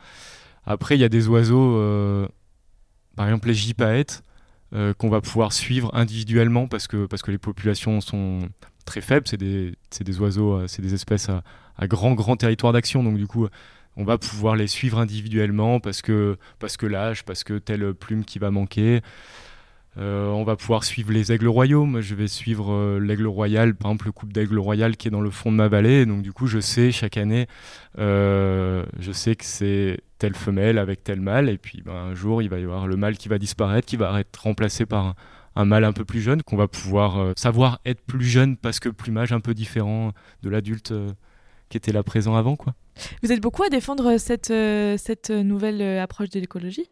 Après, 0.66 0.98
il 0.98 1.02
y 1.02 1.06
a 1.06 1.10
des 1.10 1.30
oiseaux, 1.30 1.82
par 3.16 3.26
exemple 3.26 3.48
les 3.48 3.54
gypaètes, 3.54 4.22
qu'on 4.98 5.08
va 5.08 5.22
pouvoir 5.22 5.54
suivre 5.54 5.90
individuellement 5.96 6.68
parce 6.68 6.88
que 6.88 7.06
parce 7.06 7.22
que 7.22 7.32
les 7.32 7.38
populations 7.38 8.02
sont 8.02 8.50
très 8.84 9.00
faibles. 9.00 9.26
C'est 9.30 9.38
des, 9.38 9.76
des 10.02 10.20
oiseaux, 10.20 10.68
c'est 10.68 10.82
des 10.82 10.94
espèces 10.94 11.30
à 11.30 11.42
à 11.78 11.88
grand, 11.88 12.14
grand 12.14 12.36
territoire 12.36 12.74
d'action. 12.74 13.04
Donc, 13.04 13.18
du 13.18 13.28
coup, 13.28 13.48
on 13.96 14.04
va 14.04 14.18
pouvoir 14.18 14.56
les 14.56 14.68
suivre 14.68 15.00
individuellement 15.00 15.80
parce 15.80 16.02
que, 16.02 16.38
parce 16.60 16.78
que 16.78 16.86
l'âge, 16.86 17.26
parce 17.26 17.44
que 17.44 17.58
telle 17.58 17.94
plume 17.94 18.26
qui 18.26 18.40
va 18.40 18.52
manquer. 18.52 19.02
Euh, 20.00 20.28
on 20.28 20.44
va 20.44 20.56
pouvoir 20.56 20.84
suivre 20.84 21.12
les 21.12 21.32
aigles 21.32 21.48
royaux. 21.48 21.86
Moi, 21.86 22.02
je 22.02 22.14
vais 22.14 22.28
suivre 22.28 22.72
euh, 22.72 23.00
l'aigle 23.00 23.26
royal, 23.26 23.74
par 23.74 23.90
exemple 23.90 24.06
le 24.06 24.12
couple 24.12 24.32
d'aigle 24.32 24.60
royal 24.60 24.96
qui 24.96 25.08
est 25.08 25.12
dans 25.12 25.22
le 25.22 25.32
fond 25.32 25.52
de 25.52 25.58
ma 25.58 25.68
vallée. 25.68 26.06
Donc, 26.06 26.22
du 26.22 26.32
coup, 26.32 26.46
je 26.46 26.60
sais 26.60 26.92
chaque 26.92 27.18
année, 27.18 27.48
euh, 27.98 28.86
je 29.00 29.12
sais 29.12 29.36
que 29.36 29.46
c'est 29.46 30.00
telle 30.20 30.36
femelle 30.36 30.78
avec 30.78 31.04
tel 31.04 31.20
mâle. 31.20 31.50
Et 31.50 31.58
puis, 31.58 31.82
ben, 31.84 31.94
un 31.94 32.14
jour, 32.14 32.44
il 32.44 32.50
va 32.50 32.60
y 32.60 32.64
avoir 32.64 32.86
le 32.86 32.96
mâle 32.96 33.18
qui 33.18 33.28
va 33.28 33.40
disparaître, 33.40 33.88
qui 33.88 33.98
va 33.98 34.20
être 34.20 34.38
remplacé 34.38 34.86
par 34.86 35.06
un, 35.08 35.16
un 35.56 35.66
mâle 35.66 35.84
un 35.84 35.94
peu 35.94 36.06
plus 36.06 36.22
jeune, 36.22 36.44
qu'on 36.44 36.58
va 36.58 36.68
pouvoir 36.68 37.34
savoir 37.36 37.80
être 37.84 38.02
plus 38.02 38.26
jeune 38.26 38.58
parce 38.58 38.80
que 38.80 38.90
plumage 38.90 39.32
un 39.32 39.40
peu 39.40 39.56
différent 39.56 40.14
de 40.44 40.50
l'adulte 40.52 40.94
qui 41.70 41.78
était 41.78 41.92
là 41.92 42.04
présent 42.04 42.36
avant. 42.36 42.56
Quoi. 42.56 42.74
Vous 43.24 43.32
êtes 43.32 43.42
beaucoup 43.42 43.64
à 43.64 43.70
défendre 43.70 44.18
cette, 44.18 44.52
euh, 44.52 44.98
cette 44.98 45.30
nouvelle 45.30 45.82
euh, 45.82 46.02
approche 46.02 46.30
de 46.30 46.40
l'écologie? 46.40 46.90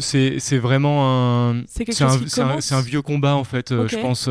C'est, 0.00 0.38
vraiment 0.58 1.50
un 1.50 1.62
c'est, 1.66 2.02
un, 2.02 2.58
un, 2.70 2.80
vieux 2.80 3.02
combat 3.02 3.36
en 3.36 3.44
fait 3.44 3.70
euh, 3.70 3.86
je 3.86 3.98
pense 3.98 4.28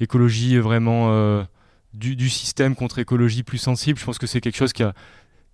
écologie 0.00 0.58
vraiment 0.58 1.46
du, 1.94 2.16
du, 2.16 2.28
système 2.28 2.74
contre 2.74 2.98
écologie 2.98 3.44
plus 3.44 3.58
sensible 3.58 3.96
je 3.96 4.04
pense 4.04 4.18
que 4.18 4.26
c'est 4.26 4.40
quelque 4.40 4.56
chose 4.56 4.72
qui 4.72 4.82
a 4.82 4.92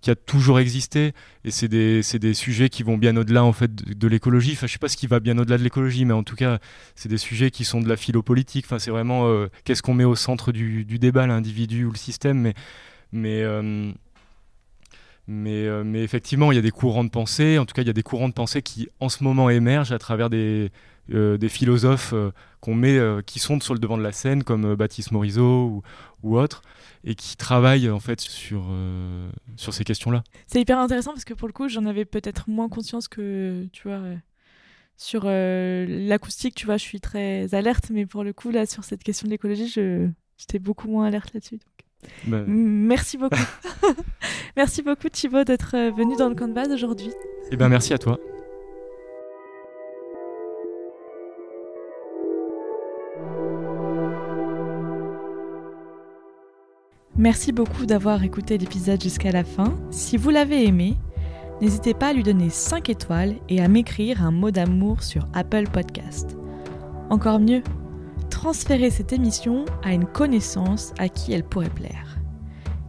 qui 0.01 0.09
a 0.09 0.15
toujours 0.15 0.57
existé 0.57 1.11
et 1.45 1.51
c'est 1.51 1.67
des, 1.67 2.01
des, 2.19 2.33
sujets 2.33 2.69
qui 2.69 2.81
vont 2.81 2.97
bien 2.97 3.15
au-delà 3.15 3.43
en 3.43 3.53
fait 3.53 3.73
de, 3.73 4.07
l'écologie. 4.07 4.53
Enfin, 4.53 4.65
je 4.67 4.73
sais 4.73 4.79
pas 4.79 4.89
ce 4.89 4.97
qui 4.97 5.07
va 5.07 5.21
bien 5.21 5.37
au-delà 5.37 5.57
de 5.57 5.63
l'écologie, 5.63 6.03
mais 6.03 6.13
en 6.13 6.23
tout 6.23 6.35
cas, 6.35 6.59
c'est 6.93 7.07
des 7.07 7.17
sujets 7.17 7.51
qui 7.51 7.63
sont 7.63 7.79
de 7.79 7.87
la 7.87 7.95
philopolitique. 7.95 8.65
Enfin, 8.67 8.79
c'est 8.79 8.91
vraiment 8.91 9.47
qu'est-ce 9.63 9.81
qu'on 9.81 9.93
met 9.93 10.03
au 10.03 10.15
centre 10.15 10.51
du, 10.51 10.83
du 10.83 10.99
débat, 10.99 11.25
l'individu 11.25 11.85
ou 11.85 11.91
le 11.91 11.97
système. 11.97 12.37
Mais 12.37 12.53
mais, 13.13 13.43
euh, 13.43 13.91
mais, 15.27 15.67
euh, 15.67 15.83
mais 15.85 16.03
effectivement, 16.03 16.51
il 16.51 16.55
y 16.55 16.59
a 16.59 16.61
des 16.61 16.71
courants 16.71 17.03
de 17.03 17.09
pensée, 17.09 17.57
en 17.59 17.65
tout 17.65 17.73
cas, 17.73 17.83
il 17.83 17.87
y 17.87 17.91
a 17.91 17.93
des 17.93 18.03
courants 18.03 18.27
de 18.27 18.33
pensée 18.33 18.61
qui, 18.61 18.89
en 18.99 19.07
ce 19.07 19.23
moment, 19.23 19.49
émergent 19.49 19.93
à 19.93 19.99
travers 19.99 20.29
des, 20.29 20.71
euh, 21.13 21.37
des 21.37 21.49
philosophes 21.49 22.13
qu'on 22.59 22.75
met, 22.75 22.99
qui 23.25 23.39
sont 23.39 23.59
sur 23.59 23.73
le 23.73 23.79
devant 23.79 23.97
de 23.97 24.03
la 24.03 24.11
scène, 24.11 24.43
comme 24.43 24.75
Baptiste 24.75 25.11
Morisot 25.11 25.65
ou, 25.65 25.83
ou 26.23 26.37
autres, 26.37 26.63
et 27.03 27.15
qui 27.15 27.37
travaillent 27.37 27.89
en 27.89 27.99
fait 27.99 28.19
sur, 28.19 28.65
sur 29.57 29.73
ces 29.73 29.83
questions-là. 29.83 30.23
C'est 30.47 30.61
hyper 30.61 30.79
intéressant 30.79 31.11
parce 31.11 31.25
que 31.25 31.33
pour 31.33 31.47
le 31.47 31.53
coup, 31.53 31.69
j'en 31.69 31.85
avais 31.85 32.05
peut-être 32.05 32.49
moins 32.49 32.69
conscience 32.69 33.07
que, 33.07 33.67
tu 33.73 33.87
vois, 33.87 34.01
sur 34.97 35.25
l'acoustique, 35.25 36.55
tu 36.55 36.65
vois, 36.65 36.77
je 36.77 36.83
suis 36.83 37.01
très 37.01 37.53
alerte, 37.53 37.91
mais 37.91 38.05
pour 38.05 38.23
le 38.23 38.33
coup, 38.33 38.49
là, 38.49 38.65
sur 38.65 38.83
cette 38.85 39.03
question 39.03 39.27
de 39.27 39.31
l'écologie, 39.31 39.67
j'étais 39.67 40.59
beaucoup 40.59 40.87
moins 40.87 41.05
alerte 41.05 41.33
là-dessus. 41.33 41.59
Bah, 42.25 42.43
merci 42.47 43.17
beaucoup. 43.17 43.35
merci 44.57 44.81
beaucoup 44.81 45.09
Thibaut 45.09 45.43
d'être 45.43 45.75
euh, 45.75 45.91
venu 45.91 46.15
dans 46.15 46.29
le 46.29 46.35
camp 46.35 46.47
de 46.47 46.53
base 46.53 46.71
aujourd'hui. 46.71 47.11
Eh 47.51 47.57
ben 47.57 47.69
merci 47.69 47.93
à 47.93 47.97
toi. 47.97 48.19
Merci 57.15 57.51
beaucoup 57.51 57.85
d'avoir 57.85 58.23
écouté 58.23 58.57
l'épisode 58.57 59.01
jusqu'à 59.01 59.31
la 59.31 59.43
fin. 59.43 59.75
Si 59.91 60.17
vous 60.17 60.31
l'avez 60.31 60.65
aimé, 60.65 60.95
n'hésitez 61.61 61.93
pas 61.93 62.07
à 62.07 62.13
lui 62.13 62.23
donner 62.23 62.49
5 62.49 62.89
étoiles 62.89 63.35
et 63.49 63.61
à 63.61 63.67
m'écrire 63.67 64.25
un 64.25 64.31
mot 64.31 64.49
d'amour 64.49 65.03
sur 65.03 65.27
Apple 65.33 65.69
Podcast. 65.71 66.35
Encore 67.11 67.39
mieux, 67.39 67.61
transférer 68.33 68.89
cette 68.89 69.13
émission 69.13 69.63
à 69.83 69.93
une 69.93 70.05
connaissance 70.05 70.91
à 70.97 71.07
qui 71.07 71.33
elle 71.33 71.43
pourrait 71.43 71.69
plaire. 71.69 72.17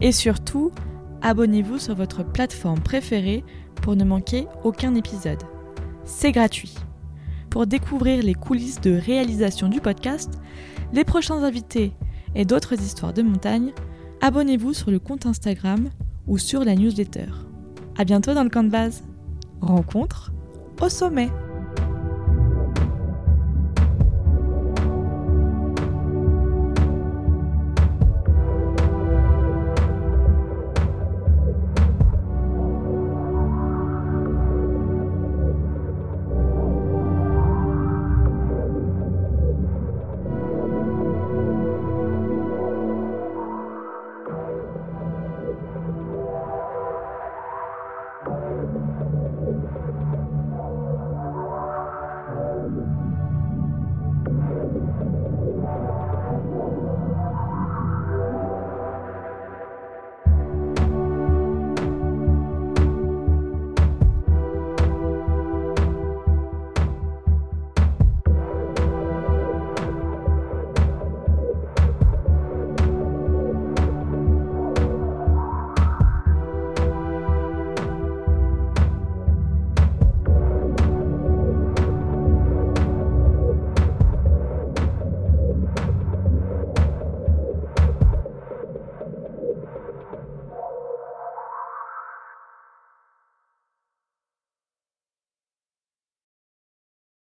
Et 0.01 0.11
surtout, 0.11 0.73
abonnez-vous 1.21 1.79
sur 1.79 1.95
votre 1.95 2.25
plateforme 2.25 2.81
préférée 2.81 3.45
pour 3.83 3.95
ne 3.95 4.05
manquer 4.05 4.47
aucun 4.65 4.95
épisode. 4.95 5.43
C'est 6.07 6.33
gratuit. 6.33 6.75
Pour 7.51 7.67
découvrir 7.67 8.23
les 8.23 8.33
coulisses 8.33 8.81
de 8.81 8.99
réalisation 8.99 9.69
du 9.69 9.83
podcast, 9.83 10.41
les 10.95 11.05
prochains 11.05 11.43
invités 11.43 11.93
et 12.35 12.47
d'autres 12.47 12.81
histoires 12.81 13.13
de 13.13 13.23
montagne, 13.23 13.73
abonnez-vous 14.23 14.73
sur 14.73 14.91
le 14.91 14.99
compte 14.99 15.27
Instagram 15.27 15.91
ou 16.27 16.39
sur 16.39 16.65
la 16.65 16.75
newsletter. 16.75 17.29
A 17.99 18.05
bientôt 18.05 18.33
dans 18.33 18.45
le 18.45 18.51
camp 18.51 18.65
de 18.65 18.71
base. 18.71 19.05
Rencontre 19.61 20.33
au 20.81 20.89
sommet. 20.89 21.29